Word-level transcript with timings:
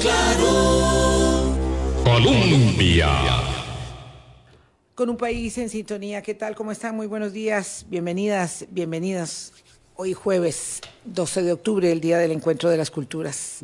claro. 0.00 1.54
Colombia. 2.04 3.08
Con 4.94 5.10
un 5.10 5.16
país 5.16 5.56
en 5.58 5.68
sintonía, 5.68 6.22
¿qué 6.22 6.34
tal? 6.34 6.54
¿Cómo 6.54 6.72
están? 6.72 6.96
Muy 6.96 7.06
buenos 7.06 7.32
días, 7.32 7.86
bienvenidas, 7.88 8.66
bienvenidas. 8.70 9.52
Hoy 9.94 10.12
jueves 10.12 10.80
12 11.04 11.42
de 11.42 11.52
octubre, 11.52 11.90
el 11.90 12.00
Día 12.00 12.18
del 12.18 12.32
Encuentro 12.32 12.70
de 12.70 12.76
las 12.76 12.90
Culturas. 12.90 13.60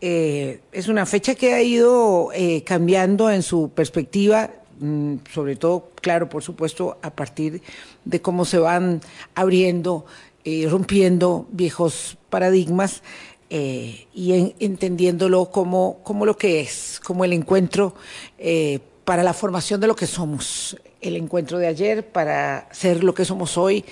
Eh, 0.00 0.60
es 0.72 0.88
una 0.88 1.06
fecha 1.06 1.34
que 1.34 1.54
ha 1.54 1.62
ido 1.62 2.30
eh, 2.32 2.62
cambiando 2.64 3.30
en 3.30 3.42
su 3.42 3.70
perspectiva, 3.70 4.50
mm, 4.80 5.16
sobre 5.32 5.56
todo, 5.56 5.90
claro, 6.00 6.28
por 6.28 6.42
supuesto, 6.42 6.98
a 7.02 7.10
partir 7.10 7.62
de 8.04 8.20
cómo 8.20 8.44
se 8.44 8.58
van 8.58 9.00
abriendo, 9.34 10.06
eh, 10.44 10.66
rompiendo 10.70 11.46
viejos 11.50 12.16
paradigmas 12.30 13.02
eh, 13.50 14.06
y 14.14 14.32
en- 14.32 14.54
entendiéndolo 14.60 15.50
como, 15.50 16.00
como 16.04 16.26
lo 16.26 16.36
que 16.36 16.60
es, 16.60 17.00
como 17.04 17.24
el 17.24 17.32
encuentro 17.32 17.94
eh, 18.38 18.80
para 19.04 19.22
la 19.22 19.32
formación 19.32 19.80
de 19.80 19.86
lo 19.86 19.96
que 19.96 20.06
somos, 20.06 20.76
el 21.00 21.16
encuentro 21.16 21.58
de 21.58 21.66
ayer 21.66 22.06
para 22.06 22.68
ser 22.72 23.02
lo 23.04 23.14
que 23.14 23.24
somos 23.24 23.56
hoy 23.56 23.84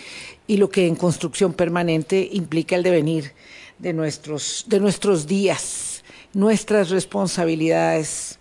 y 0.47 0.59
lo 0.59 0.69
que 0.69 0.87
en 0.87 0.95
construcción 0.97 1.53
permanente 1.55 2.29
implica 2.33 2.77
el 2.77 2.83
devenir 2.83 3.33
de 3.79 3.93
nuestros, 3.93 4.65
de 4.69 4.81
nuestros 4.81 5.27
días, 5.27 6.03
nuestras 6.35 6.91
responsabilidades 6.91 8.39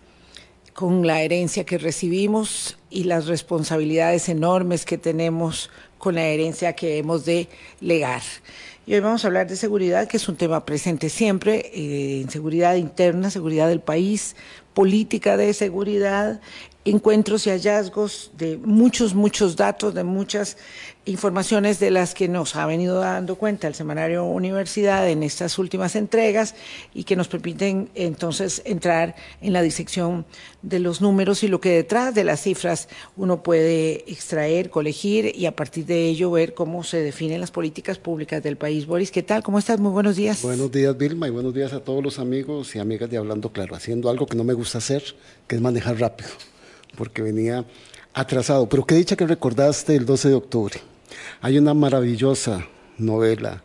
con 0.74 1.08
la 1.08 1.22
herencia 1.22 1.66
que 1.66 1.78
recibimos 1.78 2.78
y 2.90 3.06
las 3.06 3.28
responsabilidades 3.28 4.28
enormes 4.28 4.84
que 4.84 4.98
tenemos 4.98 5.70
con 5.98 6.16
la 6.16 6.26
herencia 6.26 6.74
que 6.74 6.98
hemos 6.98 7.24
de 7.24 7.48
legar. 7.80 8.22
Y 8.88 8.94
hoy 8.94 9.00
vamos 9.00 9.24
a 9.24 9.28
hablar 9.30 9.48
de 9.48 9.56
seguridad, 9.56 10.08
que 10.08 10.18
es 10.18 10.30
un 10.30 10.36
tema 10.36 10.64
presente 10.64 11.10
siempre, 11.10 11.72
eh, 11.74 12.24
seguridad 12.30 12.76
interna, 12.76 13.32
seguridad 13.32 13.68
del 13.68 13.80
país, 13.80 14.36
política 14.76 15.38
de 15.38 15.54
seguridad, 15.54 16.40
encuentros 16.86 17.48
y 17.48 17.50
hallazgos 17.50 18.32
de 18.38 18.58
muchos, 18.58 19.16
muchos 19.16 19.56
datos, 19.56 19.96
de 19.96 20.04
muchas 20.04 20.58
informaciones 21.06 21.80
de 21.80 21.92
las 21.92 22.14
que 22.14 22.28
nos 22.28 22.56
ha 22.56 22.66
venido 22.66 23.00
dando 23.00 23.36
cuenta 23.36 23.68
el 23.68 23.76
semanario 23.76 24.24
Universidad 24.26 25.08
en 25.10 25.24
estas 25.24 25.60
últimas 25.60 25.96
entregas 25.96 26.56
y 26.94 27.04
que 27.04 27.16
nos 27.16 27.28
permiten 27.28 27.90
entonces 27.96 28.62
entrar 28.66 29.16
en 29.42 29.54
la 29.54 29.62
disección 29.62 30.26
de 30.62 30.80
los 30.80 31.02
números 31.02 31.44
y 31.44 31.48
lo 31.48 31.62
que 31.62 31.70
detrás 31.70 32.16
de 32.16 32.24
las 32.24 32.42
cifras 32.42 32.88
uno 33.18 33.44
puede 33.44 34.04
extraer, 34.12 34.70
colegir 34.70 35.32
y 35.36 35.46
a 35.46 35.56
partir 35.56 35.86
de 35.86 36.06
ello 36.06 36.32
ver 36.32 36.54
cómo 36.54 36.84
se 36.84 36.98
definen 37.02 37.40
las 37.40 37.52
políticas 37.52 38.00
públicas 38.00 38.42
del 38.42 38.58
país. 38.58 38.86
Boris, 38.88 39.12
¿qué 39.12 39.24
tal? 39.24 39.44
¿Cómo 39.44 39.60
estás? 39.60 39.80
Muy 39.80 39.92
buenos 39.92 40.16
días. 40.16 40.42
Buenos 40.42 40.72
días, 40.72 40.98
Vilma, 40.98 41.28
y 41.28 41.32
buenos 41.32 41.54
días 41.54 41.74
a 41.74 41.80
todos 41.80 42.04
los 42.04 42.20
amigos 42.20 42.76
y 42.76 42.80
amigas 42.80 43.10
de 43.10 43.18
Hablando 43.18 43.52
Claro, 43.52 43.76
haciendo 43.76 44.10
algo 44.10 44.26
que 44.26 44.36
no 44.36 44.44
me 44.44 44.54
gusta 44.54 44.80
hacer, 44.80 45.04
que 45.48 45.56
es 45.56 45.62
manejar 45.62 46.00
rápido, 46.00 46.30
porque 46.96 47.22
venía 47.22 47.66
atrasado. 48.14 48.68
Pero 48.70 48.86
qué 48.86 48.96
dicha 48.96 49.16
que 49.16 49.28
recordaste 49.28 49.96
el 49.96 50.06
12 50.06 50.30
de 50.30 50.36
octubre. 50.36 50.80
Hay 51.42 51.58
una 51.58 51.74
maravillosa 51.74 52.66
novela 52.98 53.64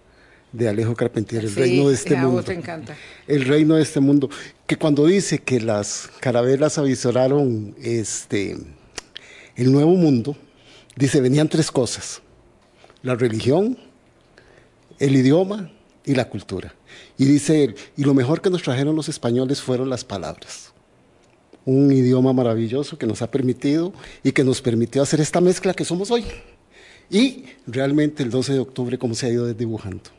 de 0.52 0.68
Alejo 0.68 0.94
Carpentier, 0.96 1.44
El 1.44 1.50
Sí, 1.50 1.60
reino 1.60 1.88
de 1.88 1.94
este 1.94 2.16
a 2.16 2.20
mundo. 2.22 2.36
vos 2.36 2.44
te 2.44 2.54
encanta. 2.54 2.96
El 3.28 3.44
reino 3.44 3.76
de 3.76 3.82
este 3.82 4.00
mundo, 4.00 4.28
que 4.66 4.76
cuando 4.76 5.06
dice 5.06 5.38
que 5.38 5.60
las 5.60 6.10
carabelas 6.20 6.76
avisoraron 6.78 7.74
este, 7.82 8.56
el 9.56 9.72
nuevo 9.72 9.94
mundo, 9.94 10.36
dice, 10.96 11.20
venían 11.20 11.48
tres 11.48 11.70
cosas, 11.70 12.20
la 13.02 13.14
religión, 13.14 13.78
el 14.98 15.14
idioma 15.16 15.70
y 16.04 16.14
la 16.14 16.28
cultura. 16.28 16.74
Y 17.16 17.26
dice 17.26 17.62
él, 17.64 17.76
y 17.96 18.02
lo 18.02 18.14
mejor 18.14 18.40
que 18.40 18.50
nos 18.50 18.62
trajeron 18.62 18.96
los 18.96 19.08
españoles 19.08 19.60
fueron 19.62 19.88
las 19.88 20.04
palabras. 20.04 20.72
Un 21.70 21.92
idioma 21.92 22.32
maravilloso 22.32 22.98
que 22.98 23.06
nos 23.06 23.22
ha 23.22 23.30
permitido 23.30 23.92
y 24.24 24.32
que 24.32 24.42
nos 24.42 24.60
permitió 24.60 25.02
hacer 25.02 25.20
esta 25.20 25.40
mezcla 25.40 25.72
que 25.72 25.84
somos 25.84 26.10
hoy. 26.10 26.24
Y 27.08 27.44
realmente 27.66 28.24
el 28.24 28.30
12 28.30 28.54
de 28.54 28.58
octubre, 28.58 28.98
cómo 28.98 29.14
se 29.14 29.26
ha 29.26 29.28
ido 29.28 29.46
desdibujando. 29.46 30.10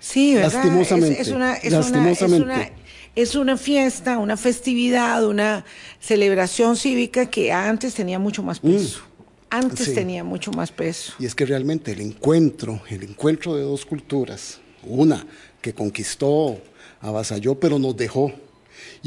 Sí, 0.00 0.34
¿verdad? 0.34 0.54
Lastimosamente, 0.54 1.20
Es, 1.20 1.28
es 1.28 1.34
una, 1.34 1.54
es, 1.56 1.72
lastimosamente. 1.72 2.44
Una, 2.44 2.62
es, 2.62 2.70
una, 2.70 2.82
es 3.16 3.34
una 3.34 3.56
fiesta, 3.58 4.16
una 4.18 4.38
festividad, 4.38 5.26
una 5.26 5.66
celebración 6.00 6.74
cívica 6.76 7.26
que 7.26 7.52
antes 7.52 7.92
tenía 7.92 8.18
mucho 8.18 8.42
más 8.42 8.60
peso. 8.60 9.00
Antes 9.50 9.80
Mm. 9.80 9.90
Sí. 9.90 9.94
tenía 9.94 10.24
mucho 10.24 10.52
más 10.52 10.70
peso. 10.72 11.12
Y 11.18 11.26
es 11.26 11.34
que 11.34 11.44
realmente 11.44 11.92
el 11.92 12.00
encuentro, 12.00 12.80
el 12.88 13.02
encuentro 13.02 13.56
de 13.56 13.62
dos 13.62 13.84
culturas, 13.84 14.58
una 14.84 15.26
que 15.60 15.74
conquistó, 15.74 16.58
avasalló, 17.00 17.56
pero 17.56 17.78
nos 17.78 17.94
dejó, 17.96 18.32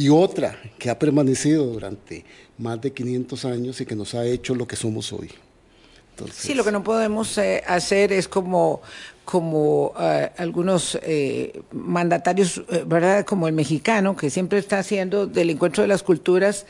y 0.02 0.10
otra 0.10 0.60
que 0.80 0.90
ha 0.90 0.98
permanecido 0.98 1.68
durante 1.68 2.26
más 2.58 2.82
de 2.82 2.92
500 2.92 3.46
años 3.46 3.82
y 3.82 3.86
que 3.86 3.96
nos 3.96 4.16
ha 4.16 4.26
hecho 4.26 4.56
lo 4.56 4.66
que 4.66 4.76
somos 4.76 5.14
hoy. 5.14 5.30
Sí, 6.34 6.56
lo 6.56 6.64
que 6.64 6.72
no 6.72 6.84
podemos 6.84 7.38
eh, 7.38 7.64
hacer 7.68 8.12
es 8.12 8.28
como, 8.28 8.82
como 9.26 9.94
eh, 10.00 10.32
algunos 10.38 10.98
eh, 11.04 11.62
mandatarios, 11.72 12.64
¿verdad? 12.88 13.26
Como 13.26 13.48
el 13.48 13.54
mexicano, 13.54 14.16
que 14.16 14.32
siempre 14.32 14.58
está 14.58 14.80
haciendo 14.80 15.28
del 15.28 15.52
encuentro 15.52 15.84
de 15.84 15.88
las 15.88 16.02
culturas 16.02 16.66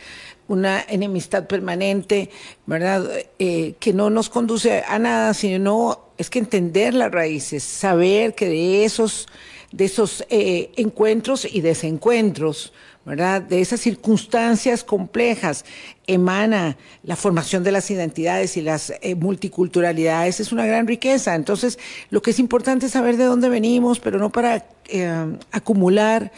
una 0.49 0.83
enemistad 0.89 1.47
permanente, 1.47 2.29
¿verdad? 2.65 3.09
Que 3.37 3.93
no 3.93 4.09
nos 4.09 4.27
conduce 4.27 4.83
a 4.85 4.99
nada, 4.99 5.33
sino 5.33 6.07
es 6.17 6.29
que 6.29 6.39
entender 6.39 6.93
las 6.93 7.09
raíces, 7.09 7.63
saber 7.63 8.35
que 8.35 8.49
de 8.49 8.83
esos, 8.83 9.27
de 9.71 9.85
esos 9.85 10.25
encuentros 10.29 11.45
y 11.45 11.61
desencuentros, 11.61 12.73
¿verdad? 13.05 13.41
De 13.41 13.61
esas 13.61 13.79
circunstancias 13.79 14.83
complejas 14.83 15.65
emana 16.05 16.77
la 17.03 17.15
formación 17.15 17.63
de 17.63 17.71
las 17.71 17.89
identidades 17.89 18.57
y 18.57 18.61
las 18.61 18.93
eh, 19.01 19.15
multiculturalidades, 19.15 20.39
es 20.39 20.51
una 20.51 20.65
gran 20.65 20.87
riqueza. 20.87 21.35
Entonces, 21.35 21.79
lo 22.09 22.21
que 22.21 22.31
es 22.31 22.39
importante 22.39 22.85
es 22.85 22.91
saber 22.91 23.17
de 23.17 23.25
dónde 23.25 23.49
venimos, 23.49 23.99
pero 23.99 24.19
no 24.19 24.29
para 24.29 24.65
eh, 24.87 25.37
acumular 25.51 26.31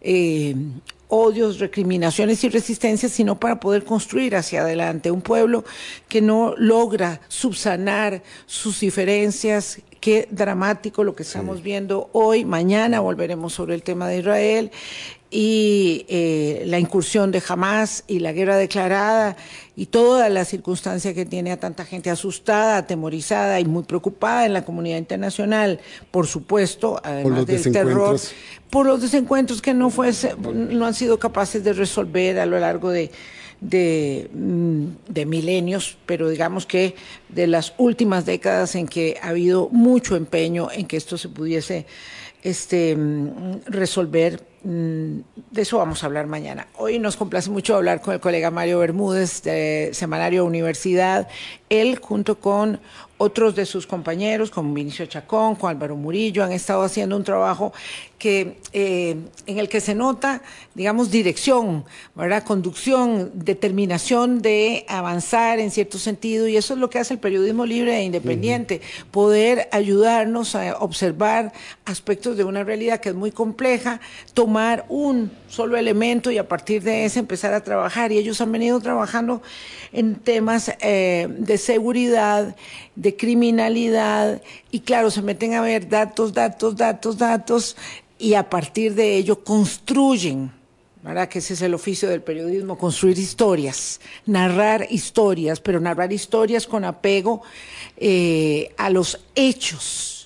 eh, 0.00 0.56
odios, 1.08 1.58
recriminaciones 1.58 2.44
y 2.44 2.48
resistencias, 2.48 3.12
sino 3.12 3.38
para 3.40 3.60
poder 3.60 3.84
construir 3.84 4.36
hacia 4.36 4.60
adelante 4.60 5.10
un 5.10 5.22
pueblo 5.22 5.64
que 6.08 6.20
no 6.20 6.54
logra 6.56 7.20
subsanar 7.28 8.22
sus 8.46 8.80
diferencias. 8.80 9.80
Qué 10.00 10.28
dramático 10.30 11.02
lo 11.02 11.16
que 11.16 11.24
estamos 11.24 11.62
viendo 11.62 12.08
hoy, 12.12 12.44
mañana 12.44 13.00
volveremos 13.00 13.52
sobre 13.52 13.74
el 13.74 13.82
tema 13.82 14.06
de 14.08 14.18
Israel 14.18 14.70
y 15.30 16.06
eh, 16.08 16.62
la 16.66 16.78
incursión 16.78 17.30
de 17.30 17.42
Hamas 17.46 18.04
y 18.06 18.20
la 18.20 18.32
guerra 18.32 18.56
declarada 18.56 19.36
y 19.76 19.86
toda 19.86 20.28
la 20.30 20.44
circunstancia 20.44 21.12
que 21.12 21.26
tiene 21.26 21.52
a 21.52 21.60
tanta 21.60 21.84
gente 21.84 22.08
asustada, 22.08 22.78
atemorizada 22.78 23.60
y 23.60 23.66
muy 23.66 23.82
preocupada 23.82 24.46
en 24.46 24.54
la 24.54 24.64
comunidad 24.64 24.96
internacional, 24.96 25.80
por 26.10 26.26
supuesto, 26.26 27.00
además 27.04 27.38
los 27.38 27.46
del 27.46 27.72
terror, 27.72 28.18
por 28.70 28.86
los 28.86 29.02
desencuentros 29.02 29.60
que 29.60 29.74
no 29.74 29.90
fuese, 29.90 30.34
no 30.36 30.86
han 30.86 30.94
sido 30.94 31.18
capaces 31.18 31.62
de 31.62 31.74
resolver 31.74 32.38
a 32.40 32.46
lo 32.46 32.58
largo 32.58 32.90
de, 32.90 33.10
de, 33.60 34.30
mm, 34.32 34.84
de 35.08 35.26
milenios, 35.26 35.98
pero 36.06 36.30
digamos 36.30 36.64
que 36.64 36.94
de 37.28 37.46
las 37.46 37.74
últimas 37.76 38.24
décadas 38.24 38.74
en 38.74 38.88
que 38.88 39.18
ha 39.22 39.28
habido 39.28 39.68
mucho 39.70 40.16
empeño 40.16 40.70
en 40.72 40.86
que 40.86 40.96
esto 40.96 41.18
se 41.18 41.28
pudiese 41.28 41.86
este, 42.42 42.96
mm, 42.96 43.60
resolver. 43.66 44.47
Mm, 44.64 45.18
De 45.50 45.62
eso 45.62 45.78
vamos 45.78 46.02
a 46.02 46.06
hablar 46.06 46.26
mañana. 46.26 46.66
Hoy 46.76 46.98
nos 46.98 47.16
complace 47.16 47.50
mucho 47.50 47.76
hablar 47.76 48.00
con 48.00 48.14
el 48.14 48.20
colega 48.20 48.50
Mario 48.50 48.78
Bermúdez 48.80 49.42
de 49.42 49.90
Semanario 49.92 50.44
Universidad. 50.44 51.28
Él, 51.68 51.98
junto 51.98 52.38
con 52.38 52.80
otros 53.18 53.54
de 53.54 53.66
sus 53.66 53.86
compañeros, 53.86 54.50
como 54.50 54.72
Vinicio 54.72 55.04
Chacón, 55.06 55.56
con 55.56 55.70
Álvaro 55.70 55.96
Murillo, 55.96 56.44
han 56.44 56.52
estado 56.52 56.82
haciendo 56.82 57.16
un 57.16 57.24
trabajo 57.24 57.72
que, 58.18 58.58
eh, 58.72 59.16
en 59.46 59.58
el 59.58 59.68
que 59.68 59.80
se 59.80 59.94
nota, 59.94 60.42
digamos, 60.74 61.10
dirección, 61.10 61.84
¿verdad? 62.14 62.42
conducción, 62.44 63.30
determinación 63.34 64.40
de 64.40 64.84
avanzar 64.88 65.60
en 65.60 65.70
cierto 65.70 65.98
sentido, 65.98 66.48
y 66.48 66.56
eso 66.56 66.74
es 66.74 66.80
lo 66.80 66.90
que 66.90 66.98
hace 66.98 67.14
el 67.14 67.20
periodismo 67.20 67.66
libre 67.66 67.96
e 67.96 68.02
independiente, 68.02 68.80
poder 69.10 69.68
ayudarnos 69.72 70.54
a 70.54 70.78
observar 70.78 71.52
aspectos 71.84 72.36
de 72.36 72.44
una 72.44 72.64
realidad 72.64 73.00
que 73.00 73.10
es 73.10 73.14
muy 73.14 73.32
compleja, 73.32 74.00
tomar 74.34 74.84
un 74.88 75.30
solo 75.48 75.76
elemento 75.76 76.30
y 76.30 76.38
a 76.38 76.46
partir 76.46 76.82
de 76.82 77.04
ese 77.04 77.18
empezar 77.18 77.54
a 77.54 77.62
trabajar. 77.62 78.12
Y 78.12 78.18
ellos 78.18 78.40
han 78.40 78.52
venido 78.52 78.80
trabajando 78.80 79.42
en 79.92 80.16
temas 80.16 80.72
eh, 80.80 81.26
de 81.30 81.58
seguridad, 81.58 82.54
de 82.98 83.16
criminalidad, 83.16 84.42
y 84.72 84.80
claro, 84.80 85.10
se 85.10 85.22
meten 85.22 85.54
a 85.54 85.60
ver 85.60 85.88
datos, 85.88 86.32
datos, 86.32 86.76
datos, 86.76 87.16
datos, 87.16 87.76
y 88.18 88.34
a 88.34 88.50
partir 88.50 88.94
de 88.94 89.16
ello 89.16 89.44
construyen. 89.44 90.52
¿verdad? 91.00 91.28
Que 91.28 91.38
ese 91.38 91.54
es 91.54 91.62
el 91.62 91.74
oficio 91.74 92.08
del 92.08 92.22
periodismo, 92.22 92.76
construir 92.76 93.16
historias, 93.18 94.00
narrar 94.26 94.88
historias, 94.90 95.60
pero 95.60 95.78
narrar 95.78 96.12
historias 96.12 96.66
con 96.66 96.84
apego 96.84 97.40
eh, 97.96 98.74
a 98.76 98.90
los 98.90 99.20
hechos 99.36 100.17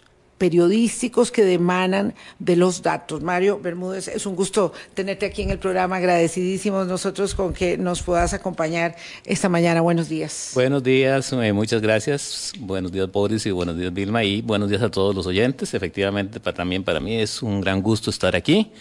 periodísticos 0.43 1.31
que 1.31 1.45
demanan 1.45 2.15
de 2.41 2.57
los 2.57 2.83
datos. 2.83 3.23
Mario 3.23 3.61
Bermúdez, 3.63 4.09
es 4.09 4.27
un 4.27 4.35
gusto 4.35 4.73
tenerte 4.93 5.25
aquí 5.25 5.43
en 5.43 5.51
el 5.51 5.61
programa, 5.61 5.99
agradecidísimos 5.99 6.89
nosotros 6.89 7.37
con 7.37 7.53
que 7.53 7.79
nos 7.79 8.03
puedas 8.03 8.35
acompañar 8.35 8.97
esta 9.25 9.49
mañana. 9.49 9.83
Buenos 9.83 10.09
días. 10.09 10.51
Buenos 10.53 10.83
días, 10.83 11.33
eh, 11.33 11.53
muchas 11.53 11.81
gracias. 11.81 12.55
Buenos 12.59 12.91
días, 12.91 13.09
Boris, 13.13 13.47
y 13.47 13.53
buenos 13.53 13.79
días, 13.79 13.95
Vilma, 13.95 14.25
y 14.25 14.43
buenos 14.43 14.69
días 14.69 14.83
a 14.83 14.91
todos 14.91 15.15
los 15.15 15.29
oyentes. 15.29 15.75
Efectivamente, 15.75 16.41
para, 16.41 16.57
también 16.57 16.83
para 16.83 16.99
mí 16.99 17.15
es 17.15 17.41
un 17.41 17.61
gran 17.61 17.81
gusto 17.81 18.11
estar 18.11 18.35
aquí 18.35 18.73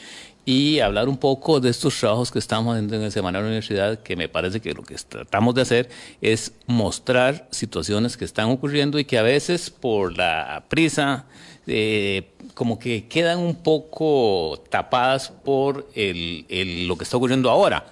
y 0.45 0.79
hablar 0.79 1.07
un 1.07 1.17
poco 1.17 1.59
de 1.59 1.69
estos 1.69 1.99
trabajos 1.99 2.31
que 2.31 2.39
estamos 2.39 2.73
haciendo 2.73 2.95
en 2.95 3.03
el 3.03 3.11
Semanario 3.11 3.45
Universidad, 3.45 3.99
que 3.99 4.15
me 4.15 4.27
parece 4.27 4.59
que 4.59 4.73
lo 4.73 4.81
que 4.81 4.95
tratamos 4.95 5.53
de 5.53 5.61
hacer 5.61 5.89
es 6.21 6.53
mostrar 6.65 7.47
situaciones 7.51 8.17
que 8.17 8.25
están 8.25 8.49
ocurriendo 8.49 8.97
y 8.97 9.05
que 9.05 9.19
a 9.19 9.21
veces 9.21 9.69
por 9.69 10.17
la 10.17 10.63
prisa 10.67 11.25
eh, 11.71 12.31
como 12.53 12.77
que 12.77 13.07
quedan 13.07 13.39
un 13.39 13.55
poco 13.55 14.61
tapadas 14.69 15.29
por 15.29 15.87
el, 15.95 16.45
el, 16.49 16.87
lo 16.87 16.97
que 16.97 17.05
está 17.05 17.17
ocurriendo 17.17 17.49
ahora. 17.49 17.85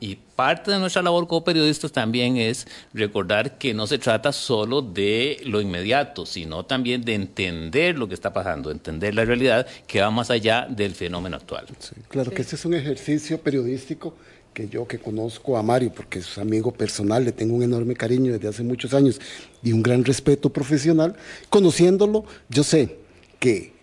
Y 0.00 0.16
parte 0.34 0.72
de 0.72 0.78
nuestra 0.78 1.02
labor 1.02 1.28
como 1.28 1.44
periodistas 1.44 1.92
también 1.92 2.36
es 2.36 2.66
recordar 2.92 3.58
que 3.58 3.74
no 3.74 3.86
se 3.86 3.98
trata 3.98 4.32
solo 4.32 4.82
de 4.82 5.40
lo 5.44 5.60
inmediato, 5.60 6.26
sino 6.26 6.64
también 6.64 7.04
de 7.04 7.14
entender 7.14 7.96
lo 7.96 8.08
que 8.08 8.14
está 8.14 8.32
pasando, 8.32 8.72
entender 8.72 9.14
la 9.14 9.24
realidad 9.24 9.66
que 9.86 10.00
va 10.00 10.10
más 10.10 10.30
allá 10.30 10.66
del 10.68 10.94
fenómeno 10.94 11.36
actual. 11.36 11.66
claro 12.08 12.32
que 12.32 12.42
este 12.42 12.56
es 12.56 12.64
un 12.64 12.74
ejercicio 12.74 13.40
periodístico 13.40 14.16
que 14.56 14.68
yo 14.68 14.88
que 14.88 14.98
conozco 14.98 15.58
a 15.58 15.62
Mario, 15.62 15.92
porque 15.94 16.20
es 16.20 16.38
amigo 16.38 16.72
personal, 16.72 17.22
le 17.26 17.32
tengo 17.32 17.54
un 17.54 17.62
enorme 17.62 17.94
cariño 17.94 18.32
desde 18.32 18.48
hace 18.48 18.62
muchos 18.62 18.94
años 18.94 19.20
y 19.62 19.70
un 19.72 19.82
gran 19.82 20.02
respeto 20.02 20.50
profesional, 20.50 21.14
conociéndolo, 21.50 22.24
yo 22.48 22.64
sé 22.64 22.96
que 23.38 23.74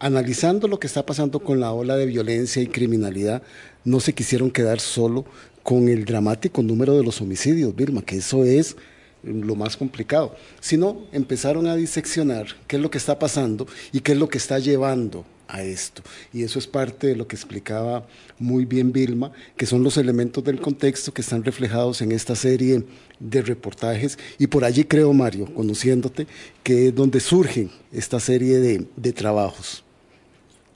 analizando 0.00 0.66
lo 0.66 0.80
que 0.80 0.88
está 0.88 1.06
pasando 1.06 1.38
con 1.38 1.60
la 1.60 1.72
ola 1.72 1.96
de 1.96 2.06
violencia 2.06 2.60
y 2.60 2.66
criminalidad, 2.66 3.40
no 3.84 4.00
se 4.00 4.14
quisieron 4.14 4.50
quedar 4.50 4.80
solo 4.80 5.24
con 5.62 5.88
el 5.88 6.04
dramático 6.04 6.60
número 6.60 6.96
de 6.96 7.04
los 7.04 7.20
homicidios, 7.20 7.76
Vilma, 7.76 8.02
que 8.02 8.16
eso 8.16 8.44
es 8.44 8.76
lo 9.22 9.54
más 9.54 9.76
complicado, 9.76 10.34
sino 10.58 11.06
empezaron 11.12 11.68
a 11.68 11.76
diseccionar 11.76 12.48
qué 12.66 12.74
es 12.74 12.82
lo 12.82 12.90
que 12.90 12.98
está 12.98 13.16
pasando 13.16 13.68
y 13.92 14.00
qué 14.00 14.10
es 14.10 14.18
lo 14.18 14.28
que 14.28 14.38
está 14.38 14.58
llevando 14.58 15.24
a 15.48 15.62
esto. 15.62 16.02
Y 16.32 16.42
eso 16.42 16.58
es 16.58 16.66
parte 16.66 17.08
de 17.08 17.16
lo 17.16 17.26
que 17.26 17.36
explicaba 17.36 18.06
muy 18.38 18.64
bien 18.64 18.92
Vilma, 18.92 19.32
que 19.56 19.66
son 19.66 19.82
los 19.82 19.96
elementos 19.96 20.42
del 20.44 20.60
contexto 20.60 21.12
que 21.12 21.22
están 21.22 21.44
reflejados 21.44 22.02
en 22.02 22.12
esta 22.12 22.34
serie 22.34 22.84
de 23.18 23.42
reportajes. 23.42 24.18
Y 24.38 24.46
por 24.46 24.64
allí 24.64 24.84
creo, 24.84 25.12
Mario, 25.12 25.52
conociéndote, 25.54 26.26
que 26.62 26.88
es 26.88 26.94
donde 26.94 27.20
surgen 27.20 27.70
esta 27.92 28.20
serie 28.20 28.58
de, 28.58 29.12
trabajos. 29.12 29.82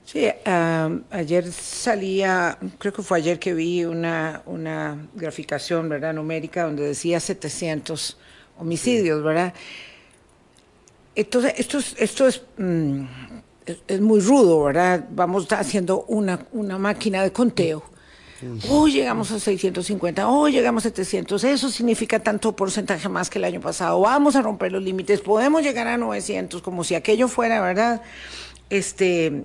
Sí, 0.05 0.27
ayer 1.11 1.51
salía, 1.51 2.57
creo 2.77 2.91
que 2.91 3.01
fue 3.01 3.19
ayer 3.19 3.39
que 3.39 3.53
vi 3.53 3.85
una, 3.85 4.41
una 4.45 5.07
graficación, 5.15 5.87
¿verdad?, 5.87 6.13
numérica, 6.13 6.63
donde 6.63 6.83
decía 6.83 7.19
700 7.19 8.17
homicidios, 8.57 9.23
¿verdad? 9.23 9.53
Entonces, 11.15 11.53
esto 11.57 11.77
es, 11.77 11.95
esto 11.97 12.27
es, 12.27 12.41
mm, 12.57 13.03
es, 13.65 14.01
muy 14.01 14.19
rudo, 14.19 14.63
¿verdad? 14.63 15.05
Vamos 15.11 15.51
haciendo 15.51 16.05
una, 16.07 16.45
una 16.51 16.77
máquina 16.77 17.23
de 17.23 17.31
conteo. 17.31 17.83
Hoy 18.69 18.93
llegamos 18.93 19.29
a 19.31 19.39
650, 19.39 20.27
hoy 20.27 20.51
llegamos 20.51 20.83
a 20.83 20.89
700, 20.89 21.43
eso 21.43 21.69
significa 21.69 22.17
tanto 22.17 22.55
porcentaje 22.55 23.07
más 23.07 23.29
que 23.29 23.37
el 23.37 23.45
año 23.45 23.61
pasado, 23.61 23.99
vamos 23.99 24.35
a 24.35 24.41
romper 24.41 24.71
los 24.71 24.81
límites, 24.81 25.21
podemos 25.21 25.61
llegar 25.61 25.87
a 25.87 25.95
900, 25.95 26.59
como 26.63 26.83
si 26.83 26.95
aquello 26.95 27.27
fuera, 27.27 27.61
¿verdad? 27.61 28.01
este, 28.71 29.43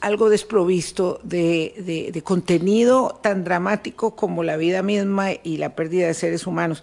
algo 0.00 0.28
desprovisto 0.28 1.20
de, 1.22 2.10
de, 2.12 2.22
contenido 2.22 3.18
tan 3.22 3.44
dramático 3.44 4.16
como 4.16 4.42
la 4.42 4.56
vida 4.56 4.82
misma 4.82 5.28
y 5.44 5.58
la 5.58 5.76
pérdida 5.76 6.08
de 6.08 6.14
seres 6.14 6.48
humanos. 6.48 6.82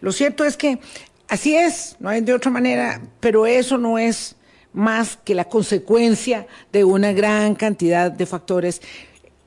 Lo 0.00 0.12
cierto 0.12 0.44
es 0.44 0.58
que 0.58 0.78
así 1.26 1.56
es, 1.56 1.96
no 2.00 2.10
hay 2.10 2.20
de 2.20 2.34
otra 2.34 2.50
manera, 2.50 3.00
pero 3.18 3.46
eso 3.46 3.78
no 3.78 3.98
es 3.98 4.35
más 4.76 5.16
que 5.16 5.34
la 5.34 5.46
consecuencia 5.46 6.46
de 6.70 6.84
una 6.84 7.12
gran 7.12 7.54
cantidad 7.54 8.12
de 8.12 8.26
factores. 8.26 8.82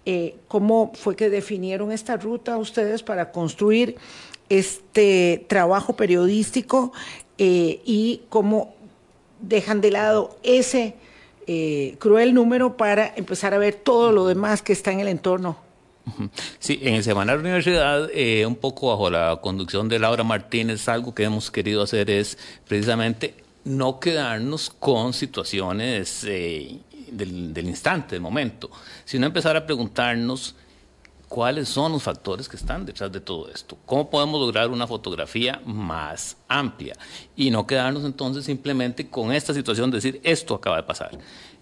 Eh, 0.05 0.37
¿Cómo 0.47 0.91
fue 0.95 1.15
que 1.15 1.29
definieron 1.29 1.91
esta 1.91 2.17
ruta 2.17 2.57
ustedes 2.57 3.03
para 3.03 3.31
construir 3.31 3.95
este 4.49 5.45
trabajo 5.47 5.95
periodístico 5.95 6.91
eh, 7.37 7.79
y 7.85 8.21
cómo 8.29 8.73
dejan 9.39 9.81
de 9.81 9.91
lado 9.91 10.35
ese 10.41 10.95
eh, 11.45 11.95
cruel 11.99 12.33
número 12.33 12.75
para 12.75 13.13
empezar 13.15 13.53
a 13.53 13.59
ver 13.59 13.75
todo 13.75 14.11
lo 14.11 14.25
demás 14.25 14.63
que 14.63 14.73
está 14.73 14.91
en 14.91 14.99
el 14.99 15.07
entorno. 15.07 15.57
Sí, 16.57 16.79
en 16.81 16.95
el 16.95 17.03
Semanal 17.03 17.37
Universidad, 17.37 18.09
un 18.47 18.55
poco 18.55 18.87
bajo 18.87 19.11
la 19.11 19.37
conducción 19.43 19.89
de 19.89 19.99
Laura 19.99 20.23
Martínez, 20.23 20.89
algo 20.89 21.13
que 21.13 21.23
hemos 21.23 21.51
querido 21.51 21.83
hacer 21.83 22.09
es 22.09 22.35
precisamente 22.67 23.35
no 23.69 23.99
quedarnos 23.99 24.71
con 24.71 25.13
situaciones 25.13 26.23
eh, 26.27 26.79
del, 27.11 27.53
del, 27.53 27.67
instante, 27.67 28.15
del 28.15 28.21
momento, 28.21 28.71
sino 29.05 29.27
empezar 29.27 29.55
a 29.55 29.65
preguntarnos 29.65 30.55
cuáles 31.27 31.69
son 31.69 31.91
los 31.91 32.01
factores 32.01 32.49
que 32.49 32.57
están 32.57 32.83
detrás 32.83 33.11
de 33.11 33.21
todo 33.21 33.47
esto, 33.51 33.77
cómo 33.85 34.09
podemos 34.09 34.41
lograr 34.41 34.69
una 34.69 34.87
fotografía 34.87 35.61
más 35.63 36.35
amplia 36.47 36.95
y 37.35 37.51
no 37.51 37.67
quedarnos 37.67 38.03
entonces 38.05 38.45
simplemente 38.45 39.07
con 39.07 39.31
esta 39.31 39.53
situación 39.53 39.91
de 39.91 39.97
decir 39.97 40.19
esto 40.23 40.55
acaba 40.55 40.77
de 40.77 40.83
pasar. 40.83 41.11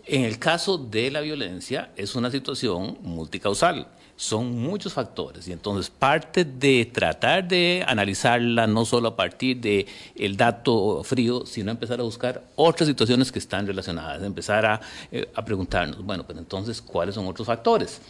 En 0.06 0.24
el 0.24 0.40
caso 0.40 0.78
de 0.78 1.12
la 1.12 1.20
violencia 1.20 1.92
es 1.98 2.16
una 2.16 2.32
situación 2.32 2.98
multicausal, 3.02 3.90
son 4.18 4.60
muchos 4.60 4.94
factores 4.94 5.48
y 5.48 5.54
entonces 5.54 5.90
parte 5.90 6.44
de 6.44 6.90
tratar 6.92 7.48
de 7.48 7.86
analizarla 7.88 8.68
no 8.68 8.84
solo 8.84 9.10
a 9.10 9.16
partir 9.16 9.62
de 9.62 9.86
el 10.16 10.36
dato 10.36 11.04
frío, 11.04 11.46
sino 11.46 11.72
empezar 11.72 12.00
a 12.02 12.04
buscar 12.04 12.44
otras 12.56 12.90
situaciones 12.90 13.32
que 13.32 13.40
están 13.40 13.66
relacionadas, 13.66 14.22
empezar 14.24 14.66
a, 14.66 14.82
eh, 15.12 15.30
a 15.34 15.46
preguntarnos, 15.46 16.04
bueno, 16.04 16.26
pues 16.26 16.38
entonces, 16.38 16.82
¿cuáles 16.82 17.16
son 17.16 17.28
otros 17.28 17.48
factores? 17.48 18.02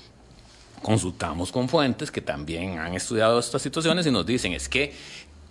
consultamos 0.81 1.51
con 1.51 1.67
fuentes 1.67 2.11
que 2.11 2.21
también 2.21 2.77
han 2.77 2.93
estudiado 2.93 3.39
estas 3.39 3.61
situaciones 3.61 4.05
y 4.05 4.11
nos 4.11 4.25
dicen 4.25 4.53
es 4.53 4.69
que 4.69 4.93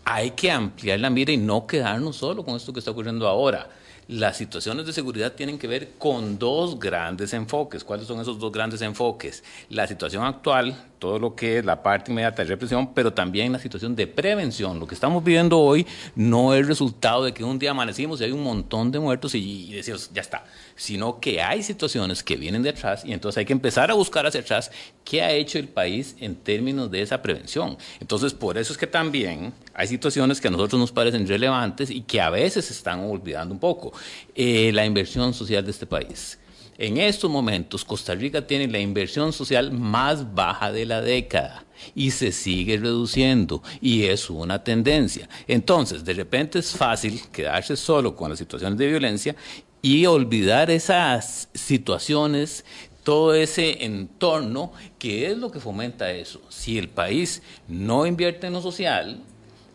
hay 0.04 0.30
que 0.30 0.50
ampliar 0.50 1.00
la 1.00 1.10
mira 1.10 1.32
y 1.32 1.36
no 1.36 1.66
quedarnos 1.66 2.16
solo 2.16 2.44
con 2.44 2.54
esto 2.54 2.72
que 2.72 2.78
está 2.78 2.92
ocurriendo 2.92 3.26
ahora. 3.26 3.68
Las 4.08 4.36
situaciones 4.36 4.86
de 4.86 4.92
seguridad 4.92 5.32
tienen 5.32 5.58
que 5.58 5.66
ver 5.66 5.94
con 5.98 6.38
dos 6.38 6.78
grandes 6.78 7.32
enfoques. 7.32 7.82
¿Cuáles 7.82 8.06
son 8.06 8.20
esos 8.20 8.38
dos 8.38 8.52
grandes 8.52 8.80
enfoques? 8.80 9.42
La 9.68 9.88
situación 9.88 10.22
actual, 10.22 10.80
todo 11.00 11.18
lo 11.18 11.34
que 11.34 11.58
es 11.58 11.64
la 11.64 11.82
parte 11.82 12.12
inmediata 12.12 12.42
de 12.42 12.50
represión, 12.50 12.94
pero 12.94 13.12
también 13.12 13.50
la 13.50 13.58
situación 13.58 13.96
de 13.96 14.06
prevención. 14.06 14.78
Lo 14.78 14.86
que 14.86 14.94
estamos 14.94 15.24
viviendo 15.24 15.58
hoy 15.58 15.84
no 16.14 16.54
es 16.54 16.68
resultado 16.68 17.24
de 17.24 17.34
que 17.34 17.42
un 17.42 17.58
día 17.58 17.72
amanecimos 17.72 18.20
y 18.20 18.24
hay 18.24 18.30
un 18.30 18.44
montón 18.44 18.92
de 18.92 19.00
muertos 19.00 19.34
y, 19.34 19.72
decimos, 19.72 20.08
ya 20.14 20.22
está, 20.22 20.44
sino 20.76 21.18
que 21.18 21.42
hay 21.42 21.64
situaciones 21.64 22.22
que 22.22 22.36
vienen 22.36 22.62
de 22.62 22.70
atrás 22.70 23.04
y 23.04 23.12
entonces 23.12 23.38
hay 23.38 23.44
que 23.44 23.54
empezar 23.54 23.90
a 23.90 23.94
buscar 23.94 24.24
hacia 24.24 24.40
atrás 24.40 24.70
qué 25.04 25.22
ha 25.22 25.32
hecho 25.32 25.58
el 25.58 25.66
país 25.66 26.14
en 26.20 26.36
términos 26.36 26.92
de 26.92 27.02
esa 27.02 27.22
prevención. 27.22 27.76
Entonces, 27.98 28.34
por 28.34 28.56
eso 28.56 28.72
es 28.72 28.78
que 28.78 28.86
también 28.86 29.52
hay 29.76 29.86
situaciones 29.86 30.40
que 30.40 30.48
a 30.48 30.50
nosotros 30.50 30.80
nos 30.80 30.90
parecen 30.90 31.28
relevantes 31.28 31.90
y 31.90 32.00
que 32.00 32.20
a 32.20 32.30
veces 32.30 32.64
se 32.64 32.72
están 32.72 33.00
olvidando 33.00 33.54
un 33.54 33.60
poco. 33.60 33.92
Eh, 34.34 34.72
la 34.72 34.84
inversión 34.84 35.34
social 35.34 35.64
de 35.64 35.70
este 35.70 35.86
país 35.86 36.38
en 36.78 36.98
estos 36.98 37.30
momentos, 37.30 37.84
Costa 37.84 38.14
Rica 38.14 38.46
tiene 38.46 38.68
la 38.68 38.78
inversión 38.78 39.32
social 39.32 39.72
más 39.72 40.34
baja 40.34 40.72
de 40.72 40.84
la 40.84 41.00
década 41.00 41.64
y 41.94 42.10
se 42.10 42.32
sigue 42.32 42.76
reduciendo 42.76 43.62
y 43.80 44.04
es 44.04 44.28
una 44.28 44.62
tendencia. 44.62 45.28
Entonces, 45.46 46.04
de 46.04 46.12
repente 46.12 46.58
es 46.58 46.72
fácil 46.72 47.20
quedarse 47.32 47.76
solo 47.76 48.14
con 48.14 48.30
las 48.30 48.38
situaciones 48.38 48.78
de 48.78 48.88
violencia 48.88 49.36
y 49.80 50.04
olvidar 50.06 50.70
esas 50.70 51.48
situaciones 51.54 52.64
todo 53.02 53.34
ese 53.34 53.84
entorno 53.84 54.72
que 54.98 55.30
es 55.30 55.38
lo 55.38 55.50
que 55.52 55.60
fomenta 55.60 56.10
eso. 56.10 56.42
Si 56.48 56.76
el 56.76 56.88
país 56.88 57.40
no 57.68 58.04
invierte 58.04 58.48
en 58.48 58.52
lo 58.52 58.60
social, 58.60 59.22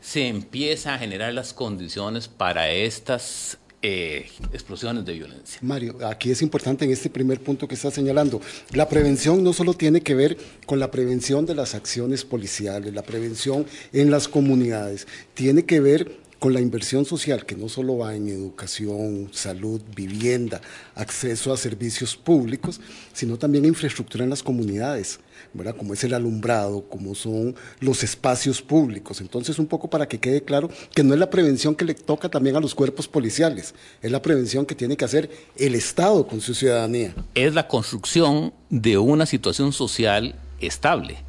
se 0.01 0.27
empieza 0.27 0.95
a 0.95 0.97
generar 0.97 1.33
las 1.33 1.53
condiciones 1.53 2.27
para 2.27 2.71
estas 2.71 3.57
eh, 3.83 4.27
explosiones 4.53 5.05
de 5.05 5.13
violencia. 5.13 5.59
Mario, 5.61 5.97
aquí 6.05 6.29
es 6.29 6.41
importante 6.41 6.85
en 6.85 6.91
este 6.91 7.09
primer 7.09 7.39
punto 7.41 7.67
que 7.67 7.75
está 7.75 7.89
señalando, 7.89 8.41
la 8.73 8.87
prevención 8.87 9.43
no 9.43 9.53
solo 9.53 9.73
tiene 9.73 10.01
que 10.01 10.13
ver 10.13 10.37
con 10.65 10.79
la 10.79 10.91
prevención 10.91 11.45
de 11.45 11.55
las 11.55 11.73
acciones 11.73 12.23
policiales, 12.23 12.93
la 12.93 13.01
prevención 13.01 13.65
en 13.91 14.11
las 14.11 14.27
comunidades, 14.27 15.07
tiene 15.33 15.65
que 15.65 15.79
ver 15.79 16.19
con 16.41 16.53
la 16.55 16.59
inversión 16.59 17.05
social, 17.05 17.45
que 17.45 17.55
no 17.55 17.69
solo 17.69 17.99
va 17.99 18.15
en 18.15 18.27
educación, 18.27 19.29
salud, 19.31 19.79
vivienda, 19.95 20.59
acceso 20.95 21.53
a 21.53 21.57
servicios 21.57 22.17
públicos, 22.17 22.81
sino 23.13 23.37
también 23.37 23.63
infraestructura 23.63 24.23
en 24.23 24.31
las 24.31 24.41
comunidades, 24.41 25.19
¿verdad? 25.53 25.75
como 25.77 25.93
es 25.93 26.03
el 26.03 26.15
alumbrado, 26.15 26.81
como 26.89 27.13
son 27.13 27.55
los 27.79 28.01
espacios 28.01 28.59
públicos. 28.59 29.21
Entonces, 29.21 29.59
un 29.59 29.67
poco 29.67 29.87
para 29.87 30.07
que 30.07 30.19
quede 30.19 30.41
claro 30.41 30.71
que 30.95 31.03
no 31.03 31.13
es 31.13 31.19
la 31.19 31.29
prevención 31.29 31.75
que 31.75 31.85
le 31.85 31.93
toca 31.93 32.27
también 32.27 32.55
a 32.55 32.59
los 32.59 32.73
cuerpos 32.73 33.07
policiales, 33.07 33.75
es 34.01 34.11
la 34.11 34.23
prevención 34.23 34.65
que 34.65 34.73
tiene 34.73 34.97
que 34.97 35.05
hacer 35.05 35.29
el 35.57 35.75
Estado 35.75 36.25
con 36.25 36.41
su 36.41 36.55
ciudadanía. 36.55 37.13
Es 37.35 37.53
la 37.53 37.67
construcción 37.67 38.51
de 38.71 38.97
una 38.97 39.27
situación 39.27 39.73
social 39.73 40.33
estable 40.59 41.23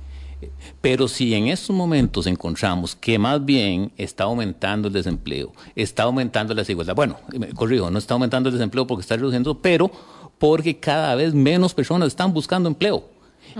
pero 0.81 1.09
si 1.09 1.35
en 1.35 1.49
estos 1.49 1.75
momentos 1.75 2.27
encontramos 2.27 2.97
que 2.97 3.19
más 3.19 3.45
bien 3.45 3.93
está 3.97 4.25
aumentando 4.25 4.89
el 4.89 4.95
desempleo, 4.95 5.53
está 5.77 6.05
aumentando 6.05 6.55
la 6.55 6.63
desigualdad, 6.63 6.95
bueno, 6.95 7.17
corrijo, 7.55 7.91
no 7.91 7.99
está 7.99 8.15
aumentando 8.15 8.49
el 8.49 8.55
desempleo 8.55 8.87
porque 8.87 9.03
está 9.03 9.17
reduciendo, 9.17 9.59
pero 9.61 9.91
porque 10.39 10.79
cada 10.79 11.15
vez 11.15 11.35
menos 11.35 11.75
personas 11.75 12.09
están 12.09 12.33
buscando 12.33 12.69
empleo. 12.69 13.09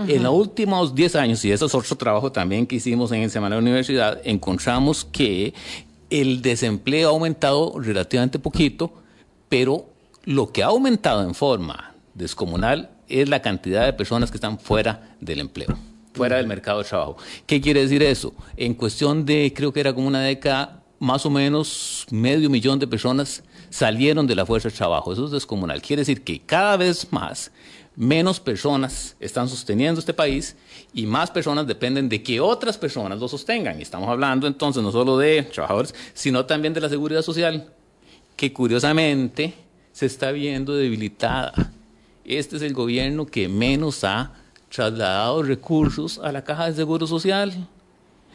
En 0.07 0.23
los 0.23 0.33
últimos 0.33 0.95
10 0.95 1.15
años, 1.17 1.45
y 1.45 1.51
eso 1.51 1.67
es 1.67 1.75
otro 1.75 1.95
trabajo 1.95 2.31
también 2.31 2.65
que 2.65 2.77
hicimos 2.77 3.11
en 3.11 3.21
el 3.21 3.29
Semana 3.29 3.55
de 3.55 3.61
la 3.61 3.67
Universidad, 3.67 4.19
encontramos 4.23 5.05
que 5.05 5.53
el 6.09 6.41
desempleo 6.41 7.09
ha 7.09 7.11
aumentado 7.11 7.79
relativamente 7.79 8.39
poquito, 8.39 8.91
pero 9.49 9.85
lo 10.23 10.51
que 10.51 10.63
ha 10.63 10.67
aumentado 10.67 11.23
en 11.23 11.35
forma 11.35 11.93
descomunal 12.15 12.89
es 13.07 13.29
la 13.29 13.41
cantidad 13.41 13.85
de 13.85 13.93
personas 13.93 14.31
que 14.31 14.37
están 14.37 14.57
fuera 14.57 15.15
del 15.21 15.41
empleo 15.41 15.77
fuera 16.13 16.37
del 16.37 16.47
mercado 16.47 16.79
de 16.79 16.85
trabajo. 16.85 17.17
¿Qué 17.45 17.59
quiere 17.59 17.81
decir 17.81 18.03
eso? 18.03 18.33
En 18.57 18.73
cuestión 18.73 19.25
de, 19.25 19.51
creo 19.55 19.73
que 19.73 19.79
era 19.79 19.93
como 19.93 20.07
una 20.07 20.21
década, 20.21 20.83
más 20.99 21.25
o 21.25 21.29
menos 21.29 22.05
medio 22.11 22.49
millón 22.49 22.79
de 22.79 22.87
personas 22.87 23.43
salieron 23.69 24.27
de 24.27 24.35
la 24.35 24.45
fuerza 24.45 24.69
de 24.69 24.75
trabajo. 24.75 25.11
Eso 25.11 25.25
es 25.25 25.31
descomunal. 25.31 25.81
Quiere 25.81 26.01
decir 26.01 26.23
que 26.23 26.39
cada 26.39 26.77
vez 26.77 27.11
más 27.11 27.51
menos 27.95 28.39
personas 28.39 29.15
están 29.19 29.47
sosteniendo 29.47 29.99
este 29.99 30.13
país 30.13 30.55
y 30.93 31.05
más 31.05 31.29
personas 31.29 31.67
dependen 31.67 32.09
de 32.09 32.23
que 32.23 32.39
otras 32.39 32.77
personas 32.77 33.19
lo 33.19 33.27
sostengan. 33.27 33.79
Y 33.79 33.83
estamos 33.83 34.09
hablando 34.09 34.47
entonces 34.47 34.81
no 34.81 34.91
solo 34.91 35.17
de 35.17 35.43
trabajadores, 35.43 35.93
sino 36.13 36.45
también 36.45 36.73
de 36.73 36.81
la 36.81 36.89
seguridad 36.89 37.21
social, 37.21 37.71
que 38.35 38.53
curiosamente 38.53 39.53
se 39.91 40.05
está 40.05 40.31
viendo 40.31 40.75
debilitada. 40.75 41.71
Este 42.25 42.55
es 42.55 42.61
el 42.61 42.73
gobierno 42.73 43.25
que 43.25 43.49
menos 43.49 44.03
ha 44.03 44.33
trasladado 44.73 45.43
recursos 45.43 46.19
a 46.23 46.31
la 46.31 46.43
caja 46.43 46.65
de 46.65 46.73
seguro 46.73 47.05
social. 47.05 47.67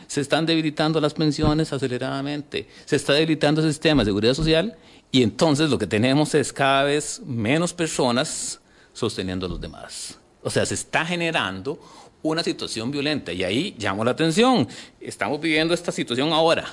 Se 0.07 0.21
están 0.21 0.47
debilitando 0.47 1.01
las 1.01 1.13
pensiones 1.13 1.73
aceleradamente, 1.73 2.69
se 2.85 2.97
está 2.97 3.13
debilitando 3.13 3.61
el 3.61 3.69
sistema 3.69 4.03
de 4.03 4.07
seguridad 4.07 4.35
social 4.35 4.77
y 5.11 5.23
entonces 5.23 5.69
lo 5.69 5.79
que 5.79 5.87
tenemos 5.87 6.35
es 6.35 6.53
cada 6.53 6.85
vez 6.85 7.21
menos 7.27 7.75
personas 7.75 8.61
sosteniendo 8.93 9.47
a 9.47 9.49
los 9.49 9.61
demás. 9.61 10.19
O 10.43 10.49
sea, 10.49 10.65
se 10.65 10.75
está 10.75 11.05
generando 11.05 11.79
una 12.23 12.43
situación 12.45 12.91
violenta 12.91 13.33
y 13.33 13.43
ahí 13.43 13.75
llamo 13.77 14.05
la 14.05 14.13
atención. 14.13 14.69
Estamos 15.01 15.41
viviendo 15.41 15.75
esta 15.75 15.91
situación 15.91 16.33
ahora, 16.33 16.67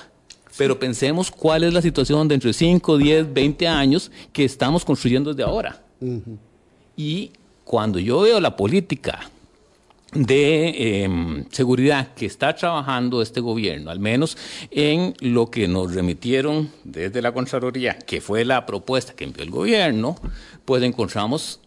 pero 0.56 0.78
pensemos 0.78 1.30
cuál 1.30 1.64
es 1.64 1.74
la 1.74 1.82
situación 1.82 2.28
dentro 2.28 2.48
de 2.48 2.54
5, 2.54 2.96
10, 2.96 3.34
20 3.34 3.66
años 3.66 4.12
que 4.32 4.44
estamos 4.44 4.84
construyendo 4.84 5.34
desde 5.34 5.42
ahora. 5.42 5.82
Y 6.96 7.32
cuando 7.64 7.98
yo 7.98 8.20
veo 8.20 8.40
la 8.40 8.56
política 8.56 9.28
de 10.12 11.02
em, 11.04 11.44
seguridad 11.50 12.14
que 12.14 12.26
está 12.26 12.54
trabajando 12.54 13.22
este 13.22 13.40
gobierno, 13.40 13.90
al 13.90 14.00
menos 14.00 14.36
en 14.70 15.14
lo 15.20 15.50
que 15.50 15.68
nos 15.68 15.94
remitieron 15.94 16.70
desde 16.84 17.20
la 17.20 17.32
Contraloría, 17.32 17.98
que 17.98 18.20
fue 18.20 18.44
la 18.44 18.66
propuesta 18.66 19.14
que 19.14 19.24
envió 19.24 19.42
el 19.42 19.50
gobierno, 19.50 20.16
pues 20.64 20.82
encontramos 20.82 21.60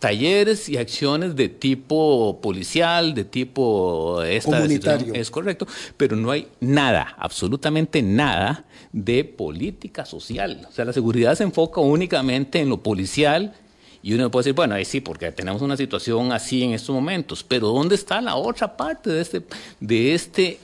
talleres 0.00 0.68
y 0.68 0.78
acciones 0.78 1.36
de 1.36 1.48
tipo 1.48 2.40
policial, 2.40 3.14
de 3.14 3.24
tipo 3.24 4.22
esta 4.22 4.56
comunitario. 4.56 5.14
Es 5.14 5.30
correcto, 5.30 5.66
pero 5.96 6.16
no 6.16 6.30
hay 6.30 6.48
nada, 6.58 7.14
absolutamente 7.18 8.02
nada 8.02 8.64
de 8.92 9.24
política 9.24 10.06
social. 10.06 10.66
O 10.68 10.72
sea, 10.72 10.86
la 10.86 10.94
seguridad 10.94 11.34
se 11.34 11.44
enfoca 11.44 11.82
únicamente 11.82 12.60
en 12.60 12.70
lo 12.70 12.82
policial 12.82 13.54
y 14.02 14.14
uno 14.14 14.30
puede 14.30 14.44
decir, 14.44 14.54
bueno, 14.54 14.74
ahí 14.74 14.84
sí, 14.84 15.00
porque 15.00 15.30
tenemos 15.32 15.60
una 15.62 15.76
situación 15.76 16.32
así 16.32 16.62
en 16.62 16.72
estos 16.72 16.94
momentos, 16.94 17.44
pero 17.44 17.68
¿dónde 17.68 17.94
está 17.94 18.20
la 18.20 18.36
otra 18.36 18.76
parte 18.76 19.10
de 19.10 19.20
este, 19.20 19.42
de 19.78 20.14
este 20.14 20.58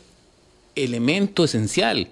elemento 0.74 1.44
esencial? 1.44 2.08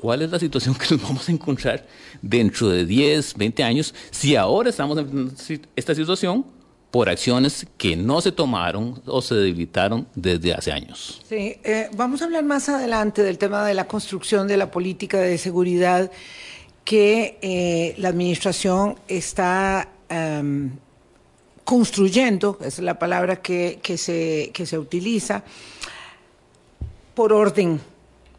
¿Cuál 0.00 0.22
es 0.22 0.30
la 0.30 0.38
situación 0.38 0.74
que 0.74 0.94
nos 0.94 1.02
vamos 1.02 1.28
a 1.28 1.32
encontrar 1.32 1.86
dentro 2.20 2.68
de 2.68 2.84
10, 2.84 3.34
20 3.36 3.62
años 3.62 3.94
si 4.10 4.34
ahora 4.34 4.70
estamos 4.70 4.98
en 4.98 5.32
esta 5.76 5.94
situación 5.94 6.44
por 6.90 7.08
acciones 7.08 7.66
que 7.78 7.94
no 7.94 8.20
se 8.20 8.32
tomaron 8.32 9.00
o 9.06 9.22
se 9.22 9.36
debilitaron 9.36 10.08
desde 10.14 10.52
hace 10.52 10.72
años? 10.72 11.22
Sí, 11.28 11.56
eh, 11.62 11.88
vamos 11.94 12.22
a 12.22 12.24
hablar 12.24 12.42
más 12.44 12.68
adelante 12.68 13.22
del 13.22 13.38
tema 13.38 13.64
de 13.64 13.74
la 13.74 13.86
construcción 13.86 14.48
de 14.48 14.56
la 14.56 14.70
política 14.70 15.20
de 15.20 15.38
seguridad 15.38 16.10
que 16.84 17.38
eh, 17.42 17.94
la 17.98 18.08
administración 18.08 18.96
está 19.06 19.88
Em, 20.10 20.72
construyendo, 21.64 22.58
es 22.64 22.80
la 22.80 22.98
palabra 22.98 23.36
que, 23.36 23.78
se, 23.96 24.50
se 24.52 24.78
utiliza, 24.78 25.44
por 27.14 27.32
orden 27.32 27.80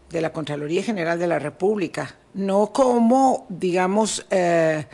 de 0.10 0.22
la 0.22 0.34
Contraloría 0.34 0.84
General 0.84 1.18
de 1.18 1.28
la 1.28 1.40
República, 1.40 2.14
no 2.34 2.74
como, 2.74 3.46
digamos, 3.48 4.26
eh, 4.32 4.86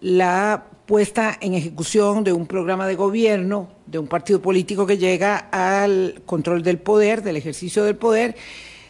la 0.00 0.66
puesta 0.84 1.38
en 1.40 1.54
ejecución 1.54 2.22
de 2.22 2.34
un 2.34 2.46
programa 2.46 2.86
de 2.86 2.96
gobierno 2.96 3.70
de 3.86 3.98
un 3.98 4.08
partido 4.08 4.42
político 4.42 4.86
que 4.86 4.98
llega 4.98 5.48
al 5.50 6.20
control 6.26 6.62
del 6.62 6.78
poder, 6.78 7.22
del 7.22 7.36
ejercicio 7.36 7.82
del 7.82 7.96
poder, 7.96 8.36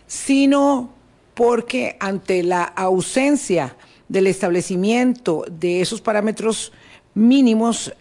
sino 0.08 0.90
porque 1.34 1.96
ante 2.00 2.42
la 2.42 2.64
ausencia 2.64 3.76
del 4.08 4.26
establecimiento 4.26 5.44
de 5.48 5.80
esos 5.80 6.00
parámetros 6.00 6.72
mínimos 7.16 7.94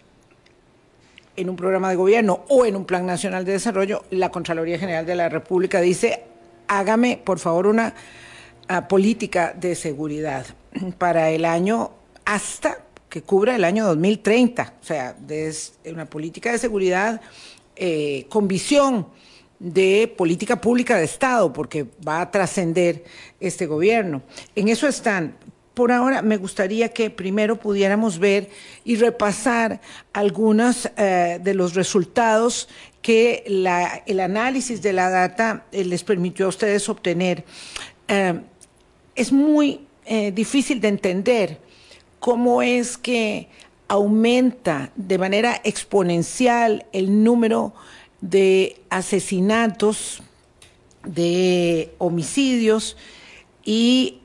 en 1.36 1.48
un 1.50 1.56
programa 1.56 1.90
de 1.90 1.96
gobierno 1.96 2.44
o 2.48 2.64
en 2.66 2.76
un 2.76 2.84
plan 2.84 3.06
nacional 3.06 3.44
de 3.44 3.52
desarrollo, 3.52 4.04
la 4.10 4.30
Contraloría 4.30 4.78
General 4.78 5.04
de 5.04 5.14
la 5.14 5.28
República 5.28 5.80
dice, 5.80 6.22
hágame 6.68 7.20
por 7.22 7.38
favor 7.38 7.66
una 7.66 7.94
ah, 8.68 8.86
política 8.88 9.54
de 9.58 9.74
seguridad 9.74 10.46
para 10.98 11.30
el 11.30 11.44
año 11.46 11.92
hasta 12.24 12.78
que 13.08 13.22
cubra 13.22 13.56
el 13.56 13.64
año 13.64 13.86
2030, 13.86 14.74
o 14.80 14.84
sea, 14.84 15.16
es 15.28 15.78
una 15.86 16.04
política 16.04 16.52
de 16.52 16.58
seguridad 16.58 17.20
eh, 17.74 18.26
con 18.28 18.46
visión 18.46 19.06
de 19.58 20.12
política 20.14 20.60
pública 20.60 20.98
de 20.98 21.04
Estado, 21.04 21.50
porque 21.52 21.86
va 22.06 22.20
a 22.20 22.30
trascender 22.30 23.04
este 23.40 23.64
gobierno. 23.64 24.22
En 24.54 24.68
eso 24.68 24.86
están 24.86 25.36
por 25.76 25.92
ahora 25.92 26.22
me 26.22 26.38
gustaría 26.38 26.88
que 26.88 27.10
primero 27.10 27.56
pudiéramos 27.56 28.18
ver 28.18 28.48
y 28.82 28.96
repasar 28.96 29.82
algunos 30.14 30.90
eh, 30.96 31.38
de 31.42 31.52
los 31.52 31.74
resultados 31.74 32.66
que 33.02 33.44
el 34.06 34.20
análisis 34.20 34.80
de 34.80 34.94
la 34.94 35.10
data 35.10 35.66
eh, 35.72 35.84
les 35.84 36.02
permitió 36.02 36.46
a 36.46 36.48
ustedes 36.48 36.88
obtener. 36.88 37.44
Eh, 38.08 38.40
es 39.14 39.32
muy 39.32 39.82
difícil 40.32 40.80
de 40.80 40.88
entender 40.88 41.58
cómo 42.20 42.62
es 42.62 42.96
que 42.96 43.48
aumenta 43.88 44.92
de 44.94 45.18
manera 45.18 45.60
exponencial 45.64 46.86
el 46.92 47.22
número 47.22 47.74
de 48.20 48.80
asesinatos, 48.88 50.22
de 51.04 51.92
homicidios 51.98 52.96
y 53.64 54.20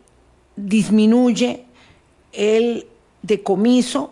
disminuye 0.65 1.65
el 2.33 2.87
decomiso 3.21 4.11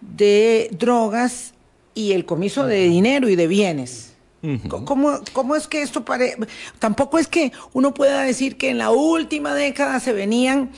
de 0.00 0.68
drogas 0.72 1.54
y 1.94 2.12
el 2.12 2.24
comiso 2.24 2.66
de 2.66 2.88
dinero 2.88 3.28
y 3.28 3.36
de 3.36 3.46
bienes. 3.46 4.14
¿Cómo, 4.68 5.56
es 5.56 5.66
que 5.66 5.82
esto 5.82 6.04
parece? 6.04 6.36
Tampoco 6.78 7.18
es 7.18 7.26
que 7.26 7.50
uno 7.72 7.92
pueda 7.92 8.22
decir 8.22 8.56
que 8.56 8.70
en 8.70 8.78
la 8.78 8.90
última 8.90 9.52
década 9.52 9.98
se 9.98 10.12
venían 10.12 10.70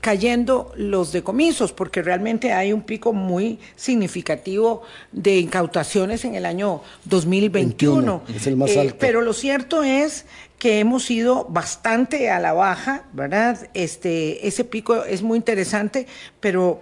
cayendo 0.00 0.72
los 0.76 1.12
decomisos, 1.12 1.72
porque 1.72 2.02
realmente 2.02 2.52
hay 2.52 2.72
un 2.72 2.82
pico 2.82 3.12
muy 3.12 3.58
significativo 3.76 4.82
de 5.12 5.38
incautaciones 5.38 6.24
en 6.24 6.34
el 6.34 6.46
año 6.46 6.82
2021. 7.04 8.22
es 8.34 8.46
el 8.46 8.56
más 8.56 8.70
eh, 8.70 8.80
alto. 8.80 8.96
pero 8.98 9.20
lo 9.20 9.32
cierto 9.32 9.82
es 9.82 10.26
que 10.58 10.78
hemos 10.80 11.10
ido 11.10 11.46
bastante 11.48 12.30
a 12.30 12.40
la 12.40 12.52
baja, 12.52 13.04
¿verdad? 13.12 13.68
Este, 13.74 14.46
ese 14.46 14.64
pico 14.64 15.04
es 15.04 15.22
muy 15.22 15.36
interesante, 15.36 16.06
pero 16.40 16.80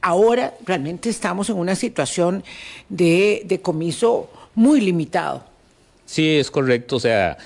ahora 0.00 0.54
realmente 0.64 1.08
estamos 1.08 1.50
en 1.50 1.56
una 1.56 1.74
situación 1.74 2.44
de, 2.88 3.42
de 3.44 3.60
comiso 3.60 4.30
muy 4.54 4.80
limitado. 4.80 5.44
Sí, 6.06 6.38
es 6.38 6.50
correcto. 6.50 6.96
O 6.96 7.00
sea, 7.00 7.36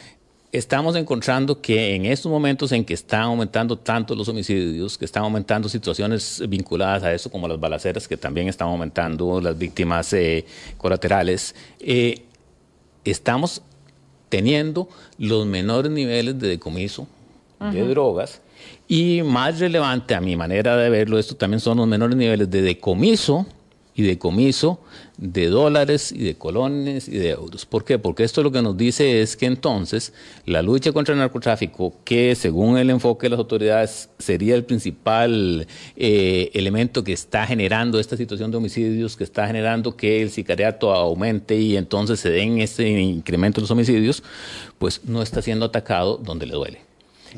estamos 0.52 0.94
encontrando 0.96 1.62
que 1.62 1.94
en 1.94 2.04
estos 2.04 2.30
momentos 2.30 2.70
en 2.72 2.84
que 2.84 2.92
están 2.92 3.22
aumentando 3.22 3.78
tanto 3.78 4.14
los 4.14 4.28
homicidios, 4.28 4.98
que 4.98 5.06
están 5.06 5.22
aumentando 5.24 5.66
situaciones 5.66 6.42
vinculadas 6.46 7.02
a 7.02 7.12
eso, 7.12 7.30
como 7.30 7.48
las 7.48 7.58
balaceras, 7.58 8.06
que 8.06 8.18
también 8.18 8.48
están 8.48 8.68
aumentando 8.68 9.40
las 9.40 9.56
víctimas 9.56 10.12
eh, 10.12 10.44
colaterales, 10.76 11.54
eh, 11.80 12.26
estamos 13.02 13.62
teniendo 14.28 14.88
los 15.18 15.46
menores 15.46 15.90
niveles 15.90 16.38
de 16.38 16.48
decomiso 16.48 17.08
de 17.58 17.86
drogas. 17.86 18.40
Y 18.88 19.22
más 19.22 19.58
relevante 19.58 20.14
a 20.14 20.20
mi 20.20 20.36
manera 20.36 20.76
de 20.76 20.90
verlo, 20.90 21.18
esto 21.18 21.34
también 21.36 21.60
son 21.60 21.78
los 21.78 21.86
menores 21.86 22.16
niveles 22.16 22.50
de 22.50 22.60
decomiso 22.60 23.46
y 23.94 24.02
decomiso 24.02 24.80
de 25.22 25.46
dólares 25.46 26.10
y 26.10 26.24
de 26.24 26.34
colones 26.34 27.06
y 27.06 27.16
de 27.16 27.30
euros. 27.30 27.64
¿Por 27.64 27.84
qué? 27.84 27.96
Porque 27.96 28.24
esto 28.24 28.42
lo 28.42 28.50
que 28.50 28.60
nos 28.60 28.76
dice 28.76 29.22
es 29.22 29.36
que 29.36 29.46
entonces 29.46 30.12
la 30.46 30.62
lucha 30.62 30.90
contra 30.90 31.14
el 31.14 31.20
narcotráfico, 31.20 31.94
que 32.04 32.34
según 32.34 32.76
el 32.76 32.90
enfoque 32.90 33.26
de 33.26 33.30
las 33.30 33.38
autoridades 33.38 34.08
sería 34.18 34.56
el 34.56 34.64
principal 34.64 35.68
eh, 35.96 36.50
elemento 36.54 37.04
que 37.04 37.12
está 37.12 37.46
generando 37.46 38.00
esta 38.00 38.16
situación 38.16 38.50
de 38.50 38.56
homicidios, 38.56 39.16
que 39.16 39.22
está 39.22 39.46
generando 39.46 39.96
que 39.96 40.22
el 40.22 40.30
sicariato 40.30 40.92
aumente 40.92 41.56
y 41.56 41.76
entonces 41.76 42.18
se 42.18 42.30
den 42.30 42.58
este 42.58 42.88
incremento 42.90 43.60
de 43.60 43.62
los 43.62 43.70
homicidios, 43.70 44.24
pues 44.78 45.02
no 45.04 45.22
está 45.22 45.40
siendo 45.40 45.66
atacado 45.66 46.16
donde 46.16 46.46
le 46.46 46.54
duele. 46.54 46.80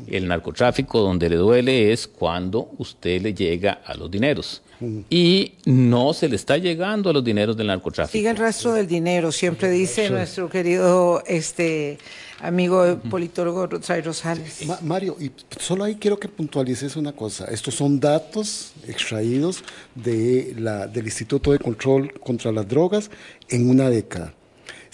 El 0.07 0.27
narcotráfico 0.27 1.01
donde 1.01 1.29
le 1.29 1.35
duele 1.35 1.93
es 1.93 2.07
cuando 2.07 2.71
usted 2.79 3.21
le 3.21 3.35
llega 3.35 3.73
a 3.85 3.93
los 3.93 4.09
dineros 4.09 4.63
y 5.09 5.53
no 5.65 6.13
se 6.13 6.29
le 6.29 6.35
está 6.35 6.57
llegando 6.57 7.09
a 7.09 7.13
los 7.13 7.23
dineros 7.23 7.55
del 7.55 7.67
narcotráfico. 7.67 8.11
Sigue 8.11 8.29
el 8.29 8.37
rastro 8.37 8.73
del 8.73 8.87
dinero, 8.87 9.31
siempre 9.31 9.69
dice 9.69 10.09
nuestro 10.09 10.49
querido 10.49 11.23
este 11.25 11.97
amigo 12.41 12.99
politólogo 13.09 13.67
Rosales 13.67 14.05
Rosales. 14.05 14.81
Mario, 14.81 15.15
y 15.19 15.31
solo 15.59 15.83
ahí 15.83 15.95
quiero 15.95 16.19
que 16.19 16.27
puntualices 16.27 16.95
una 16.95 17.13
cosa. 17.13 17.45
Estos 17.45 17.75
son 17.75 17.99
datos 17.99 18.73
extraídos 18.87 19.63
de 19.95 20.53
la, 20.57 20.87
del 20.87 21.05
Instituto 21.05 21.51
de 21.51 21.59
Control 21.59 22.13
contra 22.19 22.51
las 22.51 22.67
Drogas 22.67 23.09
en 23.49 23.69
una 23.69 23.89
década. 23.89 24.33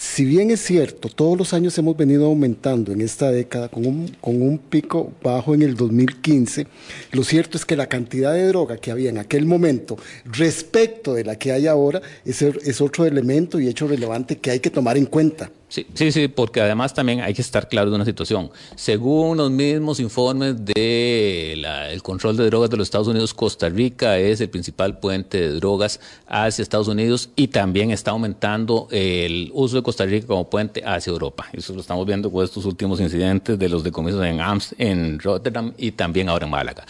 Si 0.04 0.24
bien 0.24 0.50
es 0.50 0.60
cierto, 0.60 1.08
todos 1.08 1.38
los 1.38 1.54
años 1.54 1.78
hemos 1.78 1.96
venido 1.96 2.26
aumentando 2.26 2.90
en 2.90 3.00
esta 3.00 3.30
década 3.30 3.68
con 3.68 3.86
un, 3.86 4.08
con 4.20 4.42
un 4.42 4.58
pico 4.58 5.12
bajo 5.22 5.54
en 5.54 5.62
el 5.62 5.76
2015, 5.76 6.66
lo 7.12 7.22
cierto 7.22 7.56
es 7.56 7.64
que 7.64 7.76
la 7.76 7.86
cantidad 7.86 8.34
de 8.34 8.48
droga 8.48 8.78
que 8.78 8.90
había 8.90 9.10
en 9.10 9.18
aquel 9.18 9.46
momento 9.46 9.96
respecto 10.24 11.14
de 11.14 11.24
la 11.24 11.36
que 11.36 11.52
hay 11.52 11.68
ahora 11.68 12.02
es, 12.24 12.42
es 12.42 12.80
otro 12.80 13.06
elemento 13.06 13.60
y 13.60 13.68
hecho 13.68 13.86
relevante 13.86 14.38
que 14.38 14.50
hay 14.50 14.58
que 14.58 14.70
tomar 14.70 14.96
en 14.98 15.06
cuenta. 15.06 15.52
Sí, 15.72 15.86
sí, 15.94 16.12
sí, 16.12 16.28
porque 16.28 16.60
además 16.60 16.92
también 16.92 17.22
hay 17.22 17.32
que 17.32 17.40
estar 17.40 17.66
claro 17.66 17.88
de 17.88 17.96
una 17.96 18.04
situación. 18.04 18.50
Según 18.76 19.38
los 19.38 19.50
mismos 19.50 20.00
informes 20.00 20.62
del 20.66 21.64
control 22.02 22.36
de 22.36 22.44
drogas 22.44 22.68
de 22.68 22.76
los 22.76 22.88
Estados 22.88 23.08
Unidos, 23.08 23.32
Costa 23.32 23.70
Rica 23.70 24.18
es 24.18 24.42
el 24.42 24.50
principal 24.50 24.98
puente 24.98 25.40
de 25.40 25.48
drogas 25.54 25.98
hacia 26.26 26.62
Estados 26.62 26.88
Unidos 26.88 27.30
y 27.36 27.48
también 27.48 27.90
está 27.90 28.10
aumentando 28.10 28.86
el 28.90 29.50
uso 29.54 29.76
de 29.76 29.82
Costa 29.82 30.04
Rica 30.04 30.26
como 30.26 30.50
puente 30.50 30.82
hacia 30.84 31.10
Europa. 31.10 31.48
Eso 31.54 31.72
lo 31.72 31.80
estamos 31.80 32.04
viendo 32.04 32.30
con 32.30 32.44
estos 32.44 32.66
últimos 32.66 33.00
incidentes 33.00 33.58
de 33.58 33.68
los 33.70 33.82
decomisos 33.82 34.22
en 34.26 34.42
Amst, 34.42 34.74
en 34.76 35.18
Rotterdam 35.20 35.72
y 35.78 35.92
también 35.92 36.28
ahora 36.28 36.44
en 36.44 36.50
Málaga. 36.50 36.84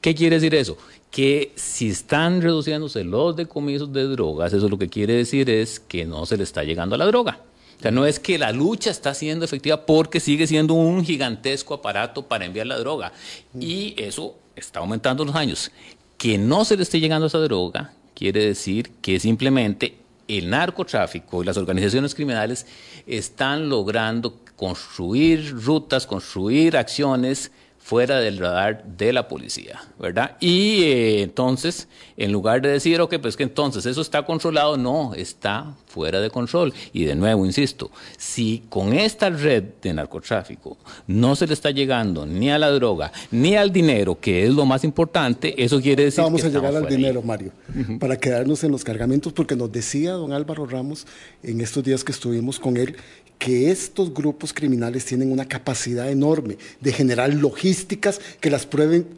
¿Qué 0.00 0.12
quiere 0.12 0.40
decir 0.40 0.56
eso? 0.56 0.76
que 1.12 1.52
si 1.54 1.90
están 1.90 2.42
reduciéndose 2.42 3.04
los 3.04 3.36
decomisos 3.36 3.92
de 3.92 4.02
drogas, 4.08 4.52
eso 4.52 4.68
lo 4.68 4.76
que 4.76 4.88
quiere 4.88 5.12
decir 5.12 5.48
es 5.48 5.78
que 5.78 6.04
no 6.04 6.26
se 6.26 6.36
le 6.36 6.42
está 6.42 6.64
llegando 6.64 6.96
a 6.96 6.98
la 6.98 7.06
droga. 7.06 7.38
O 7.84 7.86
sea, 7.86 7.92
no 7.92 8.06
es 8.06 8.18
que 8.18 8.38
la 8.38 8.50
lucha 8.50 8.90
está 8.90 9.12
siendo 9.12 9.44
efectiva 9.44 9.84
porque 9.84 10.18
sigue 10.18 10.46
siendo 10.46 10.72
un 10.72 11.04
gigantesco 11.04 11.74
aparato 11.74 12.26
para 12.26 12.46
enviar 12.46 12.66
la 12.66 12.78
droga. 12.78 13.12
Y 13.60 13.94
eso 13.98 14.38
está 14.56 14.80
aumentando 14.80 15.22
los 15.22 15.34
años. 15.36 15.70
Que 16.16 16.38
no 16.38 16.64
se 16.64 16.78
le 16.78 16.82
esté 16.82 16.98
llegando 16.98 17.26
a 17.26 17.28
esa 17.28 17.40
droga 17.40 17.92
quiere 18.14 18.46
decir 18.46 18.90
que 19.02 19.20
simplemente 19.20 19.98
el 20.28 20.48
narcotráfico 20.48 21.42
y 21.42 21.44
las 21.44 21.58
organizaciones 21.58 22.14
criminales 22.14 22.66
están 23.06 23.68
logrando 23.68 24.40
construir 24.56 25.54
rutas, 25.54 26.06
construir 26.06 26.78
acciones 26.78 27.52
fuera 27.84 28.18
del 28.18 28.38
radar 28.38 28.82
de 28.96 29.12
la 29.12 29.28
policía, 29.28 29.78
¿verdad? 30.00 30.38
Y 30.40 30.84
eh, 30.84 31.22
entonces, 31.22 31.86
en 32.16 32.32
lugar 32.32 32.62
de 32.62 32.70
decir, 32.70 32.98
ok, 32.98 33.16
pues 33.20 33.36
que 33.36 33.42
entonces 33.42 33.84
eso 33.84 34.00
está 34.00 34.24
controlado, 34.24 34.78
no, 34.78 35.12
está 35.12 35.74
fuera 35.86 36.22
de 36.22 36.30
control. 36.30 36.72
Y 36.94 37.04
de 37.04 37.14
nuevo, 37.14 37.44
insisto, 37.44 37.90
si 38.16 38.62
con 38.70 38.94
esta 38.94 39.28
red 39.28 39.64
de 39.82 39.92
narcotráfico 39.92 40.78
no 41.06 41.36
se 41.36 41.46
le 41.46 41.52
está 41.52 41.72
llegando 41.72 42.24
ni 42.24 42.50
a 42.50 42.58
la 42.58 42.70
droga, 42.70 43.12
ni 43.30 43.54
al 43.54 43.70
dinero, 43.70 44.18
que 44.18 44.44
es 44.44 44.50
lo 44.50 44.64
más 44.64 44.82
importante, 44.82 45.62
eso 45.62 45.78
quiere 45.82 46.04
decir 46.04 46.24
Vamos 46.24 46.40
que 46.40 46.46
a 46.46 46.50
llegar 46.50 46.74
al 46.74 46.88
dinero, 46.88 47.20
Mario, 47.20 47.52
para 48.00 48.16
quedarnos 48.16 48.64
en 48.64 48.72
los 48.72 48.82
cargamentos, 48.82 49.34
porque 49.34 49.56
nos 49.56 49.70
decía 49.70 50.12
don 50.12 50.32
Álvaro 50.32 50.64
Ramos 50.64 51.06
en 51.42 51.60
estos 51.60 51.84
días 51.84 52.02
que 52.02 52.12
estuvimos 52.12 52.58
con 52.58 52.78
él, 52.78 52.96
que 53.44 53.70
estos 53.70 54.14
grupos 54.14 54.54
criminales 54.54 55.04
tienen 55.04 55.30
una 55.30 55.44
capacidad 55.46 56.10
enorme 56.10 56.56
de 56.80 56.92
generar 56.94 57.30
logísticas 57.34 58.18
que 58.40 58.48
las, 58.48 58.66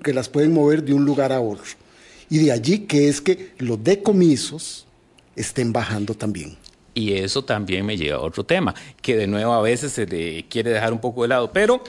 que 0.03 0.13
las 0.13 0.29
pueden 0.29 0.53
mover 0.53 0.83
de 0.83 0.93
un 0.93 1.05
lugar 1.05 1.33
a 1.33 1.41
otro. 1.41 1.63
Y 2.29 2.39
de 2.39 2.51
allí 2.51 2.81
que 2.81 3.09
es 3.09 3.21
que 3.21 3.53
los 3.59 3.85
decomisos 3.85 4.85
estén 5.37 5.73
bajando 5.73 6.13
también. 6.15 6.57
Y 6.93 7.13
eso 7.13 7.45
también 7.45 7.87
me 7.87 7.97
lleva 7.97 8.17
a 8.17 8.21
otro 8.21 8.43
tema, 8.43 8.75
que 9.01 9.17
de 9.17 9.29
nuevo 9.29 9.53
a 9.53 9.63
veces 9.63 9.93
se 9.93 10.07
le 10.07 10.45
quiere 10.49 10.71
dejar 10.71 10.93
un 10.93 11.01
poco 11.01 11.23
de 11.23 11.29
lado, 11.29 11.53
pero 11.53 11.81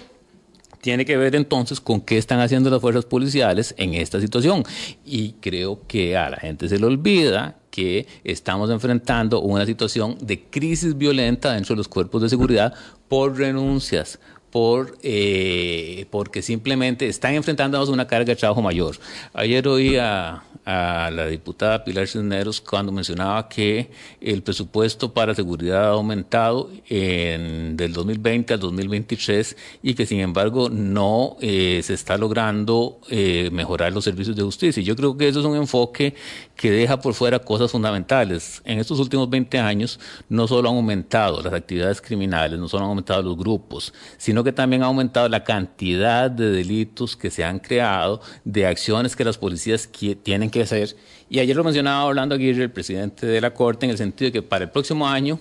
tiene 0.80 1.06
que 1.06 1.18
ver 1.18 1.36
entonces 1.36 1.82
con 1.82 2.02
qué 2.02 2.20
están 2.20 2.40
haciendo 2.40 2.70
las 2.70 2.82
fuerzas 2.82 3.06
policiales 3.06 3.74
en 3.80 3.96
esta 3.96 4.22
situación. 4.22 4.64
Y 5.04 5.32
creo 5.42 5.82
que 5.88 6.16
a 6.16 6.30
la 6.30 6.38
gente 6.38 6.70
se 6.70 6.78
le 6.78 6.86
olvida 6.86 7.58
que 7.78 8.08
estamos 8.24 8.72
enfrentando 8.72 9.40
una 9.42 9.64
situación 9.64 10.18
de 10.20 10.42
crisis 10.42 10.98
violenta 10.98 11.54
dentro 11.54 11.76
de 11.76 11.78
los 11.78 11.88
cuerpos 11.88 12.24
de 12.24 12.30
seguridad 12.30 12.74
por 13.08 13.38
renuncias, 13.38 14.20
por, 14.52 14.98
eh, 15.04 16.06
porque 16.10 16.42
simplemente 16.42 17.08
están 17.08 17.34
enfrentando 17.34 17.84
una 17.92 18.08
carga 18.08 18.26
de 18.26 18.36
trabajo 18.36 18.62
mayor. 18.62 18.98
Ayer 19.34 19.68
oí 19.68 19.98
a, 19.98 20.44
a 20.68 21.10
la 21.12 21.28
diputada 21.28 21.86
Pilar 21.86 22.08
Cisneros 22.08 22.60
cuando 22.60 22.92
mencionaba 22.92 23.48
que 23.48 23.90
el 24.20 24.44
presupuesto 24.44 25.14
para 25.14 25.34
seguridad 25.34 25.86
ha 25.86 25.92
aumentado 25.92 26.70
en, 26.90 27.78
del 27.78 27.94
2020 27.94 28.54
al 28.54 28.60
2023 28.60 29.56
y 29.82 29.94
que 29.94 30.06
sin 30.06 30.20
embargo 30.20 30.70
no 30.70 31.38
eh, 31.40 31.80
se 31.84 31.94
está 31.94 32.18
logrando 32.18 33.00
eh, 33.10 33.50
mejorar 33.54 33.94
los 33.94 34.04
servicios 34.04 34.36
de 34.36 34.44
justicia. 34.44 34.84
Yo 34.84 34.98
creo 34.98 35.16
que 35.16 35.30
eso 35.30 35.40
es 35.40 35.46
un 35.46 35.56
enfoque 35.56 36.16
que 36.58 36.70
deja 36.70 37.00
por 37.00 37.14
fuera 37.14 37.40
cosas 37.40 37.72
fundamentales. 37.72 38.62
En 38.66 38.80
estos 38.80 39.00
últimos 39.00 39.30
20 39.30 39.60
años 39.60 40.02
no 40.28 40.50
solo 40.50 40.70
han 40.70 40.76
aumentado 40.76 41.42
las 41.42 41.54
actividades 41.54 42.02
criminales, 42.02 42.60
no 42.60 42.68
solo 42.68 42.84
han 42.84 42.90
aumentado 42.90 43.22
los 43.22 43.38
grupos, 43.38 43.94
sino 44.18 44.37
que 44.44 44.52
también 44.52 44.84
ha 44.84 44.88
aumentado 44.88 45.30
la 45.30 45.44
cantidad 45.44 46.30
de 46.30 46.50
delitos 46.50 47.16
que 47.16 47.30
se 47.30 47.44
han 47.44 47.60
creado, 47.60 48.22
de 48.44 48.66
acciones 48.66 49.16
que 49.16 49.24
las 49.24 49.38
policías 49.38 49.90
tienen 50.24 50.50
que 50.50 50.62
hacer. 50.62 50.96
Y 51.30 51.40
ayer 51.40 51.56
lo 51.56 51.64
mencionaba 51.64 52.06
Orlando 52.06 52.36
Aguirre, 52.36 52.64
el 52.64 52.72
presidente 52.72 53.26
de 53.26 53.42
la 53.42 53.54
Corte, 53.54 53.86
en 53.86 53.92
el 53.92 53.98
sentido 53.98 54.28
de 54.28 54.32
que 54.34 54.42
para 54.42 54.66
el 54.66 54.72
próximo 54.72 55.08
año 55.08 55.40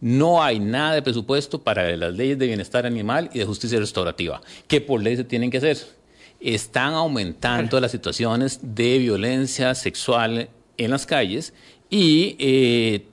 no 0.00 0.42
hay 0.42 0.60
nada 0.60 0.94
de 0.94 1.02
presupuesto 1.02 1.62
para 1.62 1.96
las 1.96 2.14
leyes 2.14 2.38
de 2.38 2.46
bienestar 2.46 2.86
animal 2.86 3.30
y 3.32 3.38
de 3.38 3.44
justicia 3.44 3.78
restaurativa, 3.78 4.40
que 4.66 4.80
por 4.80 5.02
ley 5.02 5.16
se 5.16 5.24
tienen 5.24 5.50
que 5.50 5.58
hacer 5.58 5.98
están 6.40 6.94
aumentando 6.94 7.80
las 7.80 7.90
situaciones 7.90 8.60
de 8.62 8.98
violencia 8.98 9.74
sexual 9.74 10.48
en 10.76 10.90
las 10.90 11.06
calles 11.06 11.52
y 11.90 12.36
eh, 12.38 13.06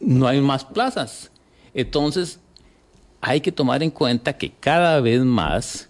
no 0.00 0.28
hay 0.28 0.40
más 0.40 0.64
plazas. 0.64 1.30
Entonces, 1.74 2.40
hay 3.20 3.40
que 3.40 3.52
tomar 3.52 3.82
en 3.82 3.90
cuenta 3.90 4.36
que 4.36 4.50
cada 4.50 5.00
vez 5.00 5.20
más, 5.22 5.88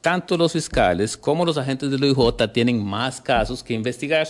tanto 0.00 0.36
los 0.36 0.52
fiscales 0.52 1.16
como 1.16 1.44
los 1.44 1.58
agentes 1.58 1.90
del 1.90 2.04
OIJ 2.04 2.52
tienen 2.52 2.84
más 2.84 3.20
casos 3.20 3.62
que 3.62 3.74
investigar 3.74 4.28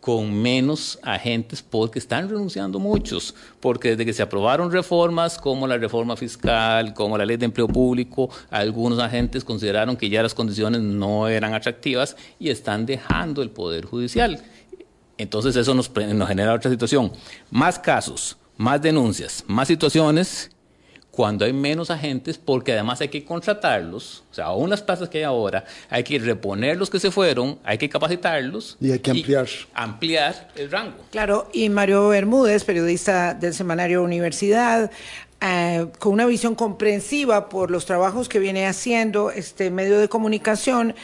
con 0.00 0.32
menos 0.32 0.98
agentes 1.02 1.60
porque 1.60 1.98
están 1.98 2.28
renunciando 2.28 2.78
muchos, 2.78 3.34
porque 3.60 3.90
desde 3.90 4.06
que 4.06 4.12
se 4.12 4.22
aprobaron 4.22 4.70
reformas 4.70 5.38
como 5.38 5.66
la 5.66 5.76
reforma 5.76 6.16
fiscal, 6.16 6.94
como 6.94 7.18
la 7.18 7.26
ley 7.26 7.36
de 7.36 7.46
empleo 7.46 7.68
público, 7.68 8.30
algunos 8.48 9.00
agentes 9.00 9.44
consideraron 9.44 9.96
que 9.96 10.08
ya 10.08 10.22
las 10.22 10.34
condiciones 10.34 10.80
no 10.80 11.28
eran 11.28 11.52
atractivas 11.52 12.16
y 12.38 12.48
están 12.48 12.86
dejando 12.86 13.42
el 13.42 13.50
Poder 13.50 13.84
Judicial. 13.84 14.42
Entonces 15.18 15.56
eso 15.56 15.74
nos, 15.74 15.94
nos 15.94 16.28
genera 16.28 16.54
otra 16.54 16.70
situación. 16.70 17.12
Más 17.50 17.78
casos, 17.78 18.38
más 18.56 18.80
denuncias, 18.80 19.44
más 19.48 19.68
situaciones 19.68 20.50
cuando 21.18 21.44
hay 21.44 21.52
menos 21.52 21.90
agentes, 21.90 22.38
porque 22.38 22.74
además 22.74 23.00
hay 23.00 23.08
que 23.08 23.24
contratarlos, 23.24 24.22
o 24.30 24.34
sea, 24.34 24.44
aún 24.44 24.70
las 24.70 24.82
plazas 24.82 25.08
que 25.08 25.18
hay 25.18 25.24
ahora, 25.24 25.64
hay 25.90 26.04
que 26.04 26.16
reponer 26.20 26.76
los 26.76 26.90
que 26.90 27.00
se 27.00 27.10
fueron, 27.10 27.58
hay 27.64 27.76
que 27.76 27.88
capacitarlos. 27.88 28.76
Y 28.80 28.92
hay 28.92 29.00
que 29.00 29.10
ampliar. 29.10 29.48
ampliar 29.74 30.48
el 30.54 30.70
rango. 30.70 30.98
Claro, 31.10 31.50
y 31.52 31.70
Mario 31.70 32.06
Bermúdez, 32.06 32.62
periodista 32.62 33.34
del 33.34 33.52
semanario 33.52 34.04
Universidad, 34.04 34.92
eh, 35.40 35.86
con 35.98 36.12
una 36.12 36.24
visión 36.24 36.54
comprensiva 36.54 37.48
por 37.48 37.72
los 37.72 37.84
trabajos 37.84 38.28
que 38.28 38.38
viene 38.38 38.68
haciendo 38.68 39.32
este 39.32 39.72
medio 39.72 39.98
de 39.98 40.08
comunicación, 40.08 40.94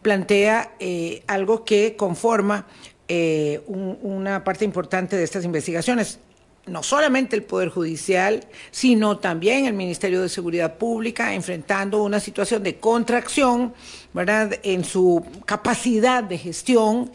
plantea 0.00 0.72
eh, 0.80 1.22
algo 1.26 1.66
que 1.66 1.94
conforma 1.94 2.64
eh, 3.06 3.60
un, 3.66 3.98
una 4.00 4.44
parte 4.44 4.64
importante 4.64 5.14
de 5.14 5.24
estas 5.24 5.44
investigaciones. 5.44 6.20
No 6.68 6.82
solamente 6.82 7.36
el 7.36 7.42
Poder 7.42 7.68
Judicial, 7.68 8.44
sino 8.70 9.18
también 9.18 9.66
el 9.66 9.74
Ministerio 9.74 10.22
de 10.22 10.28
Seguridad 10.28 10.76
Pública, 10.76 11.34
enfrentando 11.34 12.02
una 12.02 12.20
situación 12.20 12.62
de 12.62 12.76
contracción, 12.76 13.74
¿verdad?, 14.12 14.58
en 14.62 14.84
su 14.84 15.24
capacidad 15.46 16.22
de 16.22 16.38
gestión. 16.38 17.10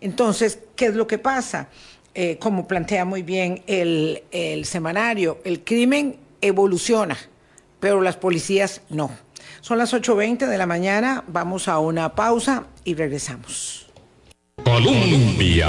Entonces, 0.00 0.60
¿qué 0.76 0.86
es 0.86 0.94
lo 0.94 1.06
que 1.06 1.18
pasa? 1.18 1.68
Eh, 2.14 2.38
como 2.38 2.66
plantea 2.66 3.04
muy 3.04 3.22
bien 3.22 3.62
el, 3.66 4.24
el 4.30 4.64
semanario, 4.64 5.38
el 5.44 5.62
crimen 5.62 6.16
evoluciona, 6.40 7.16
pero 7.78 8.00
las 8.00 8.16
policías 8.16 8.82
no. 8.90 9.10
Son 9.60 9.78
las 9.78 9.92
8.20 9.92 10.46
de 10.46 10.58
la 10.58 10.66
mañana, 10.66 11.24
vamos 11.26 11.68
a 11.68 11.78
una 11.78 12.14
pausa 12.14 12.66
y 12.84 12.94
regresamos. 12.94 13.86
Colombia. 14.64 15.68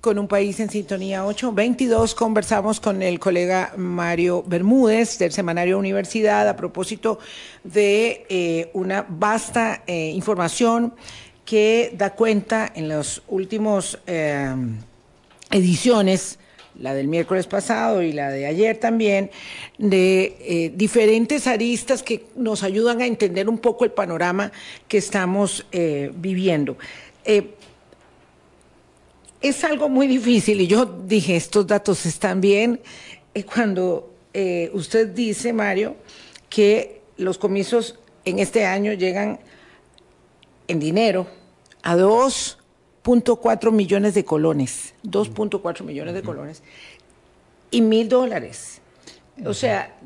Con 0.00 0.18
un 0.18 0.28
país 0.28 0.58
en 0.60 0.70
sintonía 0.70 1.26
822 1.26 2.14
conversamos 2.14 2.80
con 2.80 3.02
el 3.02 3.20
colega 3.20 3.74
Mario 3.76 4.42
Bermúdez 4.46 5.18
del 5.18 5.30
semanario 5.30 5.78
Universidad 5.78 6.48
a 6.48 6.56
propósito 6.56 7.18
de 7.64 8.24
eh, 8.30 8.70
una 8.72 9.04
vasta 9.06 9.82
eh, 9.86 10.10
información 10.14 10.94
que 11.44 11.92
da 11.94 12.14
cuenta 12.14 12.72
en 12.74 12.88
las 12.88 13.20
últimas 13.28 13.98
eh, 14.06 14.54
ediciones 15.50 16.38
la 16.78 16.94
del 16.94 17.08
miércoles 17.08 17.46
pasado 17.46 18.00
y 18.00 18.12
la 18.12 18.30
de 18.30 18.46
ayer 18.46 18.78
también, 18.78 19.30
de 19.76 20.72
diferentes 20.76 21.46
aristas 21.46 22.02
que 22.02 22.24
nos 22.36 22.62
ayudan 22.62 23.02
a 23.02 23.06
entender 23.06 23.50
un 23.50 23.58
poco 23.58 23.84
el 23.84 23.90
panorama 23.90 24.50
que 24.88 24.96
estamos 24.96 25.66
viviendo. 26.14 26.78
Es 29.40 29.64
algo 29.64 29.88
muy 29.88 30.06
difícil 30.06 30.60
y 30.60 30.66
yo 30.66 30.84
dije, 30.86 31.36
estos 31.36 31.66
datos 31.66 32.04
están 32.06 32.40
bien, 32.40 32.80
cuando 33.52 34.12
eh, 34.34 34.70
usted 34.74 35.08
dice, 35.08 35.52
Mario, 35.52 35.96
que 36.48 37.00
los 37.16 37.38
comisos 37.38 37.98
en 38.24 38.38
este 38.38 38.66
año 38.66 38.92
llegan 38.92 39.40
en 40.68 40.78
dinero 40.80 41.26
a 41.82 41.96
2.4 41.96 43.70
millones 43.72 44.14
de 44.14 44.24
colones, 44.24 44.94
2.4 45.04 45.82
millones 45.84 46.14
de 46.14 46.22
colones 46.22 46.62
y 47.70 47.80
mil 47.80 48.08
dólares. 48.08 48.80
O 49.46 49.54
sea, 49.54 49.96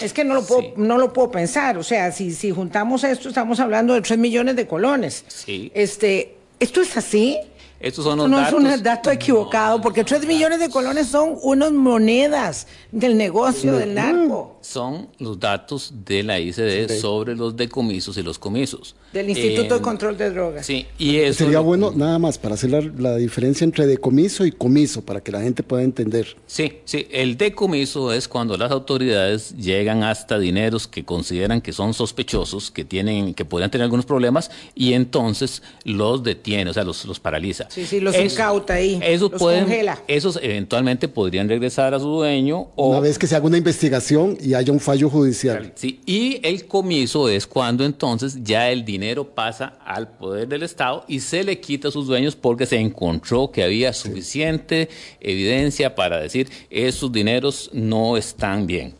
es 0.00 0.12
que 0.12 0.24
no 0.24 0.34
lo 0.34 0.44
puedo, 0.46 0.60
Sí. 0.62 0.72
no 0.76 0.98
lo 0.98 1.12
puedo 1.12 1.30
pensar. 1.30 1.78
O 1.78 1.82
sea, 1.82 2.12
si, 2.12 2.32
si 2.32 2.50
juntamos 2.50 3.02
esto, 3.04 3.28
estamos 3.28 3.60
hablando 3.60 3.94
de 3.94 4.02
3 4.02 4.18
millones 4.18 4.56
de 4.56 4.66
colones. 4.66 5.24
Sí. 5.28 5.70
Este, 5.74 6.36
¿Esto 6.60 6.80
es 6.82 6.96
así? 6.96 7.38
Estos 7.78 8.04
son 8.04 8.18
Esto 8.18 8.22
los 8.22 8.30
no 8.30 8.38
datos. 8.38 8.64
es 8.64 8.76
un 8.78 8.82
dato 8.82 9.10
equivocado, 9.10 9.80
porque 9.80 10.02
3 10.02 10.26
millones 10.26 10.58
de 10.60 10.70
colones 10.70 11.08
son 11.08 11.36
unas 11.42 11.72
monedas 11.72 12.66
del 12.90 13.16
negocio 13.18 13.74
del 13.76 13.94
narco, 13.94 14.55
Son 14.66 15.08
los 15.18 15.38
datos 15.38 15.92
de 16.04 16.22
la 16.22 16.40
ICD 16.40 16.90
sobre 17.00 17.36
los 17.36 17.56
decomisos 17.56 18.16
y 18.18 18.22
los 18.22 18.38
comisos. 18.38 18.94
del 19.12 19.30
Instituto 19.30 19.76
Eh, 19.76 19.78
de 19.78 19.82
Control 19.82 20.16
de 20.18 20.30
Drogas. 20.30 20.66
Sí, 20.66 20.86
y 20.98 21.16
eso 21.16 21.44
Sería 21.44 21.60
bueno 21.60 21.92
nada 21.94 22.18
más 22.18 22.36
para 22.36 22.54
hacer 22.54 22.70
la, 22.70 22.80
la 22.80 23.16
diferencia 23.16 23.64
entre 23.64 23.86
decomiso 23.86 24.44
y 24.44 24.52
comiso, 24.52 25.02
para 25.02 25.20
que 25.22 25.30
la 25.32 25.40
gente 25.40 25.62
pueda 25.62 25.82
entender. 25.84 26.36
Sí, 26.46 26.80
sí, 26.84 27.06
el 27.10 27.36
decomiso 27.36 28.12
es 28.12 28.26
cuando 28.28 28.56
las 28.56 28.70
autoridades 28.72 29.54
llegan 29.56 30.02
hasta 30.02 30.38
dineros 30.38 30.86
que 30.88 31.04
consideran 31.04 31.60
que 31.60 31.72
son 31.72 31.94
sospechosos, 31.94 32.70
que 32.70 32.84
tienen, 32.84 33.32
que 33.34 33.44
podrían 33.44 33.70
tener 33.70 33.84
algunos 33.84 34.04
problemas, 34.04 34.50
y 34.74 34.92
entonces 34.94 35.62
los 35.84 36.22
detiene, 36.24 36.70
o 36.70 36.74
sea, 36.74 36.84
los, 36.84 37.04
los 37.06 37.20
paraliza. 37.20 37.66
Sí, 37.70 37.86
sí, 37.86 38.00
los 38.00 38.18
incauta 38.18 38.74
ahí, 38.74 38.98
Esos 39.02 39.30
los 39.30 39.40
pueden, 39.40 39.64
congela. 39.64 40.02
esos 40.08 40.38
eventualmente 40.42 41.08
podrían 41.08 41.48
regresar 41.48 41.94
a 41.94 41.98
su 42.00 42.06
dueño 42.08 42.68
o 42.76 42.90
Una 42.90 43.00
vez 43.00 43.18
que 43.18 43.26
se 43.26 43.36
haga 43.36 43.46
una 43.46 43.56
investigación 43.58 44.36
y 44.42 44.54
haya 44.56 44.72
un 44.72 44.80
fallo 44.80 45.08
judicial. 45.10 45.72
Sí, 45.74 46.00
y 46.06 46.40
el 46.42 46.66
comiso 46.66 47.28
es 47.28 47.46
cuando 47.46 47.84
entonces 47.84 48.38
ya 48.42 48.70
el 48.70 48.84
dinero 48.84 49.34
pasa 49.34 49.78
al 49.84 50.08
poder 50.08 50.48
del 50.48 50.62
Estado 50.62 51.04
y 51.08 51.20
se 51.20 51.44
le 51.44 51.60
quita 51.60 51.88
a 51.88 51.90
sus 51.90 52.06
dueños 52.06 52.36
porque 52.36 52.66
se 52.66 52.76
encontró 52.76 53.50
que 53.50 53.62
había 53.62 53.92
suficiente 53.92 54.88
evidencia 55.20 55.94
para 55.94 56.18
decir 56.18 56.48
esos 56.70 57.12
dineros 57.12 57.70
no 57.72 58.16
están 58.16 58.66
bien. 58.66 58.94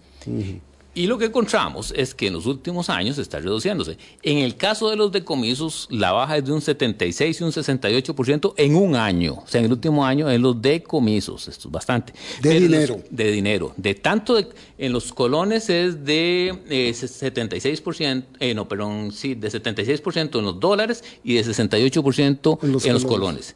Y 0.97 1.07
lo 1.07 1.19
que 1.19 1.27
encontramos 1.27 1.93
es 1.95 2.15
que 2.15 2.29
en 2.29 2.33
los 2.33 2.47
últimos 2.47 2.89
años 2.89 3.19
está 3.19 3.39
reduciéndose. 3.39 3.99
En 4.23 4.39
el 4.39 4.57
caso 4.57 4.89
de 4.89 4.97
los 4.97 5.13
decomisos, 5.13 5.87
la 5.91 6.11
baja 6.13 6.39
es 6.39 6.45
de 6.47 6.53
un 6.53 6.63
76 6.63 7.39
y 7.39 7.45
un 7.45 7.53
68% 7.53 8.55
en 8.57 8.75
un 8.77 8.97
año. 8.97 9.35
O 9.35 9.47
sea, 9.47 9.59
en 9.61 9.67
el 9.67 9.73
último 9.73 10.07
año 10.07 10.31
en 10.31 10.41
los 10.41 10.61
decomisos. 10.63 11.49
Esto 11.49 11.69
es 11.69 11.73
bastante. 11.73 12.15
De 12.41 12.49
Pero 12.49 12.55
los- 12.61 12.71
dinero. 12.71 13.01
de 13.11 13.31
dinero. 13.31 13.75
De 13.77 13.95
tanto 13.95 14.37
de- 14.37 14.49
en 14.79 14.93
los 14.95 15.13
colones 15.13 15.69
es 15.69 16.03
de 16.05 16.49
eh, 16.71 16.95
76%, 16.95 18.25
eh, 18.41 18.55
no, 18.55 18.67
perdón, 18.67 19.13
sí, 19.13 19.35
de 19.35 19.51
76% 19.51 20.39
en 20.39 20.45
los 20.47 20.59
dólares 20.59 21.05
y 21.23 21.35
de 21.35 21.45
68% 21.45 22.59
En 22.63 22.69
en 22.69 22.73
los 22.73 22.85
los, 22.87 23.05
colones. 23.05 23.55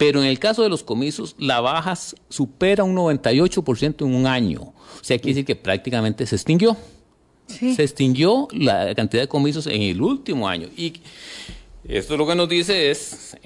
Pero 0.00 0.22
en 0.22 0.28
el 0.28 0.38
caso 0.38 0.62
de 0.62 0.70
los 0.70 0.82
comisos, 0.82 1.36
la 1.36 1.60
baja 1.60 1.94
supera 2.30 2.84
un 2.84 2.96
98% 2.96 4.06
en 4.06 4.14
un 4.14 4.26
año. 4.26 4.62
O 4.62 5.02
sea, 5.02 5.18
quiere 5.18 5.34
decir 5.34 5.44
que 5.44 5.56
prácticamente 5.56 6.26
se 6.26 6.36
extinguió. 6.36 6.74
Sí. 7.46 7.74
Se 7.74 7.82
extinguió 7.82 8.48
la 8.50 8.94
cantidad 8.94 9.24
de 9.24 9.28
comisos 9.28 9.66
en 9.66 9.82
el 9.82 10.00
último 10.00 10.48
año. 10.48 10.70
Y 10.74 11.02
esto 11.84 12.16
lo 12.16 12.26
que 12.26 12.34
nos 12.34 12.48
dice 12.48 12.90
es, 12.90 13.36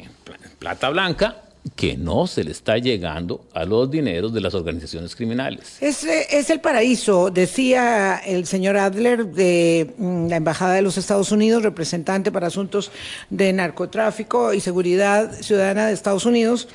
plata 0.60 0.90
blanca, 0.90 1.42
que 1.77 1.96
no 1.96 2.27
se 2.27 2.44
le 2.44 2.50
está 2.50 2.77
llegando 2.79 3.44
a 3.55 3.64
los 3.64 3.90
dineros 3.90 4.35
de 4.35 4.40
las 4.40 4.55
organizaciones 4.55 5.16
criminales. 5.16 5.79
Es, 5.81 6.05
es 6.05 6.50
el 6.50 6.61
paraíso, 6.61 7.31
decía 7.31 8.16
el 8.16 8.46
señor 8.46 8.77
Adler 8.77 9.27
de 9.27 9.94
mm, 9.96 10.29
la 10.29 10.37
Embajada 10.37 10.74
de 10.74 10.83
los 10.83 10.98
Estados 10.98 11.33
Unidos, 11.33 11.62
representante 11.62 12.31
para 12.31 12.48
asuntos 12.48 12.92
de 13.31 13.53
narcotráfico 13.53 14.53
y 14.53 14.61
seguridad 14.61 15.33
ciudadana 15.40 15.87
de 15.87 15.94
Estados 15.94 16.27
Unidos 16.27 16.68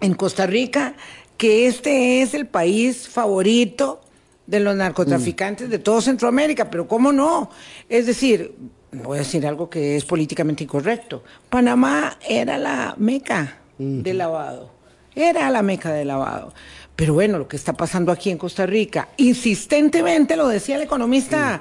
en 0.00 0.14
Costa 0.14 0.46
Rica, 0.46 0.94
que 1.36 1.66
este 1.66 2.22
es 2.22 2.34
el 2.34 2.46
país 2.46 3.08
favorito 3.08 4.00
de 4.46 4.60
los 4.60 4.74
narcotraficantes 4.74 5.68
de 5.68 5.78
todo 5.78 6.00
Centroamérica, 6.00 6.70
pero 6.70 6.88
¿cómo 6.88 7.12
no? 7.12 7.50
Es 7.88 8.06
decir, 8.06 8.54
voy 8.90 9.18
a 9.18 9.20
decir 9.20 9.46
algo 9.46 9.68
que 9.68 9.96
es 9.96 10.04
políticamente 10.06 10.64
incorrecto. 10.64 11.22
Panamá 11.50 12.18
era 12.26 12.56
la 12.56 12.94
meca 12.96 13.57
del 13.78 14.18
lavado, 14.18 14.70
era 15.14 15.50
la 15.50 15.62
meca 15.62 15.92
del 15.92 16.08
lavado. 16.08 16.52
Pero 16.96 17.14
bueno, 17.14 17.38
lo 17.38 17.46
que 17.46 17.56
está 17.56 17.72
pasando 17.72 18.10
aquí 18.10 18.30
en 18.30 18.38
Costa 18.38 18.66
Rica, 18.66 19.08
insistentemente 19.18 20.36
lo 20.36 20.48
decía 20.48 20.76
el 20.76 20.82
economista, 20.82 21.60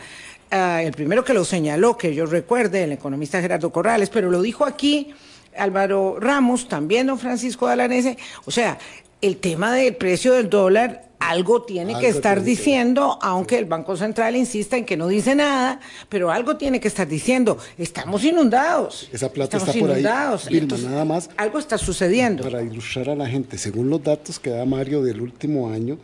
ah, 0.50 0.82
el 0.82 0.92
primero 0.94 1.24
que 1.24 1.34
lo 1.34 1.46
señaló, 1.46 1.96
que 1.96 2.16
yo 2.16 2.26
recuerde, 2.26 2.84
el 2.84 2.94
economista 2.94 3.40
Gerardo 3.40 3.72
Corrales, 3.72 4.10
pero 4.10 4.32
lo 4.32 4.42
dijo 4.42 4.66
aquí 4.66 5.14
Álvaro 5.56 6.18
Ramos, 6.20 6.68
también 6.68 7.08
don 7.08 7.20
Francisco 7.20 7.68
Dalanese. 7.68 8.18
O 8.46 8.52
sea, 8.52 8.78
el 9.22 9.38
tema 9.38 9.74
del 9.74 9.96
precio 9.96 10.34
del 10.34 10.50
dólar, 10.50 11.04
algo 11.20 11.64
tiene 11.64 11.98
que 12.00 12.08
estar 12.08 12.36
tiene 12.38 12.46
que- 12.46 12.50
diciendo, 12.52 13.18
aunque 13.22 13.58
el 13.58 13.66
Banco 13.66 13.98
Central 13.98 14.36
insista 14.36 14.78
en 14.78 14.86
que 14.86 14.96
no 14.96 15.08
dice 15.08 15.34
nada, 15.36 15.80
pero 16.10 16.32
algo 16.32 16.58
tiene 16.58 16.80
que 16.80 16.88
estar 16.88 17.08
diciendo. 17.08 17.58
Estamos 17.78 18.24
inundados. 18.24 19.10
Esa 19.12 19.32
plata 19.34 19.58
Estamos 19.58 19.76
está 19.76 19.80
por 19.80 19.90
ahí. 19.96 20.02
inundados. 20.02 20.48
Vilma, 20.48 20.78
nada 20.78 21.06
más. 21.06 21.30
Algo 21.38 21.58
está 21.58 21.78
sucediendo. 21.80 22.44
Para 22.44 22.62
ilustrar 22.62 23.10
a 23.10 23.16
la 23.16 23.28
gente, 23.28 23.58
según 23.58 23.90
los 23.90 24.04
datos 24.04 24.40
que 24.40 24.52
da 24.52 24.64
Mario 24.66 25.02
del 25.04 25.20
último 25.22 25.72
año, 25.72 25.98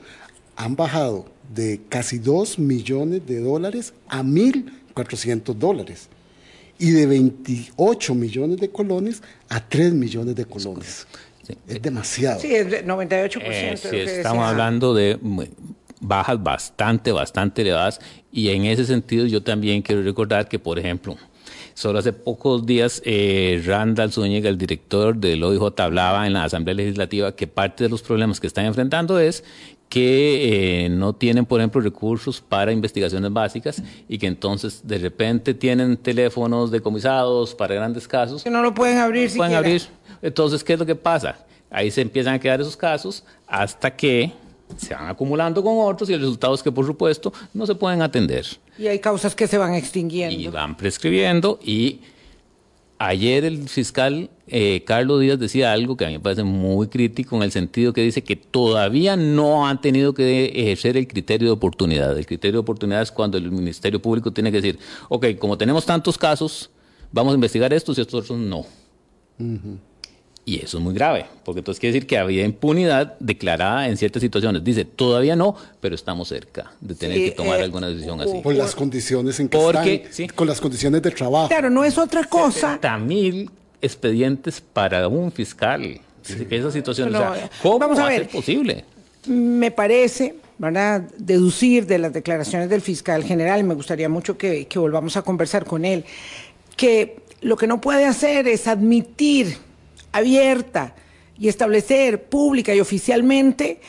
han 0.55 0.75
bajado 0.75 1.25
de 1.53 1.81
casi 1.89 2.17
2 2.17 2.57
millones 2.57 3.25
de 3.27 3.39
dólares 3.39 3.93
a 4.07 4.23
1.400 4.23 5.53
dólares. 5.59 6.09
Y 6.79 6.89
de 6.91 7.05
28 7.05 8.15
millones 8.15 8.57
de 8.59 8.69
colones 8.69 9.21
a 9.47 9.59
3 9.67 9.93
millones 9.93 10.35
de 10.35 10.45
colones. 10.45 11.05
Sí. 11.43 11.57
Es 11.67 11.81
demasiado. 11.81 12.39
Sí, 12.39 12.53
es 12.55 12.69
de 12.71 12.85
98%. 12.85 13.41
Eh, 13.43 13.77
sí, 13.77 13.87
estamos 13.97 14.37
decía. 14.39 14.49
hablando 14.49 14.93
de 14.93 15.19
bajas 15.99 16.41
bastante, 16.41 17.11
bastante 17.11 17.61
elevadas. 17.61 17.99
Y 18.31 18.49
en 18.49 18.65
ese 18.65 18.85
sentido 18.85 19.25
yo 19.25 19.43
también 19.43 19.81
quiero 19.81 20.01
recordar 20.03 20.47
que, 20.47 20.57
por 20.59 20.79
ejemplo, 20.79 21.17
solo 21.73 21.99
hace 21.99 22.13
pocos 22.13 22.65
días 22.65 23.01
eh, 23.05 23.61
Randall 23.65 24.11
Zúñiga, 24.11 24.49
el 24.49 24.57
director 24.57 25.15
del 25.15 25.43
OIJ, 25.43 25.73
hablaba 25.81 26.25
en 26.27 26.33
la 26.33 26.43
Asamblea 26.45 26.75
Legislativa 26.75 27.35
que 27.35 27.47
parte 27.47 27.83
de 27.83 27.89
los 27.89 28.01
problemas 28.01 28.39
que 28.39 28.47
están 28.47 28.65
enfrentando 28.65 29.19
es 29.19 29.43
que 29.89 30.85
eh, 30.85 30.89
no 30.89 31.13
tienen, 31.13 31.45
por 31.45 31.59
ejemplo, 31.59 31.79
recursos 31.79 32.41
para 32.41 32.71
investigaciones 32.71 33.31
básicas 33.31 33.83
y 34.09 34.17
que 34.17 34.25
entonces 34.25 34.81
de 34.87 34.97
repente 34.97 35.53
tienen 35.53 35.97
teléfonos 35.97 36.71
decomisados 36.71 37.53
para 37.53 37.75
grandes 37.75 38.07
casos 38.07 38.43
Que 38.43 38.49
no 38.49 38.63
lo 38.63 38.73
pueden 38.73 38.97
abrir 38.97 39.29
no 39.29 39.35
pueden 39.37 39.51
siquiera. 39.51 39.57
abrir. 39.59 39.81
Entonces, 40.23 40.63
¿qué 40.63 40.73
es 40.73 40.79
lo 40.79 40.85
que 40.85 40.95
pasa? 40.95 41.37
Ahí 41.69 41.91
se 41.91 42.01
empiezan 42.01 42.33
a 42.33 42.39
quedar 42.39 42.61
esos 42.61 42.77
casos 42.77 43.23
hasta 43.45 43.95
que 43.95 44.31
se 44.77 44.95
van 44.95 45.07
acumulando 45.07 45.61
con 45.61 45.77
otros 45.79 46.09
y 46.09 46.13
el 46.13 46.21
resultado 46.21 46.55
es 46.55 46.63
que, 46.63 46.71
por 46.71 46.85
supuesto, 46.85 47.31
no 47.53 47.67
se 47.67 47.75
pueden 47.75 48.01
atender. 48.01 48.45
Y 48.79 48.87
hay 48.87 48.99
causas 48.99 49.35
que 49.35 49.47
se 49.47 49.57
van 49.57 49.75
extinguiendo. 49.75 50.39
Y 50.39 50.47
van 50.47 50.75
prescribiendo 50.75 51.59
y 51.61 51.99
ayer 52.97 53.43
el 53.43 53.67
fiscal 53.67 54.29
eh, 54.47 54.83
Carlos 54.85 55.19
Díaz 55.19 55.39
decía 55.39 55.73
algo 55.73 55.97
que 55.97 56.05
a 56.05 56.07
mí 56.07 56.13
me 56.13 56.19
parece 56.19 56.43
muy 56.43 56.87
crítico 56.87 57.35
en 57.35 57.43
el 57.43 57.51
sentido 57.51 57.91
que 57.91 58.01
dice 58.01 58.23
que 58.23 58.35
todavía 58.35 59.15
no 59.15 59.67
han 59.67 59.81
tenido 59.81 60.13
que 60.13 60.45
ejercer 60.55 60.95
el 60.95 61.07
criterio 61.07 61.49
de 61.49 61.53
oportunidad. 61.53 62.17
El 62.17 62.25
criterio 62.25 62.53
de 62.53 62.61
oportunidad 62.61 63.01
es 63.01 63.11
cuando 63.11 63.37
el 63.37 63.51
Ministerio 63.51 64.01
Público 64.01 64.31
tiene 64.31 64.51
que 64.51 64.61
decir, 64.61 64.79
ok, 65.09 65.25
como 65.37 65.57
tenemos 65.57 65.85
tantos 65.85 66.17
casos, 66.17 66.69
vamos 67.11 67.33
a 67.33 67.35
investigar 67.35 67.73
estos 67.73 67.97
y 67.97 68.01
estos 68.01 68.23
otros 68.23 68.39
no. 68.39 68.65
Y 70.45 70.59
eso 70.59 70.77
es 70.77 70.83
muy 70.83 70.93
grave, 70.93 71.25
porque 71.45 71.59
entonces 71.59 71.79
quiere 71.79 71.93
decir 71.93 72.07
que 72.07 72.17
había 72.17 72.43
impunidad 72.43 73.17
declarada 73.19 73.87
en 73.87 73.95
ciertas 73.95 74.21
situaciones. 74.21 74.61
Dice, 74.61 74.83
todavía 74.83 75.37
no, 75.37 75.55
pero 75.79 75.95
estamos 75.95 76.27
cerca 76.27 76.73
de 76.81 76.95
tener 76.95 77.17
que 77.17 77.31
tomar 77.31 77.61
eh, 77.61 77.63
alguna 77.63 77.87
decisión 77.87 78.19
así. 78.19 78.39
Por 78.43 78.53
las 78.55 78.75
condiciones 78.75 79.39
en 79.39 79.47
que 79.47 79.57
Porque, 79.57 79.93
están, 79.95 80.13
sí. 80.13 80.27
con 80.27 80.47
las 80.47 80.59
condiciones 80.59 81.01
de 81.01 81.11
trabajo. 81.11 81.47
Claro, 81.47 81.69
no 81.69 81.85
es 81.85 81.97
otra 81.97 82.25
cosa. 82.25 82.73
70 82.73 82.97
mil 82.97 83.49
expedientes 83.81 84.59
para 84.59 85.07
un 85.07 85.31
fiscal. 85.31 86.01
Dice 86.27 86.45
que 86.45 86.57
esa 86.57 86.71
situación, 86.71 87.09
Pero, 87.11 87.31
o 87.31 87.35
sea, 87.35 87.49
¿cómo 87.61 87.79
vamos 87.79 87.97
a 87.99 88.01
va 88.01 88.07
a 88.07 88.11
ver. 88.11 88.23
ser 88.23 88.29
posible? 88.29 88.83
Me 89.27 89.71
parece, 89.71 90.35
¿verdad?, 90.57 91.03
deducir 91.17 91.85
de 91.85 91.99
las 91.99 92.11
declaraciones 92.11 92.69
del 92.69 92.81
fiscal 92.81 93.23
general, 93.23 93.61
y 93.61 93.63
me 93.63 93.75
gustaría 93.75 94.09
mucho 94.09 94.37
que, 94.37 94.67
que 94.67 94.77
volvamos 94.77 95.15
a 95.15 95.21
conversar 95.21 95.63
con 95.63 95.85
él, 95.85 96.03
que 96.75 97.21
lo 97.39 97.55
que 97.55 97.67
no 97.67 97.79
puede 97.79 98.05
hacer 98.05 98.47
es 98.49 98.67
admitir 98.67 99.57
abierta 100.13 100.95
y 101.37 101.49
establecer 101.49 102.23
pública 102.23 102.73
y 102.73 102.79
oficialmente 102.79 103.81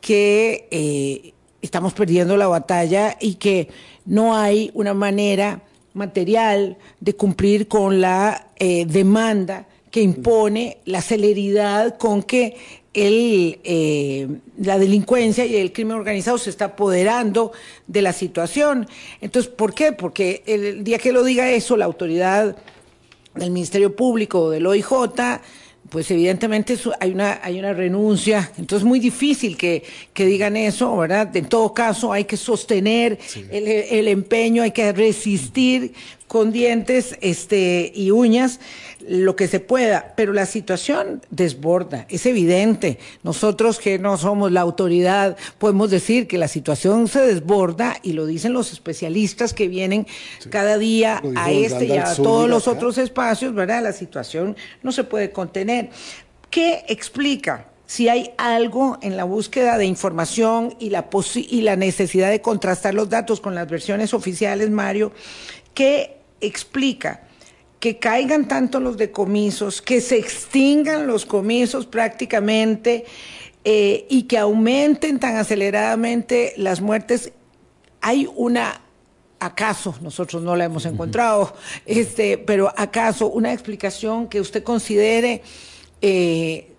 que 0.00 0.66
eh, 0.70 1.34
estamos 1.60 1.92
perdiendo 1.92 2.36
la 2.36 2.48
batalla 2.48 3.16
y 3.20 3.34
que 3.34 3.68
no 4.06 4.36
hay 4.36 4.70
una 4.74 4.94
manera 4.94 5.60
material 5.94 6.78
de 7.00 7.14
cumplir 7.14 7.68
con 7.68 8.00
la 8.00 8.48
eh, 8.58 8.86
demanda 8.86 9.66
que 9.90 10.00
impone 10.00 10.78
la 10.86 11.02
celeridad 11.02 11.98
con 11.98 12.22
que 12.22 12.56
el, 12.94 13.58
eh, 13.64 14.28
la 14.58 14.78
delincuencia 14.78 15.44
y 15.44 15.56
el 15.56 15.72
crimen 15.72 15.96
organizado 15.96 16.38
se 16.38 16.50
está 16.50 16.66
apoderando 16.66 17.52
de 17.86 18.02
la 18.02 18.12
situación. 18.12 18.88
Entonces, 19.20 19.50
¿por 19.52 19.74
qué? 19.74 19.92
Porque 19.92 20.42
el 20.46 20.82
día 20.84 20.98
que 20.98 21.12
lo 21.12 21.24
diga 21.24 21.50
eso, 21.50 21.76
la 21.76 21.84
autoridad 21.84 22.56
del 23.34 23.50
Ministerio 23.50 23.94
Público 23.94 24.42
o 24.42 24.50
del 24.50 24.66
OIJ, 24.66 24.92
pues 25.92 26.10
evidentemente 26.10 26.78
hay 27.00 27.12
una, 27.12 27.40
hay 27.42 27.58
una 27.58 27.74
renuncia, 27.74 28.50
entonces 28.56 28.78
es 28.78 28.88
muy 28.88 28.98
difícil 28.98 29.58
que, 29.58 29.84
que 30.14 30.24
digan 30.24 30.56
eso, 30.56 30.96
¿verdad? 30.96 31.36
En 31.36 31.44
todo 31.44 31.74
caso 31.74 32.12
hay 32.14 32.24
que 32.24 32.38
sostener 32.38 33.18
el, 33.50 33.68
el 33.68 34.08
empeño, 34.08 34.62
hay 34.62 34.70
que 34.70 34.90
resistir 34.92 35.92
con 36.32 36.50
dientes 36.50 37.18
este, 37.20 37.92
y 37.94 38.10
uñas 38.10 38.58
lo 39.06 39.36
que 39.36 39.48
se 39.48 39.60
pueda, 39.60 40.14
pero 40.16 40.32
la 40.32 40.46
situación 40.46 41.20
desborda, 41.28 42.06
es 42.08 42.24
evidente. 42.24 42.98
Nosotros 43.22 43.78
que 43.78 43.98
no 43.98 44.16
somos 44.16 44.50
la 44.50 44.62
autoridad 44.62 45.36
podemos 45.58 45.90
decir 45.90 46.26
que 46.26 46.38
la 46.38 46.48
situación 46.48 47.06
se 47.06 47.20
desborda 47.20 47.98
y 48.02 48.14
lo 48.14 48.24
dicen 48.24 48.54
los 48.54 48.72
especialistas 48.72 49.52
que 49.52 49.68
vienen 49.68 50.06
cada 50.48 50.78
día 50.78 51.20
a 51.36 51.50
este 51.52 51.84
y 51.84 51.98
a 51.98 52.14
todos 52.14 52.48
los 52.48 52.66
acá. 52.66 52.78
otros 52.78 52.96
espacios, 52.96 53.52
¿verdad? 53.54 53.82
La 53.82 53.92
situación 53.92 54.56
no 54.82 54.90
se 54.90 55.04
puede 55.04 55.32
contener. 55.32 55.90
¿Qué 56.48 56.86
explica? 56.88 57.66
Si 57.84 58.08
hay 58.08 58.30
algo 58.38 58.96
en 59.02 59.18
la 59.18 59.24
búsqueda 59.24 59.76
de 59.76 59.84
información 59.84 60.76
y 60.80 60.88
la, 60.88 61.10
posi- 61.10 61.46
y 61.50 61.60
la 61.60 61.76
necesidad 61.76 62.30
de 62.30 62.40
contrastar 62.40 62.94
los 62.94 63.10
datos 63.10 63.42
con 63.42 63.54
las 63.54 63.68
versiones 63.68 64.14
oficiales, 64.14 64.70
Mario, 64.70 65.12
¿qué 65.74 66.21
explica 66.42 67.22
que 67.80 67.98
caigan 67.98 68.46
tanto 68.46 68.78
los 68.78 68.96
decomisos, 68.96 69.82
que 69.82 70.00
se 70.00 70.18
extingan 70.18 71.06
los 71.06 71.26
comisos 71.26 71.86
prácticamente 71.86 73.04
eh, 73.64 74.06
y 74.08 74.24
que 74.24 74.38
aumenten 74.38 75.18
tan 75.18 75.36
aceleradamente 75.36 76.54
las 76.56 76.80
muertes? 76.80 77.32
Hay 78.00 78.28
una 78.36 78.82
acaso, 79.40 79.96
nosotros 80.00 80.42
no 80.42 80.54
la 80.54 80.64
hemos 80.64 80.86
encontrado, 80.86 81.54
este, 81.84 82.38
pero 82.38 82.72
acaso 82.76 83.26
una 83.26 83.52
explicación 83.52 84.28
que 84.28 84.40
usted 84.40 84.62
considere 84.62 85.42
eh, 86.00 86.72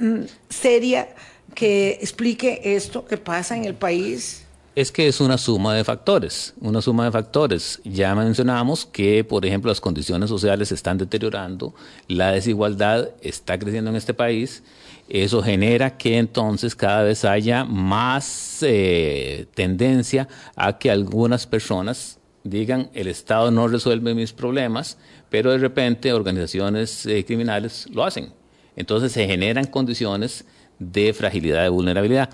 mm, 0.00 0.22
seria 0.48 1.14
que 1.54 1.98
explique 2.00 2.60
esto 2.64 3.04
que 3.04 3.18
pasa 3.18 3.56
en 3.56 3.64
el 3.64 3.74
país. 3.74 4.41
Es 4.74 4.90
que 4.90 5.06
es 5.06 5.20
una 5.20 5.36
suma 5.36 5.74
de 5.74 5.84
factores, 5.84 6.54
una 6.58 6.80
suma 6.80 7.04
de 7.04 7.12
factores. 7.12 7.78
Ya 7.84 8.14
mencionamos 8.14 8.86
que, 8.86 9.22
por 9.22 9.44
ejemplo, 9.44 9.70
las 9.70 9.82
condiciones 9.82 10.30
sociales 10.30 10.68
se 10.68 10.74
están 10.74 10.96
deteriorando, 10.96 11.74
la 12.08 12.32
desigualdad 12.32 13.10
está 13.20 13.58
creciendo 13.58 13.90
en 13.90 13.96
este 13.96 14.14
país, 14.14 14.62
eso 15.10 15.42
genera 15.42 15.98
que 15.98 16.16
entonces 16.16 16.74
cada 16.74 17.02
vez 17.02 17.26
haya 17.26 17.64
más 17.64 18.62
eh, 18.62 19.44
tendencia 19.54 20.26
a 20.56 20.78
que 20.78 20.90
algunas 20.90 21.46
personas 21.46 22.18
digan 22.42 22.88
el 22.94 23.08
Estado 23.08 23.50
no 23.50 23.68
resuelve 23.68 24.14
mis 24.14 24.32
problemas, 24.32 24.96
pero 25.28 25.50
de 25.50 25.58
repente 25.58 26.14
organizaciones 26.14 27.04
eh, 27.04 27.26
criminales 27.26 27.88
lo 27.92 28.04
hacen. 28.04 28.32
Entonces 28.74 29.12
se 29.12 29.26
generan 29.26 29.66
condiciones 29.66 30.46
de 30.78 31.12
fragilidad, 31.12 31.62
de 31.62 31.68
vulnerabilidad. 31.68 32.30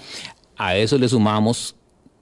A 0.56 0.76
eso 0.76 0.98
le 0.98 1.08
sumamos 1.08 1.74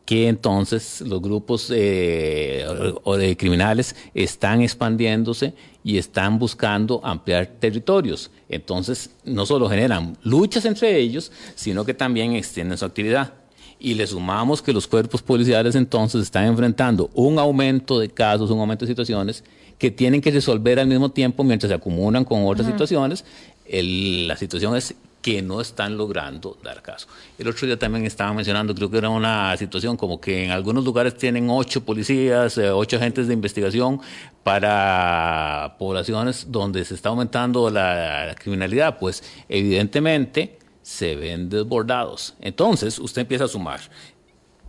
que 0.06 0.28
entonces 0.28 1.02
los 1.02 1.20
grupos 1.20 1.70
eh, 1.74 2.64
o- 2.66 3.00
o 3.12 3.16
de 3.18 3.36
criminales 3.36 3.94
están 4.14 4.62
expandiéndose 4.62 5.52
y 5.84 5.98
están 5.98 6.38
buscando 6.38 7.00
ampliar 7.04 7.46
territorios. 7.60 8.30
Entonces, 8.48 9.10
no 9.24 9.44
solo 9.44 9.68
generan 9.68 10.16
luchas 10.22 10.64
entre 10.64 10.96
ellos, 10.98 11.30
sino 11.56 11.84
que 11.84 11.92
también 11.92 12.32
extienden 12.34 12.78
su 12.78 12.84
actividad. 12.84 13.34
Y 13.78 13.94
le 13.94 14.06
sumamos 14.06 14.62
que 14.62 14.72
los 14.72 14.86
cuerpos 14.86 15.20
policiales 15.22 15.74
entonces 15.74 16.22
están 16.22 16.46
enfrentando 16.46 17.10
un 17.12 17.38
aumento 17.38 17.98
de 17.98 18.08
casos, 18.08 18.50
un 18.50 18.60
aumento 18.60 18.84
de 18.86 18.92
situaciones 18.92 19.44
que 19.76 19.90
tienen 19.90 20.20
que 20.22 20.30
resolver 20.30 20.78
al 20.80 20.86
mismo 20.86 21.10
tiempo 21.10 21.44
mientras 21.44 21.68
se 21.68 21.74
acumulan 21.74 22.24
con 22.24 22.46
otras 22.46 22.66
situaciones. 22.66 23.24
El- 23.66 24.28
la 24.28 24.36
situación 24.36 24.74
es 24.76 24.94
que 25.26 25.42
no 25.42 25.60
están 25.60 25.96
logrando 25.96 26.56
dar 26.62 26.82
caso. 26.82 27.08
El 27.36 27.48
otro 27.48 27.66
día 27.66 27.76
también 27.76 28.04
estaba 28.04 28.32
mencionando, 28.32 28.72
creo 28.76 28.88
que 28.88 28.98
era 28.98 29.08
una 29.08 29.56
situación 29.56 29.96
como 29.96 30.20
que 30.20 30.44
en 30.44 30.52
algunos 30.52 30.84
lugares 30.84 31.16
tienen 31.16 31.50
ocho 31.50 31.84
policías, 31.84 32.56
eh, 32.58 32.70
ocho 32.70 32.96
agentes 32.96 33.26
de 33.26 33.34
investigación 33.34 34.00
para 34.44 35.74
poblaciones 35.80 36.46
donde 36.52 36.84
se 36.84 36.94
está 36.94 37.08
aumentando 37.08 37.68
la, 37.70 38.36
criminalidad. 38.38 39.00
Pues 39.00 39.24
evidentemente 39.48 40.60
se 40.80 41.16
ven 41.16 41.48
desbordados. 41.48 42.34
Entonces 42.40 42.96
usted 43.00 43.22
empieza 43.22 43.46
a 43.46 43.48
sumar 43.48 43.80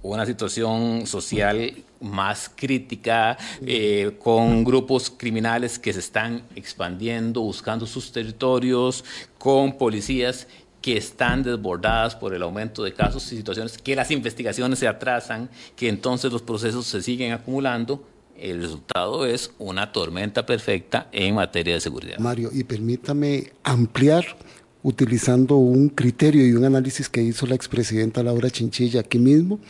una 0.01 0.25
situación 0.25 1.05
social 1.05 1.71
más 1.99 2.51
crítica, 2.55 3.37
eh, 3.65 4.17
con 4.19 4.63
grupos 4.63 5.09
criminales 5.09 5.79
que 5.79 5.93
se 5.93 5.99
están 5.99 6.43
expandiendo, 6.55 7.41
buscando 7.41 7.85
sus 7.85 8.11
territorios, 8.11 9.03
con 9.47 9.77
policías 9.77 10.45
que 10.81 10.97
están 10.97 11.41
desbordadas 11.41 12.17
por 12.17 12.33
el 12.33 12.43
aumento 12.43 12.83
de 12.83 12.91
casos 12.91 13.31
y 13.31 13.37
situaciones, 13.37 13.77
que 13.77 13.95
las 13.95 14.11
investigaciones 14.11 14.77
se 14.77 14.89
atrasan, 14.89 15.49
que 15.77 15.87
entonces 15.87 16.33
los 16.33 16.41
procesos 16.41 16.85
se 16.85 17.01
siguen 17.01 17.31
acumulando. 17.31 18.03
El 18.37 18.61
resultado 18.61 19.25
es 19.25 19.51
una 19.57 19.93
tormenta 19.93 20.45
perfecta 20.45 21.07
en 21.13 21.35
materia 21.35 21.75
de 21.75 21.79
seguridad. 21.79 22.17
Mario, 22.19 22.49
y 22.51 22.65
permítame 22.65 23.53
ampliar 23.63 24.25
utilizando 24.83 25.55
un 25.55 25.87
criterio 25.87 26.45
y 26.45 26.51
un 26.51 26.65
análisis 26.65 27.07
que 27.07 27.21
hizo 27.21 27.47
la 27.47 27.55
expresidenta 27.55 28.23
Laura 28.23 28.49
Chinchilla 28.49 28.99
aquí 28.99 29.17
mismo, 29.17 29.61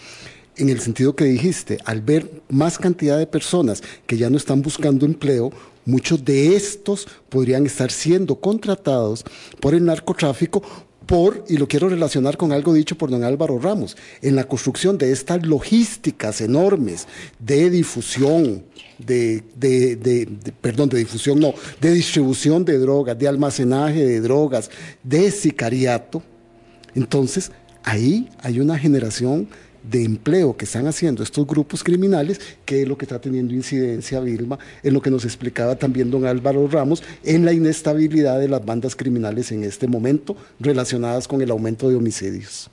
en 0.55 0.69
el 0.69 0.79
sentido 0.79 1.15
que 1.15 1.25
dijiste, 1.25 1.77
al 1.85 2.01
ver 2.01 2.41
más 2.49 2.79
cantidad 2.79 3.19
de 3.19 3.27
personas 3.27 3.83
que 4.07 4.17
ya 4.17 4.31
no 4.31 4.37
están 4.37 4.63
buscando 4.63 5.05
empleo, 5.05 5.51
muchos 5.87 6.23
de 6.23 6.55
estos 6.55 7.07
podrían 7.29 7.65
estar 7.65 7.89
siendo 7.91 8.39
contratados 8.39 9.23
por 9.59 9.73
el 9.73 9.83
narcotráfico 9.85 10.61
por, 11.07 11.45
y 11.47 11.55
lo 11.55 11.69
quiero 11.69 11.87
relacionar 11.87 12.35
con 12.35 12.51
algo 12.51 12.73
dicho 12.73 12.97
por 12.97 13.09
don 13.09 13.23
Álvaro 13.23 13.57
Ramos, 13.59 13.95
en 14.21 14.35
la 14.35 14.43
construcción 14.43 14.97
de 14.97 15.13
estas 15.13 15.45
logísticas 15.47 16.41
enormes 16.41 17.07
de 17.39 17.69
difusión, 17.69 18.65
de, 18.99 19.41
de- 19.55 19.95
de- 19.95 20.27
perdón, 20.59 20.89
de 20.89 20.97
difusión 20.97 21.39
no, 21.39 21.53
de 21.79 21.93
distribución 21.93 22.65
de 22.65 22.77
drogas, 22.77 23.17
de 23.17 23.25
almacenaje 23.25 24.03
de 24.05 24.19
drogas, 24.19 24.69
de 25.01 25.31
sicariato. 25.31 26.21
Entonces, 26.93 27.51
ahí 27.83 28.27
hay 28.39 28.59
una 28.59 28.77
generación 28.77 29.47
de 29.89 30.03
empleo 30.03 30.57
que 30.57 30.65
están 30.65 30.87
haciendo 30.87 31.23
estos 31.23 31.45
grupos 31.47 31.83
criminales, 31.83 32.39
que 32.65 32.81
es 32.81 32.87
lo 32.87 32.97
que 32.97 33.05
está 33.05 33.19
teniendo 33.19 33.53
incidencia 33.53 34.19
Vilma, 34.19 34.59
en 34.83 34.93
lo 34.93 35.01
que 35.01 35.11
nos 35.11 35.25
explicaba 35.25 35.75
también 35.75 36.11
don 36.11 36.25
Álvaro 36.25 36.67
Ramos, 36.67 37.03
en 37.23 37.45
la 37.45 37.53
inestabilidad 37.53 38.39
de 38.39 38.49
las 38.49 38.63
bandas 38.65 38.95
criminales 38.95 39.51
en 39.51 39.63
este 39.63 39.87
momento 39.87 40.35
relacionadas 40.59 41.27
con 41.27 41.41
el 41.41 41.51
aumento 41.51 41.89
de 41.89 41.95
homicidios. 41.95 42.69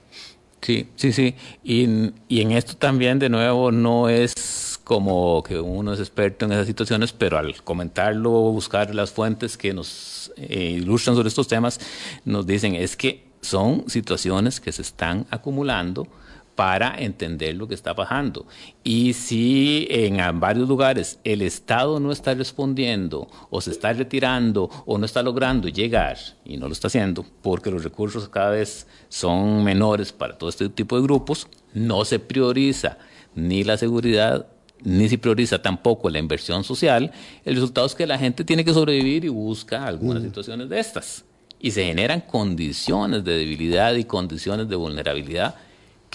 Sí, 0.61 0.87
sí, 0.95 1.11
sí. 1.11 1.35
Y, 1.63 2.11
y 2.27 2.41
en 2.41 2.51
esto 2.51 2.75
también, 2.75 3.19
de 3.19 3.29
nuevo, 3.29 3.71
no 3.71 4.09
es 4.09 4.79
como 4.83 5.43
que 5.43 5.59
uno 5.59 5.93
es 5.93 5.99
experto 5.99 6.45
en 6.45 6.53
esas 6.53 6.67
situaciones, 6.67 7.11
pero 7.11 7.37
al 7.37 7.61
comentarlo, 7.63 8.31
buscar 8.31 8.93
las 8.95 9.11
fuentes 9.11 9.57
que 9.57 9.73
nos 9.73 10.31
eh, 10.37 10.77
ilustran 10.77 11.15
sobre 11.15 11.29
estos 11.29 11.47
temas, 11.47 11.79
nos 12.23 12.47
dicen 12.47 12.75
es 12.75 12.95
que 12.95 13.25
son 13.41 13.83
situaciones 13.87 14.59
que 14.59 14.71
se 14.71 14.81
están 14.81 15.27
acumulando 15.29 16.07
para 16.55 16.95
entender 16.97 17.55
lo 17.55 17.67
que 17.67 17.75
está 17.75 17.93
pasando. 17.93 18.47
Y 18.83 19.13
si 19.13 19.87
en 19.89 20.17
varios 20.39 20.67
lugares 20.67 21.19
el 21.23 21.41
Estado 21.41 21.99
no 21.99 22.11
está 22.11 22.33
respondiendo 22.33 23.27
o 23.49 23.61
se 23.61 23.71
está 23.71 23.93
retirando 23.93 24.69
o 24.85 24.97
no 24.97 25.05
está 25.05 25.21
logrando 25.21 25.67
llegar, 25.67 26.17
y 26.45 26.57
no 26.57 26.67
lo 26.67 26.73
está 26.73 26.87
haciendo, 26.87 27.25
porque 27.41 27.71
los 27.71 27.83
recursos 27.83 28.29
cada 28.29 28.51
vez 28.51 28.87
son 29.09 29.63
menores 29.63 30.11
para 30.13 30.37
todo 30.37 30.49
este 30.49 30.69
tipo 30.69 30.95
de 30.95 31.03
grupos, 31.03 31.47
no 31.73 32.05
se 32.05 32.19
prioriza 32.19 32.97
ni 33.35 33.63
la 33.63 33.77
seguridad 33.77 34.47
ni 34.83 35.09
se 35.09 35.17
prioriza 35.17 35.61
tampoco 35.61 36.09
la 36.09 36.19
inversión 36.19 36.63
social, 36.63 37.11
el 37.43 37.55
resultado 37.55 37.87
es 37.87 37.95
que 37.95 38.05
la 38.05 38.19
gente 38.19 38.43
tiene 38.43 38.63
que 38.63 38.73
sobrevivir 38.73 39.25
y 39.25 39.29
busca 39.29 39.87
algunas 39.87 40.21
mm. 40.21 40.25
situaciones 40.25 40.69
de 40.69 40.79
estas. 40.79 41.25
Y 41.59 41.71
se 41.71 41.85
generan 41.85 42.21
condiciones 42.21 43.23
de 43.23 43.37
debilidad 43.37 43.95
y 43.95 44.03
condiciones 44.03 44.69
de 44.69 44.75
vulnerabilidad 44.75 45.55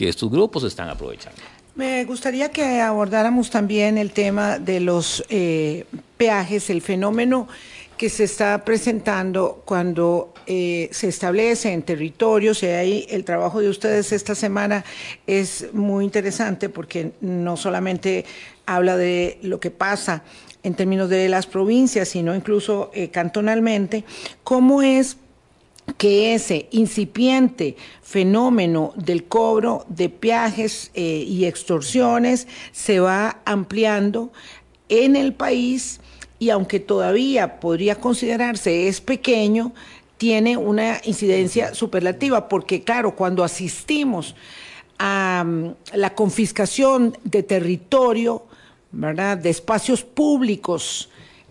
que 0.00 0.08
estos 0.08 0.30
grupos 0.30 0.64
están 0.64 0.88
aprovechando. 0.88 1.38
Me 1.74 2.06
gustaría 2.06 2.50
que 2.50 2.80
abordáramos 2.80 3.50
también 3.50 3.98
el 3.98 4.12
tema 4.12 4.58
de 4.58 4.80
los 4.80 5.22
eh, 5.28 5.84
peajes, 6.16 6.70
el 6.70 6.80
fenómeno 6.80 7.46
que 7.98 8.08
se 8.08 8.24
está 8.24 8.64
presentando 8.64 9.62
cuando 9.66 10.32
eh, 10.46 10.88
se 10.90 11.08
establece 11.08 11.70
en 11.74 11.82
territorios 11.82 12.62
y 12.62 12.68
ahí 12.68 13.06
el 13.10 13.26
trabajo 13.26 13.60
de 13.60 13.68
ustedes 13.68 14.10
esta 14.12 14.34
semana 14.34 14.86
es 15.26 15.66
muy 15.74 16.06
interesante 16.06 16.70
porque 16.70 17.12
no 17.20 17.58
solamente 17.58 18.24
habla 18.64 18.96
de 18.96 19.38
lo 19.42 19.60
que 19.60 19.70
pasa 19.70 20.22
en 20.62 20.72
términos 20.72 21.10
de 21.10 21.28
las 21.28 21.46
provincias, 21.46 22.08
sino 22.08 22.34
incluso 22.34 22.90
eh, 22.94 23.10
cantonalmente, 23.10 24.06
cómo 24.44 24.80
es 24.80 25.18
que 25.96 26.34
ese 26.34 26.68
incipiente 26.70 27.76
fenómeno 28.02 28.92
del 28.96 29.24
cobro 29.24 29.84
de 29.88 30.08
peajes 30.08 30.90
eh, 30.94 31.24
y 31.26 31.44
extorsiones 31.44 32.48
se 32.72 33.00
va 33.00 33.40
ampliando 33.44 34.32
en 34.88 35.16
el 35.16 35.32
país 35.34 36.00
y 36.38 36.50
aunque 36.50 36.80
todavía 36.80 37.60
podría 37.60 37.96
considerarse 37.96 38.88
es 38.88 39.00
pequeño, 39.00 39.72
tiene 40.16 40.56
una 40.56 41.00
incidencia 41.04 41.74
superlativa, 41.74 42.48
porque 42.48 42.82
claro, 42.82 43.14
cuando 43.14 43.44
asistimos 43.44 44.34
a 44.98 45.44
mm, 45.46 45.74
la 45.94 46.14
confiscación 46.14 47.16
de 47.24 47.42
territorio, 47.42 48.44
¿verdad? 48.92 49.38
de 49.38 49.50
espacios 49.50 50.02
públicos, 50.02 51.08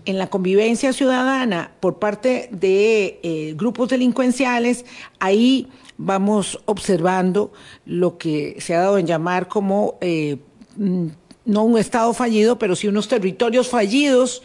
en 0.10 0.18
la 0.18 0.28
convivencia 0.28 0.92
ciudadana 0.92 1.72
por 1.80 2.00
parte 2.00 2.50
de 2.52 3.20
eh, 3.22 3.54
grupos 3.56 3.90
delincuenciales, 3.90 4.84
ahí 5.20 5.68
vamos 5.98 6.60
observando 6.66 7.54
lo 7.86 8.18
que 8.18 8.58
se 8.60 8.74
ha 8.74 8.80
dado 8.80 8.98
en 8.98 9.06
llamar 9.06 9.48
como, 9.48 10.00
eh, 10.02 10.38
mm, 10.78 11.08
no 11.46 11.64
un 11.64 11.78
Estado 11.78 12.12
fallido, 12.16 12.58
pero 12.58 12.76
sí 12.76 12.88
unos 12.88 13.08
territorios 13.08 13.70
fallidos 13.70 14.42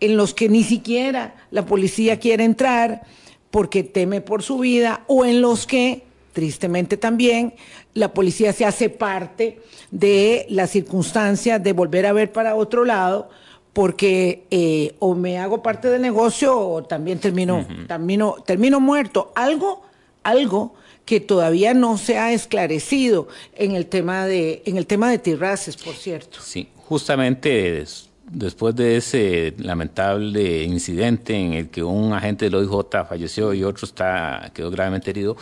en 0.00 0.16
los 0.16 0.32
que 0.32 0.48
ni 0.48 0.64
siquiera 0.64 1.34
la 1.50 1.66
policía 1.66 2.18
quiere 2.18 2.44
entrar 2.44 3.02
porque 3.50 3.82
teme 3.82 4.22
por 4.22 4.42
su 4.42 4.58
vida, 4.60 5.04
o 5.08 5.26
en 5.26 5.42
los 5.42 5.66
que, 5.66 6.04
tristemente 6.32 6.96
también, 6.96 7.52
la 7.92 8.14
policía 8.14 8.54
se 8.54 8.64
hace 8.64 8.88
parte 8.88 9.60
de 9.90 10.46
la 10.48 10.66
circunstancia 10.66 11.58
de 11.58 11.74
volver 11.74 12.06
a 12.06 12.14
ver 12.14 12.32
para 12.32 12.54
otro 12.54 12.86
lado, 12.86 13.28
porque 13.72 14.44
eh, 14.50 14.94
o 14.98 15.14
me 15.14 15.38
hago 15.38 15.62
parte 15.62 15.88
del 15.88 16.02
negocio 16.02 16.58
o 16.58 16.82
también 16.82 17.18
termino, 17.18 17.66
termino, 17.88 18.36
termino 18.44 18.80
muerto. 18.80 19.32
Algo, 19.34 19.82
algo 20.22 20.74
que 21.04 21.20
todavía 21.20 21.74
no 21.74 21.98
se 21.98 22.18
ha 22.18 22.32
esclarecido 22.32 23.28
en 23.54 23.72
el 23.72 23.86
tema 23.86 24.26
de, 24.26 24.62
en 24.66 24.76
el 24.76 24.86
tema 24.86 25.10
de 25.10 25.18
Tirraces, 25.18 25.76
por 25.76 25.94
cierto. 25.94 26.38
Sí, 26.40 26.68
justamente 26.76 27.84
después 28.30 28.74
de 28.74 28.96
ese 28.96 29.54
lamentable 29.58 30.62
incidente 30.64 31.34
en 31.34 31.54
el 31.54 31.68
que 31.68 31.82
un 31.82 32.12
agente 32.12 32.46
del 32.46 32.54
OIJ 32.54 33.06
falleció 33.08 33.52
y 33.52 33.64
otro 33.64 33.86
está, 33.86 34.50
quedó 34.54 34.70
gravemente 34.70 35.10
herido, 35.10 35.36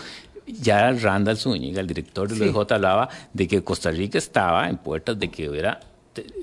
ya 0.47 0.91
Randall 0.93 1.37
Zúñiga, 1.37 1.81
el 1.81 1.87
director 1.87 2.29
del 2.29 2.43
OIJ, 2.43 2.73
hablaba 2.73 3.09
de 3.33 3.47
que 3.47 3.63
Costa 3.63 3.91
Rica 3.91 4.19
estaba 4.19 4.69
en 4.69 4.77
puertas 4.77 5.19
de 5.19 5.31
que 5.31 5.49
hubiera 5.49 5.81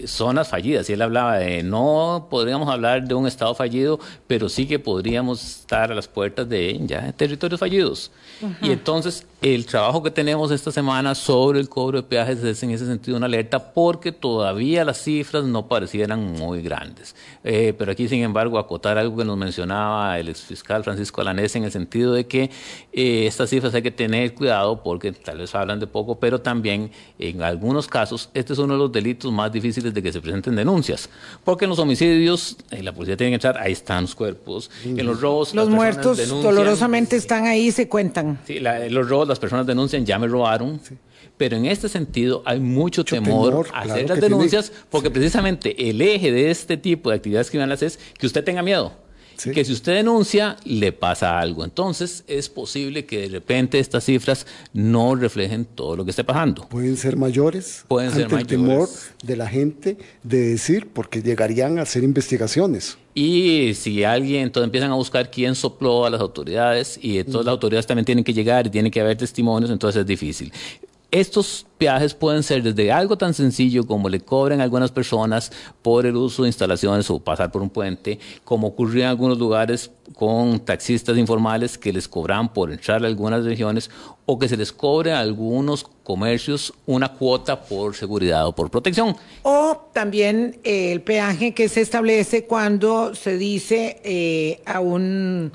zonas 0.05 0.47
fallidas. 0.49 0.89
Y 0.89 0.93
él 0.93 1.01
hablaba 1.01 1.37
de 1.37 1.63
no 1.63 2.27
podríamos 2.29 2.69
hablar 2.69 3.07
de 3.07 3.13
un 3.13 3.27
estado 3.27 3.53
fallido, 3.55 3.99
pero 4.27 4.49
sí 4.49 4.67
que 4.67 4.79
podríamos 4.79 5.59
estar 5.59 5.91
a 5.91 5.95
las 5.95 6.07
puertas 6.07 6.47
de 6.47 6.79
ya 6.85 7.11
territorios 7.13 7.59
fallidos. 7.59 8.11
Y 8.61 8.71
entonces 8.71 9.25
el 9.39 9.67
trabajo 9.67 10.01
que 10.01 10.09
tenemos 10.09 10.49
esta 10.49 10.71
semana 10.71 11.13
sobre 11.13 11.59
el 11.59 11.69
cobro 11.69 12.01
de 12.01 12.07
peajes 12.07 12.43
es 12.43 12.63
en 12.63 12.71
ese 12.71 12.87
sentido 12.87 13.17
una 13.17 13.27
alerta 13.27 13.71
porque 13.71 14.11
todavía 14.11 14.83
las 14.83 15.03
cifras 15.03 15.43
no 15.43 15.67
parecieran 15.67 16.31
muy 16.33 16.63
grandes. 16.63 17.15
Eh, 17.43 17.75
pero 17.77 17.91
aquí, 17.91 18.07
sin 18.07 18.23
embargo, 18.23 18.57
acotar 18.57 18.97
algo 18.97 19.15
que 19.15 19.25
nos 19.25 19.37
mencionaba 19.37 20.17
el 20.17 20.29
exfiscal 20.29 20.83
Francisco 20.83 21.21
Alanés 21.21 21.55
en 21.55 21.65
el 21.65 21.71
sentido 21.71 22.13
de 22.13 22.25
que 22.25 22.49
eh, 22.91 23.27
estas 23.27 23.51
cifras 23.51 23.75
hay 23.75 23.83
que 23.83 23.91
tener 23.91 24.33
cuidado 24.33 24.81
porque 24.81 25.11
tal 25.11 25.37
vez 25.37 25.53
hablan 25.53 25.79
de 25.79 25.85
poco, 25.85 26.19
pero 26.19 26.41
también 26.41 26.89
en 27.19 27.43
algunos 27.43 27.87
casos 27.87 28.31
este 28.33 28.53
es 28.53 28.59
uno 28.59 28.73
de 28.73 28.79
los 28.79 28.91
delitos 28.91 29.31
más 29.31 29.51
difíciles 29.51 29.93
de 29.93 30.01
que 30.01 30.11
se 30.11 30.19
presenten 30.19 30.55
denuncias. 30.55 31.11
Porque 31.43 31.65
en 31.65 31.69
los 31.69 31.77
homicidios 31.77 32.57
eh, 32.71 32.81
la 32.81 32.91
policía 32.91 33.15
tiene 33.15 33.33
que 33.33 33.35
echar, 33.35 33.59
ahí 33.59 33.73
están 33.73 34.01
los 34.01 34.15
cuerpos. 34.15 34.71
En 34.83 35.05
los 35.05 35.21
robos... 35.21 35.53
Los 35.53 35.69
muertos 35.69 36.27
dolorosamente 36.27 37.15
están 37.15 37.45
ahí 37.45 37.67
y 37.67 37.71
se 37.71 37.87
cuentan. 37.87 38.39
Sí, 38.47 38.59
los 38.59 39.07
robos 39.07 39.26
las 39.27 39.39
personas 39.39 39.65
denuncian, 39.65 40.05
ya 40.05 40.19
me 40.19 40.27
robaron. 40.27 40.79
Pero 41.37 41.55
en 41.57 41.65
este 41.65 41.87
sentido 41.87 42.41
hay 42.45 42.59
mucho, 42.59 43.05
temor, 43.05 43.67
a 43.71 43.81
hacer 43.81 44.09
las 44.09 44.19
denuncias 44.19 44.71
porque 44.89 45.11
precisamente 45.11 45.89
el 45.89 46.01
eje 46.01 46.31
de 46.31 46.49
este 46.49 46.77
tipo 46.77 47.09
de 47.09 47.17
actividades 47.17 47.49
criminales 47.49 47.83
es 47.83 47.99
que 48.17 48.25
usted 48.25 48.43
tenga 48.43 48.63
miedo. 48.63 49.06
Que 49.43 49.63
si 49.63 49.73
usted 49.73 49.95
denuncia, 49.95 50.57
le 50.65 50.91
pasa 50.91 51.39
algo. 51.39 51.63
Entonces, 51.63 52.23
es 52.27 52.49
posible 52.49 53.05
que 53.05 53.21
de 53.21 53.29
repente 53.29 53.79
estas 53.79 54.03
cifras 54.03 54.45
no 54.73 55.15
reflejen 55.15 55.65
todo 55.65 55.95
lo 55.95 56.03
que 56.03 56.11
esté 56.11 56.23
pasando. 56.23 56.67
Pueden 56.67 56.97
ser 56.97 57.15
mayores. 57.15 57.85
Pueden 57.87 58.11
ser 58.11 58.25
mayores. 58.25 58.41
el 58.41 58.47
temor 58.47 58.89
de 59.23 59.35
la 59.35 59.47
gente 59.47 59.97
de 60.23 60.39
decir, 60.49 60.87
porque 60.91 61.21
llegarían 61.21 61.79
a 61.79 61.83
hacer 61.83 62.03
investigaciones. 62.03 62.97
Y 63.13 63.73
si 63.73 64.03
alguien, 64.03 64.43
entonces 64.43 64.67
empiezan 64.67 64.91
a 64.91 64.93
buscar 64.93 65.31
quién 65.31 65.55
sopló 65.55 66.05
a 66.05 66.09
las 66.11 66.21
autoridades 66.21 66.99
y 67.01 67.17
entonces 67.17 67.45
las 67.45 67.53
autoridades 67.53 67.87
también 67.87 68.05
tienen 68.05 68.23
que 68.23 68.31
llegar 68.31 68.67
y 68.67 68.69
tienen 68.69 68.91
que 68.91 69.01
haber 69.01 69.17
testimonios, 69.17 69.71
entonces 69.71 70.01
es 70.01 70.05
difícil. 70.05 70.53
Estos 71.09 71.65
peajes 71.77 72.13
pueden 72.13 72.43
ser 72.43 72.61
desde 72.63 72.91
algo 72.91 73.17
tan 73.17 73.33
sencillo 73.33 73.87
como 73.87 74.09
le 74.09 74.19
cobren 74.19 74.59
a 74.59 74.63
algunas 74.63 74.91
personas 74.91 75.53
por 75.81 76.05
el 76.05 76.17
uso 76.17 76.43
de 76.43 76.49
instalaciones 76.49 77.09
o 77.09 77.19
pasar 77.19 77.49
por 77.49 77.61
un 77.61 77.69
puente, 77.69 78.19
como 78.43 78.67
ocurrió 78.67 79.03
en 79.03 79.09
algunos 79.09 79.37
lugares 79.37 79.89
con 80.15 80.59
taxistas 80.59 81.17
informales 81.17 81.77
que 81.77 81.93
les 81.93 82.09
cobran 82.09 82.51
por 82.51 82.73
entrar 82.73 83.05
a 83.05 83.07
algunas 83.07 83.45
regiones 83.45 83.89
o 84.25 84.37
que 84.37 84.49
se 84.49 84.57
les 84.57 84.73
cobre 84.73 85.13
a 85.13 85.19
algunos 85.19 85.85
comercios 86.03 86.73
una 86.85 87.13
cuota 87.13 87.61
por 87.61 87.95
seguridad 87.95 88.45
o 88.45 88.53
por 88.53 88.69
protección. 88.69 89.15
O 89.43 89.89
también 89.93 90.59
eh, 90.65 90.91
el 90.91 91.01
peaje 91.01 91.53
que 91.53 91.69
se 91.69 91.79
establece 91.79 92.45
cuando 92.45 93.15
se 93.15 93.37
dice 93.37 94.01
eh, 94.03 94.61
a 94.65 94.81
un 94.81 95.53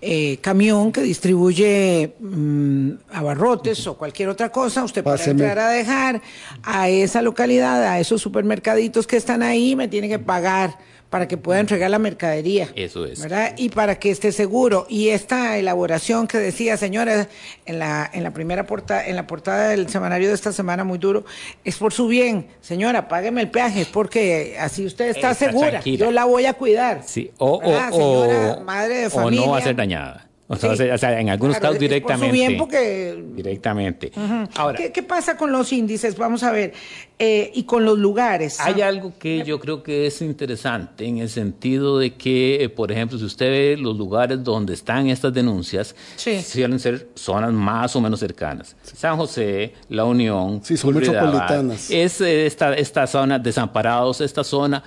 eh, 0.00 0.38
camión 0.40 0.92
que 0.92 1.02
distribuye 1.02 2.14
mm, 2.20 2.90
abarrotes 3.12 3.86
o 3.86 3.98
cualquier 3.98 4.28
otra 4.28 4.50
cosa, 4.50 4.84
usted 4.84 5.02
puede 5.02 5.30
entrar 5.30 5.58
a 5.58 5.70
dejar 5.70 6.22
a 6.62 6.88
esa 6.88 7.20
localidad, 7.20 7.82
a 7.82 7.98
esos 7.98 8.22
supermercaditos 8.22 9.06
que 9.06 9.16
están 9.16 9.42
ahí, 9.42 9.74
me 9.74 9.88
tiene 9.88 10.08
que 10.08 10.18
pagar 10.18 10.78
para 11.10 11.26
que 11.26 11.36
pueda 11.36 11.60
entregar 11.60 11.90
la 11.90 11.98
mercadería. 11.98 12.68
Eso 12.74 13.06
es. 13.06 13.20
¿verdad? 13.20 13.54
Y 13.56 13.70
para 13.70 13.98
que 13.98 14.10
esté 14.10 14.32
seguro. 14.32 14.86
Y 14.88 15.08
esta 15.08 15.56
elaboración 15.56 16.26
que 16.26 16.38
decía, 16.38 16.76
señora, 16.76 17.28
en 17.66 17.78
la, 17.78 18.10
en 18.12 18.22
la 18.22 18.32
primera 18.32 18.66
portada, 18.66 19.06
en 19.06 19.16
la 19.16 19.26
portada 19.26 19.68
del 19.68 19.88
semanario 19.88 20.28
de 20.28 20.34
esta 20.34 20.52
semana, 20.52 20.84
muy 20.84 20.98
duro, 20.98 21.24
es 21.64 21.76
por 21.76 21.92
su 21.92 22.08
bien. 22.08 22.46
Señora, 22.60 23.08
págueme 23.08 23.40
el 23.40 23.50
peaje, 23.50 23.86
porque 23.90 24.56
así 24.60 24.84
usted 24.84 25.08
está, 25.08 25.34
segura. 25.34 25.80
Yo 25.82 26.10
la 26.10 26.24
voy 26.24 26.46
a 26.46 26.54
cuidar. 26.54 27.02
Sí, 27.06 27.30
o, 27.38 27.60
o, 27.62 28.60
madre 28.60 29.02
de 29.02 29.10
familia. 29.10 29.42
O 29.42 29.46
no 29.46 29.52
va 29.52 29.58
a 29.58 29.62
ser 29.62 29.76
dañada. 29.76 30.27
O 30.50 30.56
sea, 30.56 31.20
en 31.20 31.28
algunos 31.28 31.58
casos 31.58 31.78
directamente. 31.78 32.26
Por 32.26 32.34
su 32.34 32.40
bien 32.40 32.56
porque... 32.56 33.22
Directamente. 33.34 34.10
Ahora, 34.54 34.78
¿Qué, 34.92 35.02
pasa 35.02 35.36
con 35.36 35.52
los 35.52 35.70
índices? 35.74 36.16
Vamos 36.16 36.42
a 36.42 36.50
ver. 36.50 36.72
Eh, 37.18 37.50
y 37.54 37.64
con 37.64 37.84
los 37.84 37.98
lugares. 37.98 38.58
Hay 38.60 38.80
algo 38.80 39.12
que 39.18 39.44
yo 39.44 39.60
creo 39.60 39.82
que 39.82 40.06
es 40.06 40.22
interesante 40.22 41.04
en 41.04 41.18
el 41.18 41.28
sentido 41.28 41.98
de 41.98 42.14
que, 42.14 42.64
eh, 42.64 42.68
por 42.70 42.90
ejemplo, 42.90 43.18
si 43.18 43.24
usted 43.24 43.50
ve 43.50 43.76
los 43.76 43.98
lugares 43.98 44.42
donde 44.42 44.72
están 44.72 45.08
estas 45.08 45.34
denuncias, 45.34 45.94
suelen 46.16 46.78
ser 46.78 47.08
zonas 47.14 47.52
más 47.52 47.94
o 47.94 48.00
menos 48.00 48.18
cercanas. 48.18 48.74
San 48.82 49.18
José, 49.18 49.74
La 49.90 50.06
Unión. 50.06 50.60
Sí, 50.64 50.78
son 50.78 50.94
metropolitanas. 50.94 51.90
Es 51.90 52.22
eh, 52.22 52.46
esta, 52.46 52.72
esta 52.72 53.06
zona, 53.06 53.38
desamparados, 53.38 54.22
esta 54.22 54.42
zona, 54.42 54.82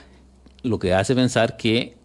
lo 0.64 0.80
que 0.80 0.92
hace 0.92 1.14
pensar 1.14 1.56
que 1.56 1.98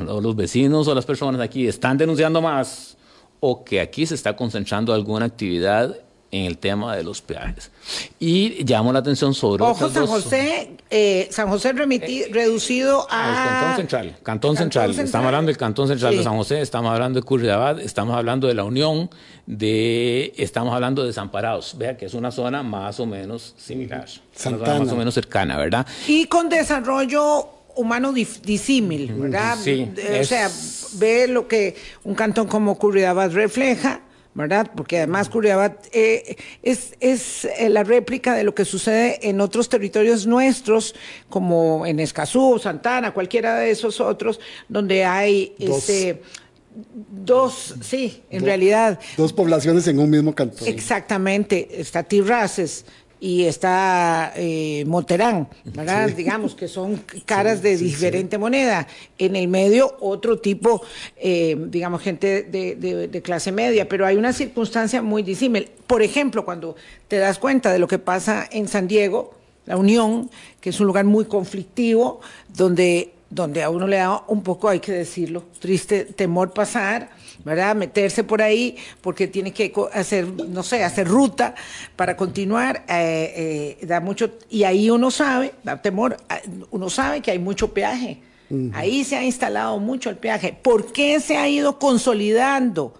los 0.00 0.34
vecinos 0.34 0.88
o 0.88 0.94
las 0.94 1.04
personas 1.04 1.40
aquí 1.42 1.66
están 1.66 1.98
denunciando 1.98 2.40
más 2.40 2.96
o 3.44 3.64
que 3.64 3.80
aquí 3.80 4.06
se 4.06 4.14
está 4.14 4.36
concentrando 4.36 4.94
alguna 4.94 5.26
actividad 5.26 5.96
en 6.30 6.44
el 6.44 6.58
tema 6.58 6.96
de 6.96 7.02
los 7.02 7.20
peajes. 7.20 7.72
Y 8.20 8.64
llamo 8.64 8.92
la 8.92 9.00
atención 9.00 9.34
sobre... 9.34 9.64
Ojo, 9.64 9.90
San 9.90 10.06
José, 10.06 10.76
eh, 10.88 11.26
San 11.28 11.48
José 11.48 11.72
remiti, 11.72 12.22
eh, 12.22 12.28
reducido 12.30 13.04
a... 13.10 13.34
Cantón 13.34 13.76
Central, 13.76 14.16
Cantón, 14.22 14.56
Central. 14.56 14.90
Estamos 14.92 15.26
hablando 15.26 15.48
del 15.48 15.56
Cantón 15.56 15.88
Central 15.88 16.16
de 16.16 16.22
San 16.22 16.36
José, 16.36 16.60
estamos 16.60 16.92
hablando 16.92 17.18
de 17.18 17.26
Curridabat, 17.26 17.80
estamos 17.80 18.16
hablando 18.16 18.46
de 18.46 18.54
La 18.54 18.62
Unión, 18.62 19.10
de, 19.46 20.32
estamos 20.36 20.72
hablando 20.72 21.02
de 21.02 21.08
Desamparados. 21.08 21.76
Vea 21.76 21.96
que 21.96 22.06
es 22.06 22.14
una 22.14 22.30
zona 22.30 22.62
más 22.62 23.00
o 23.00 23.06
menos 23.06 23.56
similar, 23.58 24.06
Santana. 24.36 24.78
más 24.78 24.92
o 24.92 24.96
menos 24.96 25.14
cercana, 25.14 25.56
¿verdad? 25.56 25.84
Y 26.06 26.26
con 26.26 26.48
desarrollo 26.48 27.48
humano 27.76 28.12
disímil, 28.12 29.12
¿verdad? 29.14 29.56
Sí, 29.62 29.90
o 30.20 30.24
sea, 30.24 30.50
ve 30.94 31.28
lo 31.28 31.48
que 31.48 31.74
un 32.04 32.14
cantón 32.14 32.46
como 32.46 32.78
Curridabat 32.78 33.32
refleja 33.32 34.02
¿verdad? 34.34 34.70
Porque 34.74 34.98
además 34.98 35.28
Curiabat 35.28 35.86
eh, 35.92 36.36
es, 36.62 36.94
es 37.00 37.44
eh, 37.44 37.68
la 37.68 37.84
réplica 37.84 38.34
de 38.34 38.44
lo 38.44 38.54
que 38.54 38.64
sucede 38.64 39.28
en 39.28 39.40
otros 39.40 39.68
territorios 39.68 40.26
nuestros, 40.26 40.94
como 41.28 41.84
en 41.86 42.00
Escazú, 42.00 42.58
Santana, 42.58 43.12
cualquiera 43.12 43.58
de 43.58 43.70
esos 43.70 44.00
otros, 44.00 44.40
donde 44.68 45.04
hay 45.04 45.54
dos. 45.58 45.78
este 45.78 46.22
dos, 46.74 47.74
sí, 47.82 48.22
en 48.30 48.44
realidad. 48.44 48.98
Dos 49.18 49.34
poblaciones 49.34 49.86
en 49.88 49.98
un 49.98 50.08
mismo 50.08 50.34
cantón. 50.34 50.66
Exactamente, 50.66 51.68
está 51.80 52.02
Tirraces 52.02 52.86
y 53.22 53.44
está 53.44 54.32
eh, 54.34 54.82
Moterán, 54.84 55.46
¿verdad? 55.62 56.10
Digamos 56.10 56.56
que 56.56 56.66
son 56.66 57.04
caras 57.24 57.62
de 57.62 57.76
diferente 57.76 58.36
moneda. 58.36 58.88
En 59.16 59.36
el 59.36 59.46
medio, 59.46 59.96
otro 60.00 60.40
tipo, 60.40 60.82
eh, 61.16 61.56
digamos, 61.68 62.02
gente 62.02 62.42
de, 62.42 63.22
clase 63.22 63.52
media, 63.52 63.88
pero 63.88 64.06
hay 64.06 64.16
una 64.16 64.32
circunstancia 64.32 65.02
muy 65.02 65.22
disímil. 65.22 65.70
Por 65.86 66.02
ejemplo, 66.02 66.44
cuando 66.44 66.74
te 67.06 67.18
das 67.18 67.38
cuenta 67.38 67.72
de 67.72 67.78
lo 67.78 67.86
que 67.86 68.00
pasa 68.00 68.44
en 68.50 68.66
San 68.66 68.88
Diego, 68.88 69.34
la 69.66 69.76
Unión, 69.76 70.28
que 70.60 70.70
es 70.70 70.80
un 70.80 70.88
lugar 70.88 71.04
muy 71.04 71.26
conflictivo, 71.26 72.20
donde, 72.48 73.12
donde 73.34 73.62
a 73.62 73.70
uno 73.70 73.86
le 73.86 73.96
da 73.96 74.22
un 74.28 74.42
poco, 74.42 74.68
hay 74.68 74.80
que 74.80 74.92
decirlo, 74.92 75.44
triste 75.58 76.04
temor 76.04 76.52
pasar 76.52 77.10
¿verdad? 77.44 77.74
Meterse 77.74 78.24
por 78.24 78.42
ahí 78.42 78.76
porque 79.00 79.26
tiene 79.26 79.52
que 79.52 79.72
hacer, 79.92 80.26
no 80.28 80.62
sé, 80.62 80.84
hacer 80.84 81.08
ruta 81.08 81.54
para 81.96 82.16
continuar, 82.16 82.84
eh, 82.88 83.78
eh, 83.80 83.86
da 83.86 84.00
mucho, 84.00 84.32
y 84.50 84.64
ahí 84.64 84.90
uno 84.90 85.10
sabe, 85.10 85.54
da 85.62 85.80
temor, 85.80 86.16
ah, 86.28 86.40
uno 86.70 86.90
sabe 86.90 87.20
que 87.20 87.30
hay 87.30 87.38
mucho 87.38 87.72
peaje. 87.72 88.20
Ahí 88.74 89.02
se 89.02 89.16
ha 89.16 89.24
instalado 89.24 89.78
mucho 89.78 90.10
el 90.10 90.18
peaje. 90.18 90.52
¿Por 90.52 90.92
qué 90.92 91.20
se 91.20 91.38
ha 91.38 91.48
ido 91.48 91.78
consolidando 91.78 92.92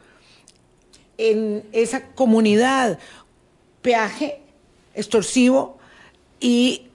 en 1.18 1.62
esa 1.72 2.06
comunidad 2.14 2.98
peaje 3.82 4.40
extorsivo 4.94 5.76
y, 6.40 6.86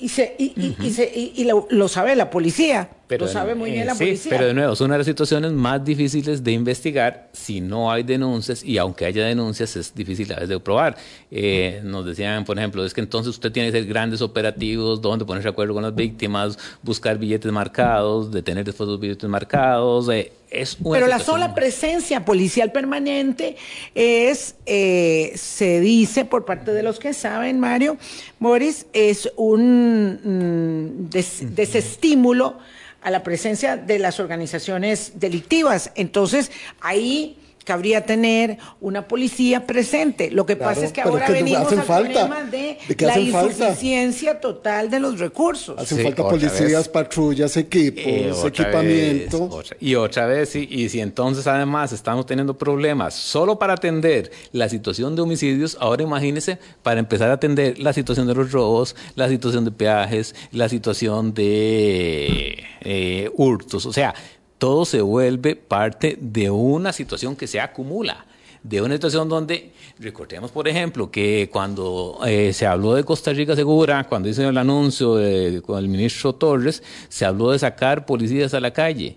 y, 0.00 0.08
se, 0.08 0.34
y, 0.38 1.44
lo 1.44 1.88
sabe 1.88 2.16
la 2.16 2.30
policía? 2.30 2.90
Pero 3.10 3.26
lo 3.26 3.32
sabe 3.32 3.56
muy 3.56 3.72
bien 3.72 3.86
la 3.86 3.96
policía. 3.96 4.30
Pero 4.30 4.46
de 4.46 4.54
nuevo, 4.54 4.72
es 4.72 4.80
una 4.80 4.94
de 4.94 4.98
las 4.98 5.06
situaciones 5.06 5.50
más 5.50 5.84
difíciles 5.84 6.44
de 6.44 6.52
investigar 6.52 7.28
si 7.32 7.60
no 7.60 7.90
hay 7.90 8.04
denuncias 8.04 8.62
y 8.62 8.78
aunque 8.78 9.04
haya 9.04 9.26
denuncias 9.26 9.74
es 9.74 9.92
difícil 9.92 10.30
a 10.30 10.36
veces 10.36 10.50
de 10.50 10.60
probar. 10.60 10.96
Eh, 11.28 11.80
nos 11.82 12.06
decían, 12.06 12.44
por 12.44 12.56
ejemplo, 12.56 12.84
es 12.84 12.94
que 12.94 13.00
entonces 13.00 13.30
usted 13.30 13.50
tiene 13.50 13.72
que 13.72 13.78
hacer 13.78 13.88
grandes 13.88 14.22
operativos 14.22 15.02
donde 15.02 15.24
ponerse 15.24 15.48
de 15.48 15.50
acuerdo 15.50 15.74
con 15.74 15.82
las 15.82 15.92
víctimas, 15.92 16.56
buscar 16.84 17.18
billetes 17.18 17.50
marcados, 17.50 18.30
detener 18.30 18.64
después 18.64 18.88
los 18.88 19.00
billetes 19.00 19.28
marcados. 19.28 20.08
Eh, 20.08 20.30
es 20.48 20.76
Pero 20.92 21.08
la 21.08 21.18
sola 21.18 21.52
presencia 21.52 22.24
policial 22.24 22.70
permanente 22.70 23.56
es, 23.96 24.54
eh, 24.66 25.32
se 25.34 25.80
dice 25.80 26.24
por 26.24 26.44
parte 26.44 26.72
de 26.72 26.84
los 26.84 27.00
que 27.00 27.12
saben, 27.12 27.58
Mario, 27.58 27.96
Boris, 28.38 28.86
es 28.92 29.32
un 29.34 30.20
mm, 30.22 31.10
desestímulo 31.10 32.58
a 33.02 33.10
la 33.10 33.22
presencia 33.22 33.76
de 33.76 33.98
las 33.98 34.20
organizaciones 34.20 35.12
delictivas. 35.16 35.90
Entonces, 35.94 36.50
ahí 36.80 37.39
cabría 37.70 38.04
tener 38.04 38.58
una 38.80 39.06
policía 39.06 39.64
presente. 39.64 40.32
Lo 40.32 40.44
que 40.44 40.56
pasa 40.56 40.86
es 40.86 40.92
que 40.92 41.02
ahora 41.02 41.28
venimos 41.28 41.72
al 41.72 41.84
problema 41.84 42.42
de, 42.42 42.78
la 42.98 43.16
insuficiencia 43.16 44.40
total 44.40 44.90
de 44.90 44.98
los 44.98 45.20
recursos. 45.20 45.78
Hacen 45.78 46.02
falta 46.02 46.28
policías, 46.28 46.88
patrullas, 46.88 47.56
equipos, 47.56 48.02
eh, 48.04 48.32
equipamiento. 48.44 49.62
y 49.78 49.94
otra 49.94 50.26
vez, 50.26 50.56
y, 50.56 50.66
y 50.68 50.88
si 50.88 50.98
entonces 50.98 51.46
además 51.46 51.92
estamos 51.92 52.26
teniendo 52.26 52.58
problemas 52.58 53.14
solo 53.14 53.56
para 53.56 53.74
atender 53.74 54.32
la 54.50 54.68
situación 54.68 55.14
de 55.14 55.22
homicidios, 55.22 55.76
ahora 55.78 56.02
imagínense 56.02 56.58
para 56.82 56.98
empezar 56.98 57.30
a 57.30 57.34
atender 57.34 57.78
la 57.78 57.92
situación 57.92 58.26
de 58.26 58.34
los 58.34 58.50
robos, 58.50 58.96
la 59.14 59.28
situación 59.28 59.64
de 59.64 59.70
peajes, 59.70 60.34
la 60.50 60.68
situación 60.68 61.34
de 61.34 62.64
eh, 62.80 63.30
hurtos. 63.36 63.86
O 63.86 63.92
sea, 63.92 64.12
todo 64.60 64.84
se 64.84 65.00
vuelve 65.00 65.56
parte 65.56 66.18
de 66.20 66.50
una 66.50 66.92
situación 66.92 67.34
que 67.34 67.46
se 67.46 67.58
acumula, 67.58 68.26
de 68.62 68.82
una 68.82 68.94
situación 68.94 69.26
donde, 69.26 69.72
recordemos 69.98 70.50
por 70.50 70.68
ejemplo, 70.68 71.10
que 71.10 71.48
cuando 71.50 72.20
eh, 72.26 72.52
se 72.52 72.66
habló 72.66 72.92
de 72.94 73.02
Costa 73.02 73.32
Rica 73.32 73.56
Segura, 73.56 74.04
cuando 74.04 74.28
hizo 74.28 74.46
el 74.46 74.58
anuncio 74.58 75.14
con 75.62 75.78
el 75.78 75.88
ministro 75.88 76.34
Torres, 76.34 76.82
se 77.08 77.24
habló 77.24 77.52
de 77.52 77.58
sacar 77.58 78.04
policías 78.04 78.52
a 78.52 78.60
la 78.60 78.70
calle 78.70 79.16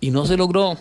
y 0.00 0.10
no 0.10 0.24
se 0.24 0.38
logró. 0.38 0.78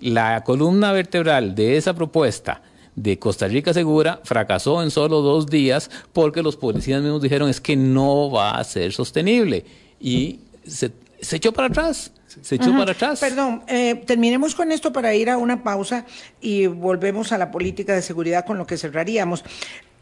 La 0.00 0.44
columna 0.44 0.92
vertebral 0.92 1.54
de 1.54 1.78
esa 1.78 1.94
propuesta 1.94 2.60
de 2.94 3.18
Costa 3.18 3.48
Rica 3.48 3.72
Segura 3.72 4.20
fracasó 4.24 4.82
en 4.82 4.90
solo 4.90 5.22
dos 5.22 5.46
días 5.46 5.90
porque 6.12 6.42
los 6.42 6.56
policías 6.56 7.00
mismos 7.00 7.22
dijeron 7.22 7.48
es 7.48 7.62
que 7.62 7.76
no 7.76 8.30
va 8.30 8.58
a 8.58 8.64
ser 8.64 8.92
sostenible 8.92 9.64
y 9.98 10.40
se, 10.66 10.92
se 11.24 11.36
echó 11.36 11.52
para 11.52 11.68
atrás 11.68 12.12
se 12.42 12.56
echó 12.56 12.76
para 12.76 12.92
atrás. 12.92 13.20
Perdón, 13.20 13.62
eh, 13.66 14.02
terminemos 14.06 14.54
con 14.54 14.72
esto 14.72 14.92
para 14.92 15.14
ir 15.14 15.30
a 15.30 15.38
una 15.38 15.62
pausa 15.62 16.04
y 16.40 16.66
volvemos 16.66 17.32
a 17.32 17.38
la 17.38 17.50
política 17.50 17.94
de 17.94 18.02
seguridad 18.02 18.44
con 18.44 18.58
lo 18.58 18.66
que 18.66 18.76
cerraríamos. 18.76 19.44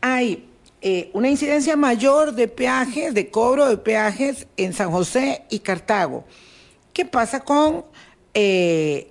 Hay 0.01 0.49
eh, 0.81 1.11
una 1.13 1.29
incidencia 1.29 1.77
mayor 1.77 2.33
de 2.33 2.49
peajes, 2.49 3.15
de 3.15 3.31
cobro 3.31 3.69
de 3.69 3.77
peajes 3.77 4.47
en 4.57 4.73
San 4.73 4.91
José 4.91 5.45
y 5.51 5.61
Cartago. 5.61 6.25
¿Qué 6.93 7.05
pasa 7.05 7.41
con 7.41 7.85
eh, 8.35 9.11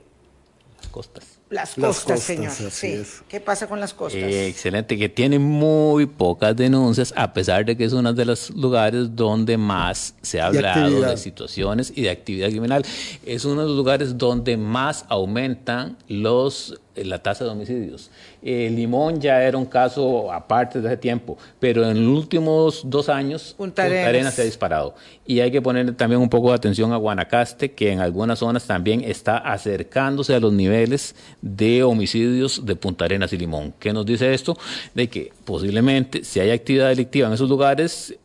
las 0.77 0.87
costas? 0.87 1.30
Las 1.51 1.75
costas, 1.75 2.21
señor. 2.21 2.51
Sí. 2.51 3.03
¿Qué 3.27 3.41
pasa 3.41 3.67
con 3.67 3.81
las 3.81 3.93
costas? 3.93 4.21
Eh, 4.21 4.47
excelente, 4.47 4.97
que 4.97 5.09
tiene 5.09 5.37
muy 5.37 6.05
pocas 6.05 6.55
denuncias, 6.55 7.13
a 7.17 7.33
pesar 7.33 7.65
de 7.65 7.75
que 7.75 7.83
es 7.83 7.91
uno 7.91 8.13
de 8.13 8.23
los 8.23 8.51
lugares 8.51 9.13
donde 9.13 9.57
más 9.57 10.15
se 10.21 10.39
ha 10.39 10.45
hablado 10.47 11.01
de 11.01 11.17
situaciones 11.17 11.91
y 11.93 12.03
de 12.03 12.09
actividad 12.09 12.49
criminal. 12.49 12.85
Es 13.25 13.43
uno 13.43 13.63
de 13.63 13.67
los 13.67 13.75
lugares 13.75 14.17
donde 14.17 14.55
más 14.55 15.05
aumentan 15.09 15.97
los 16.07 16.79
la 16.95 17.19
tasa 17.19 17.45
de 17.45 17.51
homicidios. 17.51 18.09
Eh, 18.41 18.69
Limón 18.73 19.19
ya 19.19 19.41
era 19.43 19.57
un 19.57 19.65
caso 19.65 20.31
aparte 20.31 20.81
de 20.81 20.87
hace 20.87 20.97
tiempo, 20.97 21.37
pero 21.59 21.89
en 21.89 22.05
los 22.05 22.17
últimos 22.17 22.81
dos 22.85 23.09
años 23.09 23.55
Punta 23.57 23.83
Arenas. 23.83 24.33
se 24.33 24.41
ha 24.41 24.45
disparado. 24.45 24.95
Y 25.25 25.39
hay 25.39 25.51
que 25.51 25.61
poner 25.61 25.93
también 25.95 26.21
un 26.21 26.29
poco 26.29 26.49
de 26.49 26.55
atención 26.55 26.91
a 26.91 26.97
Guanacaste, 26.97 27.71
que 27.71 27.91
en 27.91 27.99
algunas 27.99 28.39
zonas 28.39 28.65
también 28.65 29.01
está 29.03 29.37
acercándose 29.37 30.35
a 30.35 30.39
los 30.39 30.53
niveles 30.53 31.15
de 31.41 31.83
homicidios 31.83 32.65
de 32.65 32.75
Punta 32.75 33.05
Arenas 33.05 33.31
y 33.33 33.37
Limón. 33.37 33.73
¿Qué 33.79 33.93
nos 33.93 34.05
dice 34.05 34.33
esto? 34.33 34.57
De 34.93 35.07
que 35.07 35.31
posiblemente 35.45 36.23
si 36.23 36.39
hay 36.39 36.51
actividad 36.51 36.89
delictiva 36.89 37.27
en 37.27 37.33
esos 37.33 37.49
lugares, 37.49 38.15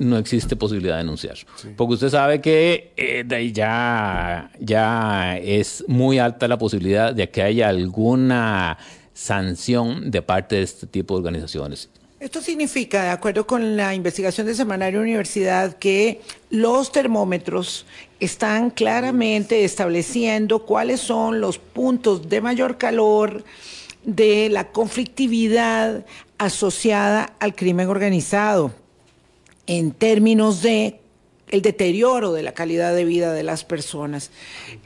no 0.00 0.16
existe 0.16 0.56
posibilidad 0.56 0.94
de 0.94 1.02
denunciar. 1.02 1.36
Porque 1.76 1.94
usted 1.94 2.08
sabe 2.08 2.40
que 2.40 2.92
eh, 2.96 3.22
de 3.24 3.36
ahí 3.36 3.52
ya, 3.52 4.50
ya 4.58 5.36
es 5.36 5.84
muy 5.86 6.18
alta 6.18 6.48
la 6.48 6.58
posibilidad 6.58 7.14
de 7.14 7.28
que 7.30 7.42
haya 7.42 7.68
alguna 7.68 8.78
sanción 9.12 10.10
de 10.10 10.22
parte 10.22 10.56
de 10.56 10.62
este 10.62 10.86
tipo 10.86 11.14
de 11.14 11.18
organizaciones. 11.18 11.90
Esto 12.18 12.40
significa, 12.40 13.04
de 13.04 13.10
acuerdo 13.10 13.46
con 13.46 13.76
la 13.76 13.94
investigación 13.94 14.46
de 14.46 14.54
Semanario 14.54 15.00
Universidad, 15.00 15.76
que 15.78 16.20
los 16.50 16.92
termómetros 16.92 17.86
están 18.20 18.70
claramente 18.70 19.64
estableciendo 19.64 20.64
cuáles 20.66 21.00
son 21.00 21.40
los 21.40 21.58
puntos 21.58 22.28
de 22.28 22.40
mayor 22.40 22.78
calor 22.78 23.44
de 24.04 24.48
la 24.50 24.68
conflictividad 24.68 26.04
asociada 26.38 27.34
al 27.38 27.54
crimen 27.54 27.88
organizado 27.88 28.74
en 29.70 29.92
términos 29.92 30.62
de 30.62 30.98
el 31.48 31.62
deterioro 31.62 32.32
de 32.32 32.42
la 32.42 32.54
calidad 32.54 32.92
de 32.92 33.04
vida 33.04 33.32
de 33.32 33.44
las 33.44 33.62
personas. 33.62 34.32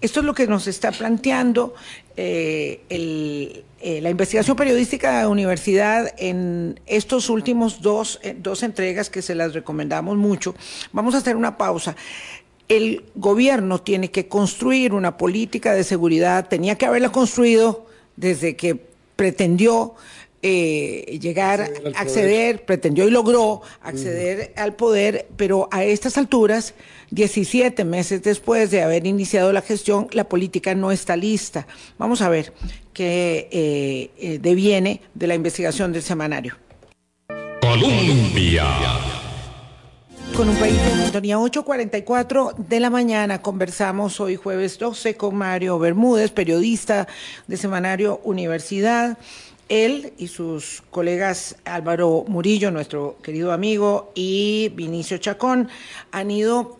Esto 0.02 0.20
es 0.20 0.26
lo 0.26 0.34
que 0.34 0.46
nos 0.46 0.66
está 0.66 0.92
planteando 0.92 1.74
eh, 2.18 2.82
eh, 2.90 4.00
la 4.02 4.10
investigación 4.10 4.58
periodística 4.58 5.16
de 5.16 5.22
la 5.22 5.28
universidad 5.30 6.12
en 6.18 6.80
estos 6.84 7.30
últimos 7.30 7.80
dos, 7.80 8.20
eh, 8.22 8.36
dos 8.38 8.62
entregas 8.62 9.08
que 9.08 9.22
se 9.22 9.34
las 9.34 9.54
recomendamos 9.54 10.18
mucho. 10.18 10.54
Vamos 10.92 11.14
a 11.14 11.18
hacer 11.18 11.36
una 11.36 11.56
pausa. 11.56 11.96
El 12.68 13.04
gobierno 13.14 13.80
tiene 13.80 14.10
que 14.10 14.28
construir 14.28 14.92
una 14.92 15.16
política 15.16 15.72
de 15.72 15.84
seguridad, 15.84 16.48
tenía 16.48 16.76
que 16.76 16.84
haberla 16.84 17.10
construido 17.10 17.86
desde 18.16 18.54
que 18.54 18.78
pretendió 19.16 19.94
eh, 20.46 21.18
llegar, 21.22 21.70
acceder, 21.96 22.66
pretendió 22.66 23.08
y 23.08 23.10
logró 23.10 23.62
acceder 23.80 24.52
al 24.56 24.74
poder, 24.74 25.26
pero 25.38 25.70
a 25.72 25.84
estas 25.84 26.18
alturas, 26.18 26.74
17 27.12 27.82
meses 27.86 28.22
después 28.22 28.70
de 28.70 28.82
haber 28.82 29.06
iniciado 29.06 29.54
la 29.54 29.62
gestión, 29.62 30.06
la 30.12 30.24
política 30.24 30.74
no 30.74 30.92
está 30.92 31.16
lista. 31.16 31.66
Vamos 31.96 32.20
a 32.20 32.28
ver 32.28 32.52
qué 32.92 33.48
eh, 33.52 34.10
eh, 34.18 34.38
deviene 34.38 35.00
de 35.14 35.28
la 35.28 35.34
investigación 35.34 35.94
del 35.94 36.02
semanario. 36.02 36.58
Colombia. 37.62 38.66
Con 40.36 40.50
un 40.50 40.56
país 40.56 40.76
de 40.76 41.04
sintonía 41.04 41.38
8.44 41.38 42.54
de 42.56 42.80
la 42.80 42.90
mañana 42.90 43.40
conversamos 43.40 44.20
hoy 44.20 44.36
jueves 44.36 44.78
12 44.78 45.16
con 45.16 45.36
Mario 45.36 45.78
Bermúdez, 45.78 46.32
periodista 46.32 47.08
de 47.46 47.56
Semanario 47.56 48.20
Universidad 48.24 49.16
él 49.68 50.12
y 50.18 50.28
sus 50.28 50.82
colegas 50.90 51.56
Álvaro 51.64 52.24
Murillo, 52.28 52.70
nuestro 52.70 53.16
querido 53.22 53.52
amigo, 53.52 54.12
y 54.14 54.70
Vinicio 54.74 55.18
Chacón 55.18 55.68
han 56.10 56.30
ido 56.30 56.78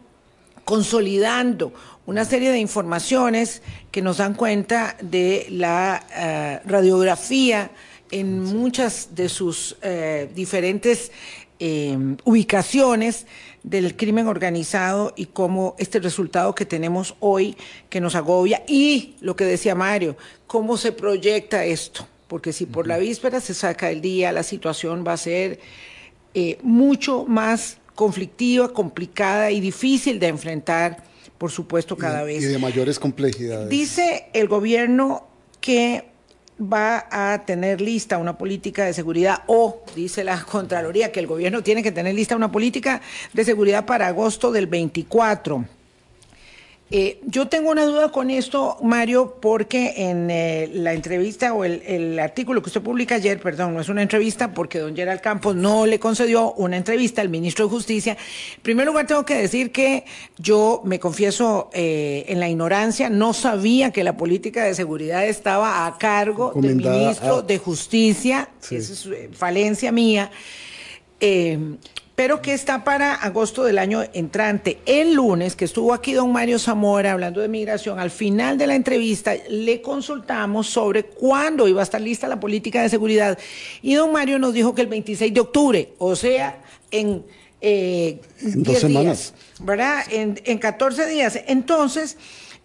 consolidando 0.65 1.73
una 2.07 2.25
serie 2.25 2.51
de 2.51 2.59
informaciones 2.59 3.63
que 3.91 4.03
nos 4.03 4.19
dan 4.19 4.35
cuenta 4.35 4.97
de 5.01 5.47
la 5.51 6.05
eh, 6.15 6.61
radiografía 6.67 7.71
en 8.11 8.43
muchas 8.43 9.15
de 9.15 9.29
sus 9.29 9.77
eh, 9.83 10.31
diferentes 10.35 11.11
eh, 11.59 11.97
ubicaciones 12.25 13.27
del 13.63 13.97
crimen 13.97 14.27
organizado 14.27 15.15
y 15.17 15.27
cómo 15.27 15.75
este 15.79 16.01
resultado 16.01 16.55
que 16.55 16.67
tenemos 16.67 17.15
hoy 17.21 17.57
que 17.89 18.01
nos 18.01 18.15
agobia 18.15 18.63
y 18.67 19.17
lo 19.21 19.37
que 19.37 19.45
decía 19.45 19.75
Mario, 19.75 20.17
cómo 20.47 20.77
se 20.77 20.93
proyecta 20.93 21.65
esto 21.65 22.07
porque 22.29 22.53
si 22.53 22.67
por 22.67 22.87
la 22.87 22.99
víspera 22.99 23.41
se 23.41 23.55
saca 23.55 23.91
el 23.91 24.01
día, 24.01 24.33
la 24.33 24.43
situación 24.43 25.05
va 25.07 25.13
a 25.13 25.17
ser 25.17 25.61
eh, 26.35 26.59
mucho 26.63 27.25
más 27.27 27.79
conflictiva, 27.95 28.73
complicada 28.73 29.51
y 29.51 29.61
difícil 29.61 30.19
de 30.19 30.29
enfrentar, 30.29 31.05
por 31.39 31.51
supuesto, 31.51 31.97
cada 31.97 32.23
vez. 32.23 32.43
Y 32.43 32.47
de 32.47 32.59
mayores 32.59 32.99
complejidades. 32.99 33.69
Dice 33.69 34.27
el 34.33 34.49
gobierno 34.49 35.27
que 35.61 36.05
va 36.61 37.07
a 37.11 37.45
tener 37.45 37.81
lista 37.81 38.19
una 38.19 38.39
política 38.39 38.85
de 38.85 38.95
seguridad 38.95 39.43
o, 39.47 39.83
dice 39.97 40.25
la 40.25 40.41
Contraloría, 40.43 41.11
que 41.11 41.21
el 41.21 41.27
gobierno 41.27 41.63
tiene 41.63 41.83
que 41.83 41.93
tener 41.93 42.15
lista 42.15 42.37
una 42.37 42.53
política 42.53 43.01
de 43.33 43.45
seguridad 43.45 43.87
para 43.87 44.07
agosto 44.07 44.53
del 44.53 44.67
24. 44.67 45.65
Eh, 46.97 47.19
yo 47.27 47.49
tengo 47.49 47.73
una 47.73 47.87
duda 47.87 48.13
con 48.13 48.31
esto, 48.31 48.77
Mario, 48.81 49.39
porque 49.43 49.95
en 49.97 50.31
eh, 50.31 50.71
la 50.73 50.93
entrevista 50.93 51.53
o 51.53 51.65
el, 51.65 52.21
artículo 52.21 52.63
que 52.63 52.69
usted 52.69 52.83
publica 52.83 53.17
ayer, 53.17 53.41
perdón, 53.41 53.75
no 53.75 53.81
es 53.81 53.89
una 53.89 54.01
entrevista 54.01 54.55
porque 54.55 54.79
don 54.79 54.95
Gerald 54.95 55.21
Campos 55.21 55.57
no 55.57 55.87
le 55.87 55.99
concedió 55.99 56.53
una 56.53 56.77
entrevista 56.77 57.21
al 57.21 57.31
ministro 57.31 57.65
de 57.65 57.73
Justicia. 57.73 58.17
En 58.55 58.63
primer 58.63 58.87
lugar, 58.87 59.09
tengo 59.09 59.25
que 59.25 59.35
decir 59.35 59.73
que 59.73 60.05
yo 60.39 60.83
me 60.85 61.01
confieso 61.01 61.69
eh, 61.73 62.27
en 62.29 62.39
la 62.39 62.49
ignorancia, 62.49 63.11
no 63.11 63.33
sabía 63.33 63.91
que 63.91 64.05
la 64.05 64.17
política 64.17 64.63
de 64.63 64.77
seguridad 64.77 65.27
estaba 65.27 65.87
a 65.87 65.99
cargo 65.99 66.53
del 66.55 66.77
ministro 66.77 67.43
de 67.43 67.59
Justicia, 67.59 68.51
esa 68.71 68.77
es 68.93 69.09
falencia 69.33 69.91
mía 69.91 70.31
pero 72.15 72.41
que 72.41 72.55
está 72.55 72.85
para 72.85 73.15
agosto 73.15 73.65
del 73.65 73.79
año 73.79 74.05
entrante. 74.13 74.79
El 74.87 75.15
lunes, 75.15 75.57
que 75.57 75.65
estuvo 75.65 75.93
aquí 75.93 76.13
don 76.13 76.33
Mario 76.33 76.59
Zamora 76.59 77.13
hablando 77.13 77.41
de 77.41 77.49
migración, 77.49 77.99
al 77.99 78.11
final 78.11 78.57
de 78.57 78.67
la 78.67 78.77
entrevista 78.77 79.35
le 79.49 79.83
consultamos 79.83 80.69
sobre 80.69 81.05
cuándo 81.05 81.67
iba 81.67 81.81
a 81.81 81.85
estar 81.85 82.01
lista 82.01 82.29
la 82.29 82.39
política 82.39 82.83
de 82.83 82.89
seguridad 82.89 83.39
y 83.83 83.95
don 83.95 84.13
Mario 84.13 84.39
nos 84.39 84.55
dijo 84.55 84.75
que 84.75 84.83
el 84.83 84.89
26 84.89 85.35
de 85.35 85.41
octubre, 85.41 85.89
o 85.99 86.15
sea, 86.15 86.63
en... 86.91 87.25
Eh, 87.67 88.21
dos 88.41 88.79
semanas. 88.79 89.33
¿Verdad? 89.61 90.05
En, 90.11 90.39
en 90.45 90.59
14 90.59 91.07
días. 91.07 91.41
Entonces, 91.47 92.19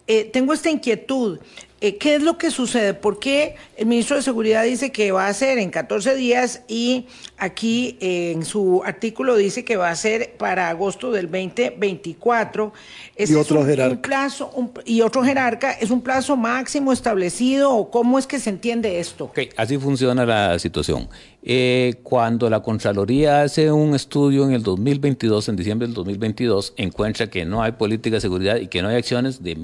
eh, 0.06 0.24
tengo 0.24 0.52
esta 0.52 0.68
inquietud. 0.68 1.38
Eh, 1.82 1.96
¿Qué 1.96 2.16
es 2.16 2.22
lo 2.22 2.36
que 2.36 2.50
sucede? 2.50 2.92
¿Por 2.92 3.18
qué 3.18 3.54
el 3.78 3.86
ministro 3.86 4.16
de 4.16 4.22
Seguridad 4.22 4.64
dice 4.64 4.92
que 4.92 5.12
va 5.12 5.28
a 5.28 5.32
ser 5.32 5.58
en 5.58 5.70
14 5.70 6.14
días 6.14 6.62
y 6.68 7.06
aquí 7.38 7.96
eh, 8.00 8.32
en 8.32 8.44
su 8.44 8.82
artículo 8.84 9.34
dice 9.36 9.64
que 9.64 9.76
va 9.76 9.88
a 9.88 9.96
ser 9.96 10.34
para 10.36 10.68
agosto 10.68 11.10
del 11.10 11.30
2024? 11.30 12.72
y 13.16 13.34
otro 13.34 13.64
jerarca. 13.64 14.02
plazo, 14.02 14.72
y 14.84 15.00
otro 15.00 15.22
jerarca, 15.24 15.72
¿es 15.72 15.90
un 15.90 16.02
plazo 16.02 16.36
máximo 16.36 16.92
establecido 16.92 17.74
o 17.74 17.90
cómo 17.90 18.18
es 18.18 18.26
que 18.26 18.38
se 18.38 18.50
entiende 18.50 19.00
esto? 19.00 19.24
Ok, 19.24 19.40
así 19.56 19.78
funciona 19.78 20.26
la 20.26 20.58
situación. 20.58 21.08
Eh, 21.42 21.94
cuando 22.02 22.50
la 22.50 22.60
Contraloría 22.60 23.42
hace 23.42 23.72
un 23.72 23.94
estudio 23.94 24.44
en 24.44 24.52
el 24.52 24.62
2022, 24.62 25.48
en 25.48 25.56
diciembre 25.56 25.86
del 25.86 25.94
2022, 25.94 26.74
encuentra 26.76 27.30
que 27.30 27.46
no 27.46 27.62
hay 27.62 27.72
política 27.72 28.16
de 28.16 28.20
seguridad 28.20 28.56
y 28.56 28.68
que 28.68 28.82
no 28.82 28.88
hay 28.88 28.96
acciones 28.96 29.42
de 29.42 29.56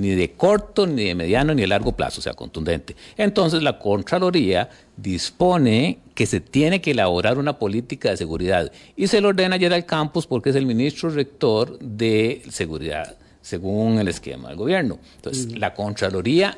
ni 0.00 0.10
de 0.14 0.32
corto, 0.32 0.86
ni 0.86 1.04
de 1.04 1.14
mediano, 1.14 1.54
ni 1.54 1.62
de 1.62 1.68
largo 1.68 1.92
plazo, 1.92 2.20
o 2.20 2.22
sea, 2.22 2.32
contundente. 2.32 2.96
Entonces 3.16 3.62
la 3.62 3.78
Contraloría 3.78 4.70
dispone 4.96 5.98
que 6.14 6.26
se 6.26 6.40
tiene 6.40 6.80
que 6.80 6.92
elaborar 6.92 7.38
una 7.38 7.58
política 7.58 8.10
de 8.10 8.16
seguridad 8.16 8.72
y 8.96 9.06
se 9.06 9.20
lo 9.20 9.28
ordena 9.28 9.56
ayer 9.56 9.72
al 9.72 9.86
campus 9.86 10.26
porque 10.26 10.50
es 10.50 10.56
el 10.56 10.66
ministro 10.66 11.10
rector 11.10 11.78
de 11.78 12.42
seguridad, 12.50 13.16
según 13.42 13.98
el 13.98 14.08
esquema 14.08 14.48
del 14.48 14.56
gobierno. 14.56 14.98
Entonces, 15.16 15.58
la 15.58 15.74
Contraloría 15.74 16.56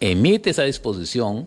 emite 0.00 0.50
esa 0.50 0.64
disposición 0.64 1.46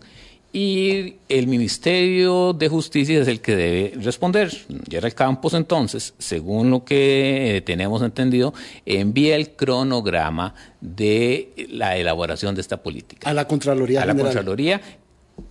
y 0.55 1.17
el 1.27 1.47
Ministerio 1.47 2.53
de 2.53 2.69
Justicia 2.69 3.21
es 3.21 3.27
el 3.27 3.41
que 3.41 3.57
debe 3.57 3.93
responder. 4.01 4.55
Gerald 4.89 5.13
Campos, 5.13 5.53
entonces, 5.53 6.13
según 6.17 6.71
lo 6.71 6.85
que 6.85 7.57
eh, 7.57 7.61
tenemos 7.61 8.01
entendido, 8.01 8.53
envía 8.85 9.35
el 9.35 9.49
cronograma 9.57 10.55
de 10.79 11.67
la 11.69 11.97
elaboración 11.97 12.55
de 12.55 12.61
esta 12.61 12.81
política. 12.81 13.29
A 13.29 13.33
la 13.33 13.45
Contraloría. 13.49 14.01
A 14.01 14.05
la 14.05 14.15
Contraloría, 14.15 14.79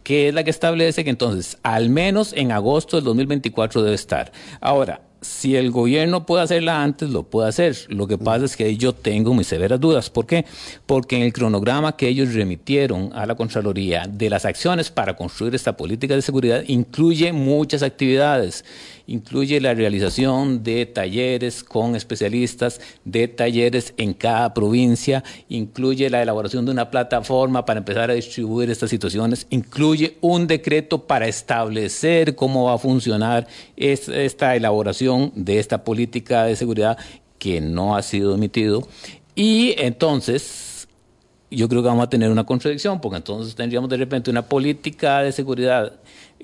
que 0.02 0.28
es 0.28 0.34
la 0.34 0.42
que 0.42 0.48
establece 0.48 1.04
que 1.04 1.10
entonces, 1.10 1.58
al 1.62 1.90
menos 1.90 2.32
en 2.32 2.50
agosto 2.50 2.96
del 2.96 3.04
2024 3.04 3.82
debe 3.82 3.96
estar. 3.96 4.32
Ahora, 4.62 5.02
si 5.24 5.56
el 5.56 5.70
gobierno 5.70 6.26
puede 6.26 6.44
hacerla 6.44 6.82
antes, 6.82 7.10
lo 7.10 7.22
puede 7.22 7.48
hacer. 7.48 7.76
Lo 7.88 8.06
que 8.06 8.18
pasa 8.18 8.44
es 8.44 8.56
que 8.56 8.76
yo 8.76 8.92
tengo 8.92 9.32
muy 9.32 9.44
severas 9.44 9.80
dudas. 9.80 10.10
¿Por 10.10 10.26
qué? 10.26 10.44
Porque 10.86 11.16
en 11.16 11.22
el 11.22 11.32
cronograma 11.32 11.96
que 11.96 12.08
ellos 12.08 12.34
remitieron 12.34 13.10
a 13.14 13.26
la 13.26 13.34
Contraloría 13.34 14.06
de 14.06 14.30
las 14.30 14.44
acciones 14.44 14.90
para 14.90 15.16
construir 15.16 15.54
esta 15.54 15.76
política 15.76 16.14
de 16.14 16.22
seguridad 16.22 16.62
incluye 16.66 17.32
muchas 17.32 17.82
actividades 17.82 18.64
incluye 19.06 19.60
la 19.60 19.74
realización 19.74 20.62
de 20.62 20.86
talleres 20.86 21.62
con 21.62 21.96
especialistas, 21.96 22.80
de 23.04 23.28
talleres 23.28 23.94
en 23.96 24.14
cada 24.14 24.54
provincia, 24.54 25.22
incluye 25.48 26.08
la 26.10 26.22
elaboración 26.22 26.64
de 26.64 26.70
una 26.70 26.90
plataforma 26.90 27.64
para 27.64 27.78
empezar 27.78 28.10
a 28.10 28.14
distribuir 28.14 28.70
estas 28.70 28.90
situaciones, 28.90 29.46
incluye 29.50 30.16
un 30.20 30.46
decreto 30.46 31.06
para 31.06 31.28
establecer 31.28 32.34
cómo 32.34 32.64
va 32.64 32.74
a 32.74 32.78
funcionar 32.78 33.46
esta 33.76 34.56
elaboración 34.56 35.32
de 35.34 35.58
esta 35.58 35.84
política 35.84 36.44
de 36.44 36.56
seguridad 36.56 36.98
que 37.38 37.60
no 37.60 37.96
ha 37.96 38.02
sido 38.02 38.34
emitido. 38.34 38.86
Y 39.34 39.74
entonces, 39.78 40.88
yo 41.50 41.68
creo 41.68 41.82
que 41.82 41.88
vamos 41.88 42.06
a 42.06 42.10
tener 42.10 42.30
una 42.30 42.44
contradicción, 42.44 43.00
porque 43.00 43.16
entonces 43.16 43.54
tendríamos 43.54 43.90
de 43.90 43.96
repente 43.96 44.30
una 44.30 44.42
política 44.42 45.20
de 45.20 45.32
seguridad 45.32 45.92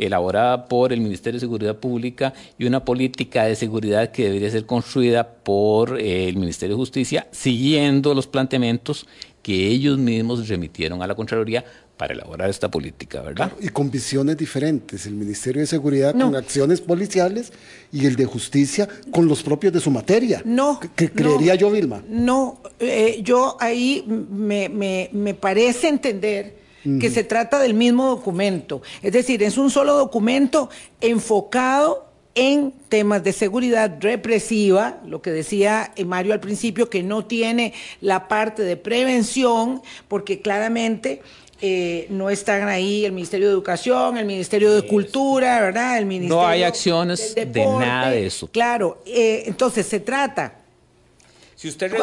elaborada 0.00 0.66
por 0.66 0.92
el 0.92 1.00
Ministerio 1.00 1.36
de 1.36 1.40
Seguridad 1.40 1.76
Pública 1.76 2.32
y 2.58 2.66
una 2.66 2.84
política 2.84 3.44
de 3.44 3.54
seguridad 3.54 4.10
que 4.10 4.24
debería 4.24 4.50
ser 4.50 4.66
construida 4.66 5.28
por 5.28 6.00
eh, 6.00 6.28
el 6.28 6.36
Ministerio 6.36 6.76
de 6.76 6.80
Justicia, 6.80 7.28
siguiendo 7.30 8.14
los 8.14 8.26
planteamientos 8.26 9.06
que 9.42 9.68
ellos 9.68 9.98
mismos 9.98 10.48
remitieron 10.48 11.02
a 11.02 11.06
la 11.06 11.14
Contraloría 11.14 11.64
para 11.96 12.14
elaborar 12.14 12.48
esta 12.48 12.70
política, 12.70 13.20
¿verdad? 13.20 13.52
y 13.60 13.68
con 13.68 13.90
visiones 13.90 14.36
diferentes. 14.38 15.04
El 15.04 15.14
Ministerio 15.14 15.60
de 15.60 15.66
Seguridad 15.66 16.18
con 16.18 16.34
acciones 16.34 16.80
policiales 16.80 17.52
y 17.92 18.06
el 18.06 18.16
de 18.16 18.24
Justicia 18.24 18.88
con 19.10 19.28
los 19.28 19.42
propios 19.42 19.70
de 19.72 19.80
su 19.80 19.90
materia. 19.90 20.40
No. 20.46 20.80
Que, 20.96 21.10
creería 21.10 21.56
yo, 21.56 21.70
Vilma. 21.70 22.02
No, 22.08 22.62
eh, 22.78 23.20
yo 23.22 23.58
ahí 23.60 24.02
me, 24.08 24.70
me, 24.70 25.10
me 25.12 25.34
parece 25.34 25.88
entender 25.88 26.59
que 26.82 27.10
se 27.10 27.24
trata 27.24 27.58
del 27.58 27.74
mismo 27.74 28.06
documento. 28.06 28.82
Es 29.02 29.12
decir, 29.12 29.42
es 29.42 29.58
un 29.58 29.70
solo 29.70 29.94
documento 29.94 30.70
enfocado 31.00 32.06
en 32.34 32.72
temas 32.88 33.24
de 33.24 33.32
seguridad 33.32 33.96
represiva, 34.00 35.00
lo 35.04 35.20
que 35.20 35.30
decía 35.30 35.92
Mario 36.06 36.32
al 36.32 36.40
principio, 36.40 36.88
que 36.88 37.02
no 37.02 37.24
tiene 37.24 37.74
la 38.00 38.28
parte 38.28 38.62
de 38.62 38.76
prevención, 38.76 39.82
porque 40.08 40.40
claramente 40.40 41.22
eh, 41.60 42.06
no 42.08 42.30
están 42.30 42.68
ahí 42.68 43.04
el 43.04 43.12
Ministerio 43.12 43.48
de 43.48 43.52
Educación, 43.52 44.16
el 44.16 44.24
Ministerio 44.24 44.72
de 44.72 44.86
Cultura, 44.86 45.60
¿verdad? 45.60 45.98
El 45.98 46.06
Ministerio 46.06 46.36
no 46.36 46.46
hay 46.46 46.62
acciones 46.62 47.34
de 47.34 47.66
nada 47.66 48.10
de 48.10 48.26
eso. 48.26 48.46
Claro, 48.46 49.02
eh, 49.04 49.42
entonces 49.46 49.86
se 49.86 50.00
trata 50.00 50.59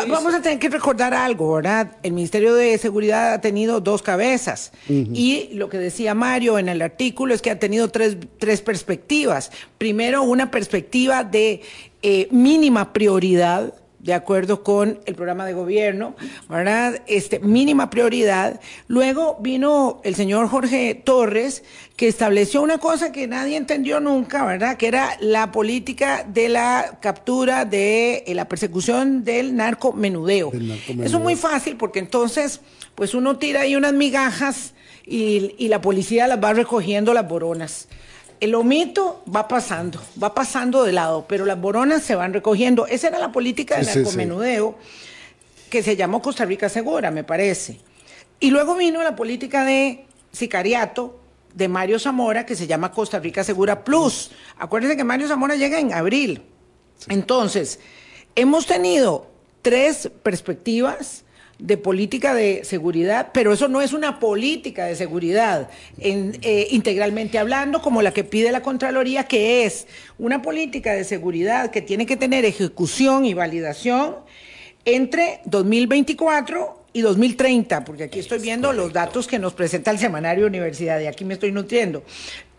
Vamos 0.08 0.36
a 0.36 0.42
tener 0.42 0.60
que 0.60 0.70
recordar 0.70 1.16
algo, 1.16 1.54
¿verdad? 1.54 1.98
El 2.04 2.14
Ministerio 2.14 2.54
de 2.54 2.78
Seguridad 2.78 3.34
ha 3.34 3.42
tenido 3.42 3.82
dos 3.82 4.04
cabezas 4.04 4.72
y 4.88 5.50
lo 5.54 5.68
que 5.70 5.80
decía 5.80 6.14
Mario 6.14 6.60
en 6.60 6.70
el 6.70 6.82
artículo 6.82 7.34
es 7.34 7.42
que 7.42 7.50
ha 7.50 7.58
tenido 7.58 7.90
tres, 7.90 8.18
tres 8.38 8.62
perspectivas. 8.62 9.52
Primero, 9.80 10.22
una 10.22 10.52
perspectiva 10.52 11.24
de 11.24 11.62
eh, 12.04 12.28
mínima 12.30 12.94
prioridad, 12.94 13.74
de 14.08 14.14
acuerdo 14.14 14.64
con 14.64 15.02
el 15.06 15.16
programa 15.16 15.46
de 15.46 15.52
gobierno, 15.52 16.16
¿verdad? 16.48 17.02
Este, 17.08 17.40
mínima 17.40 17.90
prioridad. 17.90 18.62
Luego 18.88 19.38
vino 19.42 20.00
el 20.06 20.16
señor 20.16 20.48
Jorge 20.48 20.96
Torres, 20.96 21.66
que 21.98 22.08
estableció 22.08 22.62
una 22.62 22.78
cosa 22.78 23.12
que 23.12 23.28
nadie 23.28 23.58
entendió 23.58 24.00
nunca, 24.00 24.46
¿verdad? 24.46 24.78
Que 24.78 24.88
era 24.88 25.18
la 25.20 25.52
política 25.52 26.26
de 26.26 26.48
la 26.48 27.00
captura, 27.02 27.66
de 27.66 28.24
eh, 28.26 28.34
la 28.34 28.48
persecución 28.48 29.26
del 29.26 29.58
narcomenudeo. 29.58 30.54
Eso 30.54 31.18
es 31.18 31.22
muy 31.22 31.36
fácil 31.36 31.76
porque 31.76 32.00
entonces, 32.00 32.62
pues 32.96 33.14
uno 33.14 33.38
tira 33.38 33.62
ahí 33.62 33.76
unas 33.76 33.92
migajas 33.92 34.74
y, 35.06 35.54
y 35.58 35.68
la 35.68 35.82
policía 35.82 36.28
las 36.28 36.42
va 36.42 36.54
recogiendo 36.54 37.14
las 37.14 37.28
boronas 37.28 37.90
el 38.40 38.56
omito 38.56 39.24
va 39.34 39.48
pasando, 39.48 40.02
va 40.22 40.34
pasando 40.34 40.84
de 40.84 40.92
lado, 40.92 41.26
pero 41.28 41.46
las 41.46 41.60
boronas 41.60 42.04
se 42.04 42.16
van 42.16 42.34
recogiendo. 42.34 42.88
Esa 42.88 43.08
era 43.08 43.20
la 43.20 43.32
política 43.32 43.78
del 43.78 43.86
narcomenudeo 43.86 44.76
que 45.70 45.84
se 45.84 45.96
llamó 45.96 46.22
Costa 46.22 46.46
Rica 46.46 46.70
Segura, 46.70 47.12
me 47.12 47.24
parece. 47.24 47.80
Y 48.40 48.52
luego 48.52 48.76
vino 48.76 49.02
la 49.02 49.16
política 49.16 49.66
de 49.66 50.06
sicariato 50.32 51.20
de 51.54 51.68
Mario 51.68 51.98
Zamora 51.98 52.46
que 52.46 52.56
se 52.56 52.68
llama 52.68 52.92
Costa 52.92 53.20
Rica 53.20 53.44
Segura 53.44 53.84
Plus. 53.84 54.32
Acuérdense 54.58 54.96
que 54.96 55.04
Mario 55.04 55.28
Zamora 55.28 55.56
llega 55.56 55.80
en 55.80 55.94
abril. 55.94 56.44
Entonces, 57.10 57.80
hemos 58.36 58.68
tenido 58.68 59.28
tres 59.64 60.10
perspectivas 60.22 61.24
de 61.60 61.78
política 61.78 62.34
de 62.34 62.64
seguridad, 62.64 63.30
pero 63.34 63.52
eso 63.52 63.68
no 63.68 63.82
es 63.82 63.94
una 63.94 64.20
política 64.20 64.86
de 64.86 64.96
seguridad 64.96 65.70
eh, 65.98 66.68
integralmente 66.72 67.40
hablando, 67.40 67.82
como 67.82 68.02
la 68.02 68.14
que 68.14 68.24
pide 68.24 68.52
la 68.52 68.62
Contraloría, 68.62 69.24
que 69.24 69.66
es 69.66 69.88
una 70.20 70.42
política 70.42 70.94
de 70.94 71.04
seguridad 71.04 71.72
que 71.72 71.82
tiene 71.82 72.06
que 72.06 72.16
tener 72.16 72.46
ejecución 72.46 73.26
y 73.26 73.34
validación 73.34 74.18
entre 74.86 75.42
2024 75.46 76.86
y 76.94 77.02
2030, 77.02 77.84
porque 77.84 78.04
aquí 78.04 78.20
estoy 78.20 78.40
viendo 78.40 78.72
los 78.72 78.94
datos 78.94 79.28
que 79.28 79.40
nos 79.40 79.54
presenta 79.54 79.92
el 79.92 80.00
semanario 80.00 80.48
Universidad 80.48 81.00
y 81.00 81.08
aquí 81.08 81.26
me 81.26 81.34
estoy 81.34 81.52
nutriendo. 81.52 82.04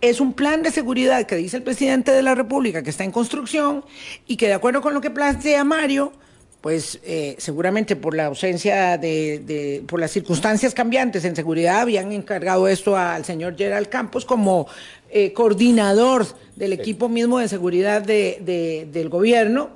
Es 0.01 0.21
un 0.21 0.33
plan 0.33 0.63
de 0.63 0.71
seguridad 0.71 1.25
que 1.27 1.37
dice 1.37 1.57
el 1.57 1.63
presidente 1.63 2.13
de 2.13 2.23
la 2.23 2.35
República 2.35 2.83
que 2.83 2.91
está 2.91 3.05
en 3.05 3.11
construcción 3.11 3.85
y 4.27 4.37
que 4.37 4.47
de 4.47 4.55
acuerdo 4.55 4.81
con 4.81 4.95
lo 4.95 5.01
que 5.01 5.11
plantea 5.11 5.65
Mario, 5.65 6.13
pues 6.61 6.99
eh, 7.05 7.37
seguramente 7.39 7.95
por 7.95 8.17
la 8.17 8.27
ausencia 8.27 8.99
de, 8.99 9.83
por 9.87 10.01
las 10.01 10.11
circunstancias 10.11 10.75
cambiantes 10.75 11.25
en 11.25 11.37
seguridad, 11.37 11.81
habían 11.81 12.13
encargado 12.13 12.67
esto 12.67 12.97
al 12.97 13.25
señor 13.25 13.57
Gerald 13.57 13.89
Campos 13.89 14.25
como 14.25 14.67
eh, 15.11 15.33
coordinador 15.33 16.27
del 16.57 16.73
equipo 16.73 17.09
mismo 17.09 17.39
de 17.39 17.49
seguridad 17.49 18.03
del 18.03 19.09
gobierno. 19.09 19.71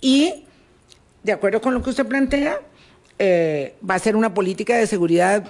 Y, 0.00 0.44
de 1.22 1.32
acuerdo 1.32 1.60
con 1.60 1.72
lo 1.72 1.82
que 1.82 1.90
usted 1.90 2.06
plantea, 2.06 2.60
eh, 3.18 3.74
va 3.88 3.94
a 3.94 3.98
ser 3.98 4.14
una 4.14 4.34
política 4.34 4.76
de 4.76 4.86
seguridad 4.86 5.48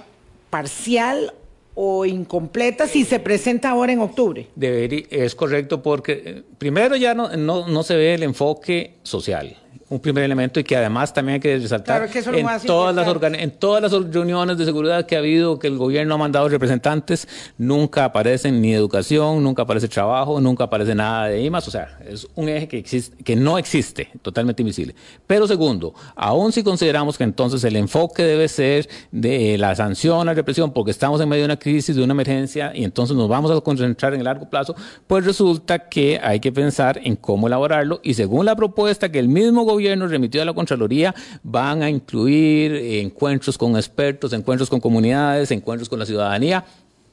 parcial 0.49 1.35
o 1.75 2.07
incompleta 2.07 2.87
si 2.87 3.05
se 3.05 3.19
presenta 3.19 3.71
ahora 3.71 3.93
en 3.93 4.01
octubre. 4.01 4.49
Debería, 4.55 5.05
es 5.11 5.35
correcto 5.35 5.83
porque 5.83 6.45
primero 6.57 6.97
ya 6.97 7.15
no, 7.15 7.37
no 7.37 7.83
se 7.83 7.97
ve 7.97 8.15
el 8.15 8.23
enfoque 8.23 8.95
social 9.03 9.57
un 9.91 10.01
primer 10.01 10.25
elemento 10.25 10.61
y 10.61 10.65
que 10.65 10.77
además 10.77 11.15
también 11.15 11.35
hay 11.35 11.41
que 11.41 11.59
resaltar 11.59 12.09
en, 12.15 12.47
todas 12.67 12.95
las 12.95 13.33
en 13.35 13.51
todas 13.53 13.83
las 13.83 13.93
reuniones 14.13 14.59
de 14.59 14.65
seguridad 14.65 15.07
que 15.07 15.17
ha 15.17 15.21
habido, 15.21 15.59
que 15.59 15.67
el 15.67 15.79
gobierno 15.79 16.15
ha 16.15 16.19
mandado 16.19 16.49
representantes, 16.49 17.27
nunca 17.57 18.05
aparecen 18.05 18.61
ni 18.61 18.75
educación, 18.75 19.43
nunca 19.43 19.63
aparece 19.63 19.89
trabajo, 19.89 20.41
nunca 20.41 20.65
aparece 20.65 20.95
nada 20.95 21.29
de 21.29 21.43
IMAS, 21.43 21.69
o 21.69 21.71
sea, 21.71 21.99
es 22.07 22.29
un 22.35 22.49
eje 22.49 22.69
que, 22.69 22.79
existe, 22.79 23.25
que 23.25 23.35
no 23.35 23.57
existe, 23.57 24.11
totalmente 24.21 24.63
invisible. 24.63 24.95
Pero 25.27 25.47
segundo, 25.47 25.95
aún 26.15 26.53
si 26.53 26.63
consideramos 26.63 27.17
que 27.17 27.25
entonces 27.25 27.65
el 27.65 27.77
enfoque 27.77 28.25
debe 28.25 28.49
ser 28.49 28.89
de 29.11 29.57
la 29.57 29.75
sanción, 29.75 30.27
la 30.27 30.35
represión, 30.35 30.73
porque 30.73 30.91
estamos 30.91 31.21
en 31.21 31.29
medio 31.31 31.43
de 31.43 31.47
una 31.47 31.59
crisis, 31.59 31.97
de 31.97 32.03
una 32.03 32.13
emergencia, 32.13 32.73
y 32.75 32.85
entonces 32.85 33.17
nos 33.17 33.29
vamos 33.29 33.51
a 33.51 33.59
concentrar 33.63 34.13
en 34.13 34.21
el 34.21 34.25
largo 34.25 34.51
plazo, 34.51 34.75
pues 35.07 35.25
resulta 35.25 35.89
que 35.89 36.21
hay 36.23 36.41
que 36.41 36.53
pensar 36.53 37.01
en 37.03 37.17
cómo 37.17 37.47
elaborarlo, 37.47 38.01
y 38.03 38.13
según 38.13 38.45
la 38.45 38.55
propuesta 38.55 39.11
que 39.11 39.19
el 39.19 39.29
mismo 39.29 39.63
gobierno 39.63 39.78
gobierno 39.83 40.07
remitió 40.07 40.43
a 40.43 40.45
la 40.45 40.53
Contraloría 40.53 41.15
van 41.43 41.83
a 41.83 41.91
incluir 41.91 42.75
encuentros 42.75 43.57
con 43.59 43.77
expertos, 43.77 44.33
encuentros 44.33 44.69
con 44.71 44.81
comunidades, 44.81 45.51
encuentros 45.51 45.89
con 45.89 45.99
la 45.99 46.07
ciudadanía, 46.07 46.65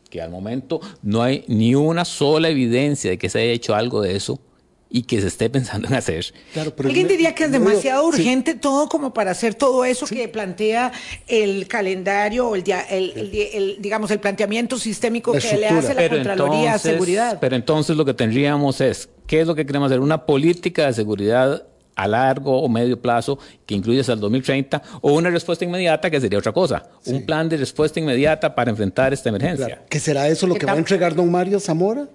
que 0.10 0.22
al 0.22 0.30
momento 0.30 0.80
no 1.02 1.24
hay 1.24 1.44
ni 1.48 1.76
una 1.76 2.06
sola 2.06 2.50
evidencia 2.50 3.12
de 3.12 3.18
que 3.18 3.30
se 3.30 3.40
haya 3.40 3.52
hecho 3.52 3.76
algo 3.76 4.02
de 4.02 4.16
eso 4.16 4.40
y 4.90 5.04
que 5.04 5.20
se 5.20 5.28
esté 5.28 5.50
pensando 5.50 5.88
en 5.88 5.96
hacer. 5.96 6.34
¿Alguien 6.84 7.08
diría 7.08 7.36
que 7.36 7.46
es 7.46 7.52
demasiado 7.52 8.08
urgente 8.08 8.56
todo 8.56 8.88
como 8.88 9.14
para 9.14 9.32
hacer 9.32 9.54
todo 9.54 9.84
eso 9.84 10.06
que 10.06 10.28
plantea 10.30 10.92
el 11.28 11.68
calendario 11.68 12.48
o 12.48 12.56
el, 12.56 12.64
el, 12.66 13.78
digamos 13.80 14.10
el 14.12 14.20
planteamiento 14.20 14.78
sistémico 14.78 15.34
que 15.34 15.58
le 15.58 15.68
hace 15.68 15.94
la 15.94 16.08
Contraloría 16.08 16.76
a 16.76 16.78
seguridad? 16.78 17.40
Pero 17.42 17.56
entonces 17.56 17.98
lo 17.98 18.06
que 18.06 18.14
tendríamos 18.14 18.80
es, 18.80 19.10
¿qué 19.28 19.42
es 19.42 19.48
lo 19.48 19.56
que 19.56 19.66
queremos 19.66 19.88
hacer? 19.88 20.00
Una 20.00 20.26
política 20.26 20.86
de 20.86 20.94
seguridad 20.94 21.68
a 21.96 22.08
largo 22.08 22.62
o 22.62 22.70
medio 22.70 23.00
plazo 23.02 23.40
que 23.66 23.76
incluye 23.76 24.02
hasta 24.02 24.14
el 24.14 24.20
2030 24.20 24.82
o 25.02 25.14
una 25.14 25.30
respuesta 25.30 25.66
inmediata 25.66 26.10
que 26.10 26.20
sería 26.20 26.40
otra 26.40 26.52
cosa, 26.52 26.84
un 27.06 27.26
plan 27.26 27.48
de 27.50 27.58
respuesta 27.58 28.00
inmediata 28.00 28.54
para 28.54 28.72
enfrentar 28.72 29.14
esta 29.14 29.30
emergencia. 29.30 29.84
¿Qué 29.90 30.00
será 30.00 30.28
eso 30.28 30.48
lo 30.48 30.56
que 30.56 30.66
va 30.66 30.74
a 30.74 30.78
entregar 30.78 31.16
don 31.16 31.32
Mario 31.32 31.60
Zamora? 31.60 32.08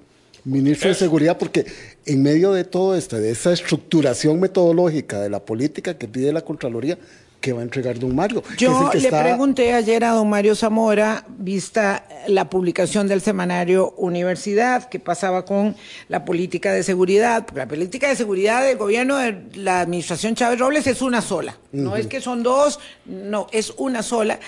Ministro 0.44 0.88
de 0.88 0.94
Seguridad, 0.94 1.36
porque 1.36 1.66
en 2.06 2.22
medio 2.22 2.52
de 2.52 2.64
todo 2.64 2.96
esto, 2.96 3.16
de 3.16 3.30
esa 3.30 3.52
estructuración 3.52 4.40
metodológica 4.40 5.20
de 5.20 5.28
la 5.28 5.40
política 5.40 5.98
que 5.98 6.08
pide 6.08 6.32
la 6.32 6.40
Contraloría, 6.40 6.98
que 7.40 7.52
va 7.52 7.60
a 7.60 7.62
entregar 7.62 7.98
don 7.98 8.14
Mario. 8.14 8.42
Yo 8.58 8.90
le 8.92 9.08
pregunté 9.08 9.72
ayer 9.72 10.04
a 10.04 10.10
don 10.10 10.28
Mario 10.28 10.54
Zamora, 10.54 11.24
vista 11.28 12.06
la 12.28 12.50
publicación 12.50 13.08
del 13.08 13.20
semanario 13.20 13.92
Universidad, 13.96 14.88
que 14.88 15.00
pasaba 15.00 15.44
con 15.44 15.74
la 16.08 16.24
política 16.24 16.72
de 16.72 16.82
seguridad. 16.82 17.46
La 17.54 17.66
política 17.66 18.08
de 18.08 18.16
seguridad 18.16 18.62
del 18.62 18.76
gobierno 18.76 19.16
de 19.16 19.42
la 19.54 19.80
administración 19.80 20.34
Chávez 20.34 20.58
Robles 20.58 20.86
es 20.86 21.02
una 21.02 21.22
sola. 21.22 21.56
No 21.72 21.96
es 21.96 22.06
que 22.06 22.20
son 22.20 22.42
dos, 22.42 22.78
no, 23.06 23.46
es 23.52 23.72
una 23.76 24.02
sola. 24.02 24.38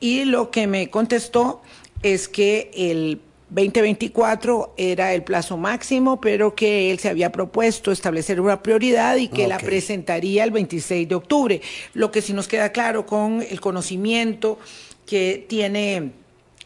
Y 0.00 0.24
lo 0.24 0.50
que 0.50 0.66
me 0.66 0.88
contestó 0.90 1.60
es 2.02 2.28
que 2.28 2.70
el 2.74 3.20
2024 3.50 4.74
era 4.76 5.14
el 5.14 5.22
plazo 5.22 5.56
máximo, 5.56 6.20
pero 6.20 6.54
que 6.54 6.90
él 6.90 6.98
se 6.98 7.08
había 7.08 7.32
propuesto 7.32 7.90
establecer 7.90 8.40
una 8.40 8.62
prioridad 8.62 9.16
y 9.16 9.28
que 9.28 9.48
la 9.48 9.58
presentaría 9.58 10.44
el 10.44 10.50
26 10.50 11.08
de 11.08 11.14
octubre. 11.14 11.62
Lo 11.94 12.10
que 12.10 12.20
sí 12.20 12.34
nos 12.34 12.46
queda 12.46 12.72
claro 12.72 13.06
con 13.06 13.42
el 13.42 13.60
conocimiento 13.60 14.58
que 15.06 15.46
tiene 15.48 16.12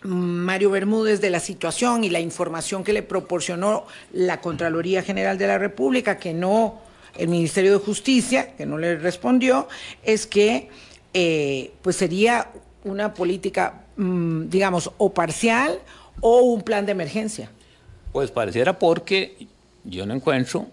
Mario 0.02 0.70
Bermúdez 0.70 1.20
de 1.20 1.30
la 1.30 1.38
situación 1.38 2.02
y 2.02 2.10
la 2.10 2.18
información 2.18 2.82
que 2.82 2.92
le 2.92 3.04
proporcionó 3.04 3.86
la 4.12 4.40
Contraloría 4.40 5.02
General 5.02 5.38
de 5.38 5.46
la 5.46 5.58
República, 5.58 6.18
que 6.18 6.34
no 6.34 6.80
el 7.16 7.28
Ministerio 7.28 7.78
de 7.78 7.84
Justicia, 7.84 8.56
que 8.56 8.66
no 8.66 8.78
le 8.78 8.96
respondió, 8.96 9.68
es 10.02 10.26
que 10.26 10.68
eh, 11.14 11.72
pues 11.82 11.96
sería 11.96 12.50
una 12.84 13.14
política, 13.14 13.84
mm, 13.96 14.48
digamos, 14.48 14.90
o 14.98 15.12
parcial 15.12 15.78
o 16.20 16.40
un 16.42 16.62
plan 16.62 16.86
de 16.86 16.92
emergencia? 16.92 17.50
Pues 18.12 18.30
pareciera 18.30 18.78
porque 18.78 19.46
yo 19.84 20.06
no 20.06 20.14
encuentro 20.14 20.66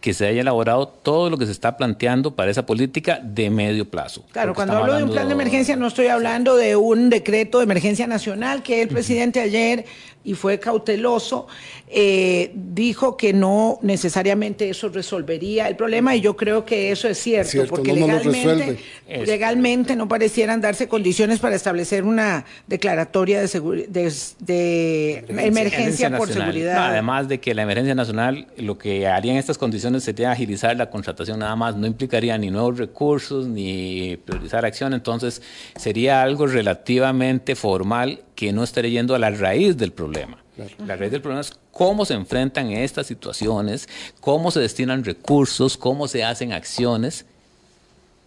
que 0.00 0.14
se 0.14 0.26
haya 0.26 0.42
elaborado 0.42 0.86
todo 0.88 1.28
lo 1.28 1.38
que 1.38 1.46
se 1.46 1.52
está 1.52 1.76
planteando 1.76 2.34
para 2.34 2.50
esa 2.50 2.64
política 2.64 3.20
de 3.22 3.50
medio 3.50 3.88
plazo. 3.88 4.24
Claro, 4.32 4.54
cuando 4.54 4.76
hablo 4.76 4.94
de 4.94 5.04
un 5.04 5.10
plan 5.10 5.26
de 5.26 5.34
emergencia 5.34 5.76
no 5.76 5.88
estoy 5.88 6.06
hablando 6.06 6.56
de 6.56 6.76
un 6.76 7.10
decreto 7.10 7.58
de 7.58 7.64
emergencia 7.64 8.06
nacional 8.06 8.62
que 8.62 8.82
el 8.82 8.88
presidente 8.88 9.40
ayer 9.40 9.84
y 10.24 10.34
fue 10.34 10.58
cauteloso, 10.58 11.46
eh, 11.88 12.50
dijo 12.54 13.16
que 13.16 13.32
no 13.32 13.78
necesariamente 13.80 14.68
eso 14.68 14.90
resolvería 14.90 15.68
el 15.68 15.76
problema 15.76 16.14
y 16.14 16.20
yo 16.20 16.36
creo 16.36 16.66
que 16.66 16.92
eso 16.92 17.08
es 17.08 17.16
cierto, 17.18 17.64
porque 17.70 17.94
legalmente, 17.94 18.78
legalmente 19.24 19.96
no 19.96 20.06
parecieran 20.06 20.60
darse 20.60 20.86
condiciones 20.86 21.38
para 21.38 21.56
establecer 21.56 22.04
una 22.04 22.44
declaratoria 22.66 23.40
de, 23.40 24.12
de, 24.40 25.24
emergencia, 25.28 26.14
por 26.14 26.30
seguridad. 26.30 26.90
además 26.90 27.26
de 27.26 27.40
que 27.40 27.54
la 27.54 27.62
emergencia 27.62 27.94
nacional 27.94 28.48
lo 28.58 28.76
que 28.76 29.06
haría 29.06 29.32
en 29.32 29.38
estas 29.38 29.56
condiciones 29.56 29.97
sería 30.00 30.32
agilizar 30.32 30.76
la 30.76 30.90
contratación 30.90 31.38
nada 31.38 31.56
más, 31.56 31.76
no 31.76 31.86
implicaría 31.86 32.36
ni 32.38 32.50
nuevos 32.50 32.78
recursos 32.78 33.46
ni 33.46 34.16
priorizar 34.24 34.64
acción, 34.64 34.94
entonces 34.94 35.42
sería 35.76 36.22
algo 36.22 36.46
relativamente 36.46 37.54
formal 37.54 38.20
que 38.34 38.52
no 38.52 38.64
estaría 38.64 38.90
yendo 38.90 39.14
a 39.14 39.18
la 39.18 39.30
raíz 39.30 39.76
del 39.76 39.92
problema. 39.92 40.38
La 40.86 40.96
raíz 40.96 41.12
del 41.12 41.20
problema 41.20 41.40
es 41.40 41.52
cómo 41.70 42.04
se 42.04 42.14
enfrentan 42.14 42.70
estas 42.72 43.06
situaciones, 43.06 43.88
cómo 44.20 44.50
se 44.50 44.60
destinan 44.60 45.04
recursos, 45.04 45.76
cómo 45.76 46.08
se 46.08 46.24
hacen 46.24 46.52
acciones, 46.52 47.26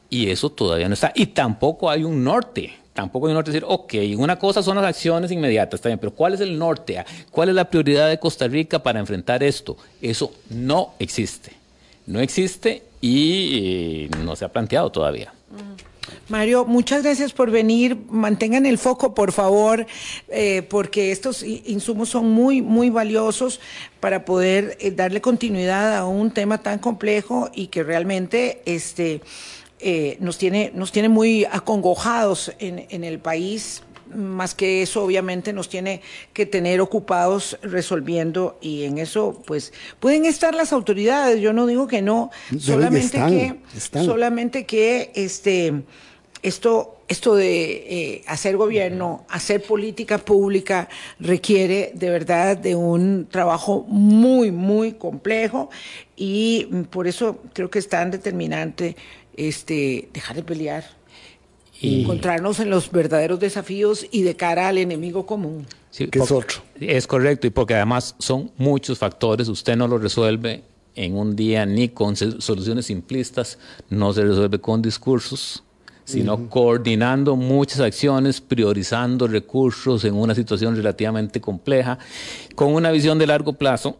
y 0.09 0.29
eso 0.29 0.49
todavía 0.49 0.87
no 0.87 0.93
está. 0.93 1.11
Y 1.15 1.27
tampoco 1.27 1.89
hay 1.89 2.03
un 2.03 2.23
norte. 2.23 2.73
Tampoco 2.93 3.27
hay 3.27 3.31
un 3.31 3.35
norte 3.35 3.51
decir, 3.51 3.65
ok, 3.65 3.93
una 4.17 4.37
cosa 4.37 4.61
son 4.61 4.75
las 4.75 4.85
acciones 4.85 5.31
inmediatas, 5.31 5.75
está 5.75 5.87
bien, 5.87 5.97
pero 5.99 6.13
¿cuál 6.13 6.33
es 6.33 6.41
el 6.41 6.59
norte? 6.59 7.03
¿Cuál 7.31 7.49
es 7.49 7.55
la 7.55 7.69
prioridad 7.69 8.09
de 8.09 8.19
Costa 8.19 8.47
Rica 8.47 8.83
para 8.83 8.99
enfrentar 8.99 9.41
esto? 9.41 9.77
Eso 10.01 10.33
no 10.49 10.93
existe. 10.99 11.60
No 12.05 12.19
existe 12.19 12.83
y 12.99 14.09
eh, 14.09 14.17
no 14.23 14.35
se 14.35 14.45
ha 14.45 14.49
planteado 14.49 14.91
todavía. 14.91 15.33
Mario, 16.29 16.65
muchas 16.65 17.03
gracias 17.03 17.33
por 17.33 17.51
venir. 17.51 17.97
Mantengan 18.09 18.65
el 18.65 18.77
foco, 18.77 19.13
por 19.13 19.31
favor, 19.31 19.85
eh, 20.29 20.61
porque 20.69 21.11
estos 21.11 21.43
insumos 21.43 22.09
son 22.09 22.29
muy, 22.31 22.61
muy 22.61 22.89
valiosos 22.89 23.59
para 23.99 24.23
poder 24.23 24.77
eh, 24.79 24.91
darle 24.91 25.19
continuidad 25.19 25.97
a 25.97 26.05
un 26.05 26.31
tema 26.31 26.59
tan 26.59 26.79
complejo 26.79 27.49
y 27.53 27.67
que 27.67 27.83
realmente 27.83 28.61
este, 28.65 29.21
nos, 30.19 30.37
tiene, 30.37 30.71
nos 30.73 30.91
tiene 30.91 31.09
muy 31.09 31.45
acongojados 31.45 32.53
en, 32.59 32.85
en 32.89 33.03
el 33.03 33.19
país 33.19 33.83
más 34.15 34.55
que 34.55 34.81
eso 34.81 35.03
obviamente 35.03 35.53
nos 35.53 35.69
tiene 35.69 36.01
que 36.33 36.45
tener 36.45 36.81
ocupados 36.81 37.57
resolviendo 37.61 38.57
y 38.61 38.83
en 38.83 38.97
eso 38.97 39.41
pues 39.45 39.73
pueden 39.99 40.25
estar 40.25 40.53
las 40.55 40.73
autoridades. 40.73 41.41
Yo 41.41 41.53
no 41.53 41.67
digo 41.67 41.87
que 41.87 42.01
no 42.01 42.31
solamente 42.59 43.17
que 43.17 43.55
solamente 43.99 44.65
que 44.65 45.11
este 45.15 45.83
esto 46.43 47.01
esto 47.11 47.35
de 47.35 47.71
eh, 47.89 48.23
hacer 48.25 48.55
gobierno, 48.55 49.25
hacer 49.27 49.61
política 49.61 50.17
pública 50.17 50.87
requiere 51.19 51.91
de 51.93 52.09
verdad 52.09 52.55
de 52.55 52.73
un 52.73 53.27
trabajo 53.29 53.85
muy, 53.89 54.51
muy 54.51 54.93
complejo 54.93 55.69
y 56.15 56.67
por 56.89 57.07
eso 57.07 57.39
creo 57.53 57.69
que 57.69 57.79
es 57.79 57.89
tan 57.89 58.11
determinante 58.11 58.95
este, 59.35 60.07
dejar 60.13 60.37
de 60.37 60.43
pelear, 60.43 60.85
y 61.81 62.01
encontrarnos 62.01 62.59
en 62.59 62.69
los 62.69 62.91
verdaderos 62.91 63.39
desafíos 63.39 64.05
y 64.11 64.21
de 64.21 64.35
cara 64.35 64.67
al 64.67 64.77
enemigo 64.77 65.25
común. 65.25 65.65
que 65.95 66.19
es 66.19 66.31
otro. 66.31 66.61
Es 66.79 67.07
correcto, 67.07 67.47
y 67.47 67.49
porque 67.49 67.73
además 67.73 68.15
son 68.19 68.51
muchos 68.57 68.99
factores, 68.99 69.47
usted 69.47 69.75
no 69.75 69.87
lo 69.87 69.97
resuelve 69.97 70.63
en 70.95 71.15
un 71.15 71.35
día 71.35 71.65
ni 71.65 71.89
con 71.89 72.15
soluciones 72.15 72.85
simplistas, 72.85 73.57
no 73.89 74.13
se 74.13 74.23
resuelve 74.23 74.59
con 74.59 74.81
discursos, 74.81 75.63
sino 76.05 76.49
coordinando 76.49 77.35
muchas 77.35 77.79
acciones, 77.79 78.41
priorizando 78.41 79.27
recursos 79.27 80.03
en 80.03 80.13
una 80.13 80.35
situación 80.35 80.75
relativamente 80.75 81.39
compleja, 81.39 81.97
con 82.53 82.73
una 82.73 82.91
visión 82.91 83.17
de 83.17 83.27
largo 83.27 83.53
plazo 83.53 83.97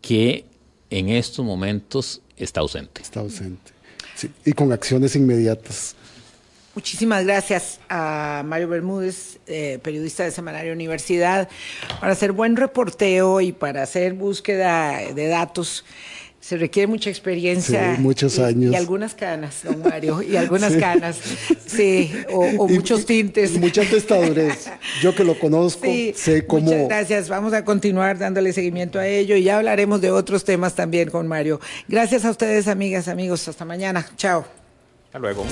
que 0.00 0.44
en 0.90 1.08
estos 1.08 1.44
momentos 1.44 2.20
está 2.36 2.60
ausente. 2.60 3.00
Está 3.00 3.20
ausente. 3.20 3.72
y 4.44 4.52
con 4.52 4.72
acciones 4.72 5.16
inmediatas. 5.16 5.94
Muchísimas 6.74 7.24
gracias 7.24 7.78
a 7.88 8.42
Mario 8.44 8.68
Bermúdez, 8.68 9.38
eh, 9.46 9.78
periodista 9.82 10.24
de 10.24 10.32
Semanario 10.32 10.72
Universidad, 10.72 11.48
para 12.00 12.12
hacer 12.12 12.32
buen 12.32 12.56
reporteo 12.56 13.40
y 13.40 13.52
para 13.52 13.84
hacer 13.84 14.14
búsqueda 14.14 14.98
de 15.14 15.28
datos. 15.28 15.84
Se 16.40 16.58
requiere 16.58 16.88
mucha 16.88 17.08
experiencia. 17.08 17.96
muchos 17.98 18.38
años. 18.38 18.72
Y 18.72 18.76
algunas 18.76 19.14
canas, 19.14 19.60
don 19.62 19.80
Mario, 19.82 20.20
y 20.20 20.36
algunas 20.36 20.74
canas, 20.74 21.18
sí, 21.64 22.12
o, 22.30 22.68
muchos 22.68 23.06
tintes. 23.06 23.52
Mucha 23.52 23.82
testadurez. 23.82 24.68
Yo 25.00 25.14
que 25.14 25.24
lo 25.24 25.38
conozco, 25.38 25.86
sé 26.14 26.44
cómo. 26.44 26.64
Muchas 26.64 26.88
gracias. 26.88 27.28
Vamos 27.28 27.54
a 27.54 27.64
continuar 27.64 28.18
dándole 28.18 28.52
seguimiento 28.52 28.98
a 28.98 29.06
ello 29.06 29.36
y 29.36 29.44
ya 29.44 29.56
hablaremos 29.56 30.00
de 30.02 30.10
otros 30.10 30.44
temas 30.44 30.74
también 30.74 31.08
con 31.08 31.28
Mario. 31.28 31.60
Gracias 31.88 32.24
a 32.24 32.30
ustedes, 32.30 32.68
amigas, 32.68 33.08
amigos. 33.08 33.48
Hasta 33.48 33.64
mañana. 33.64 34.04
Chao. 34.16 34.63
Hasta 35.14 35.20
luego. 35.20 35.46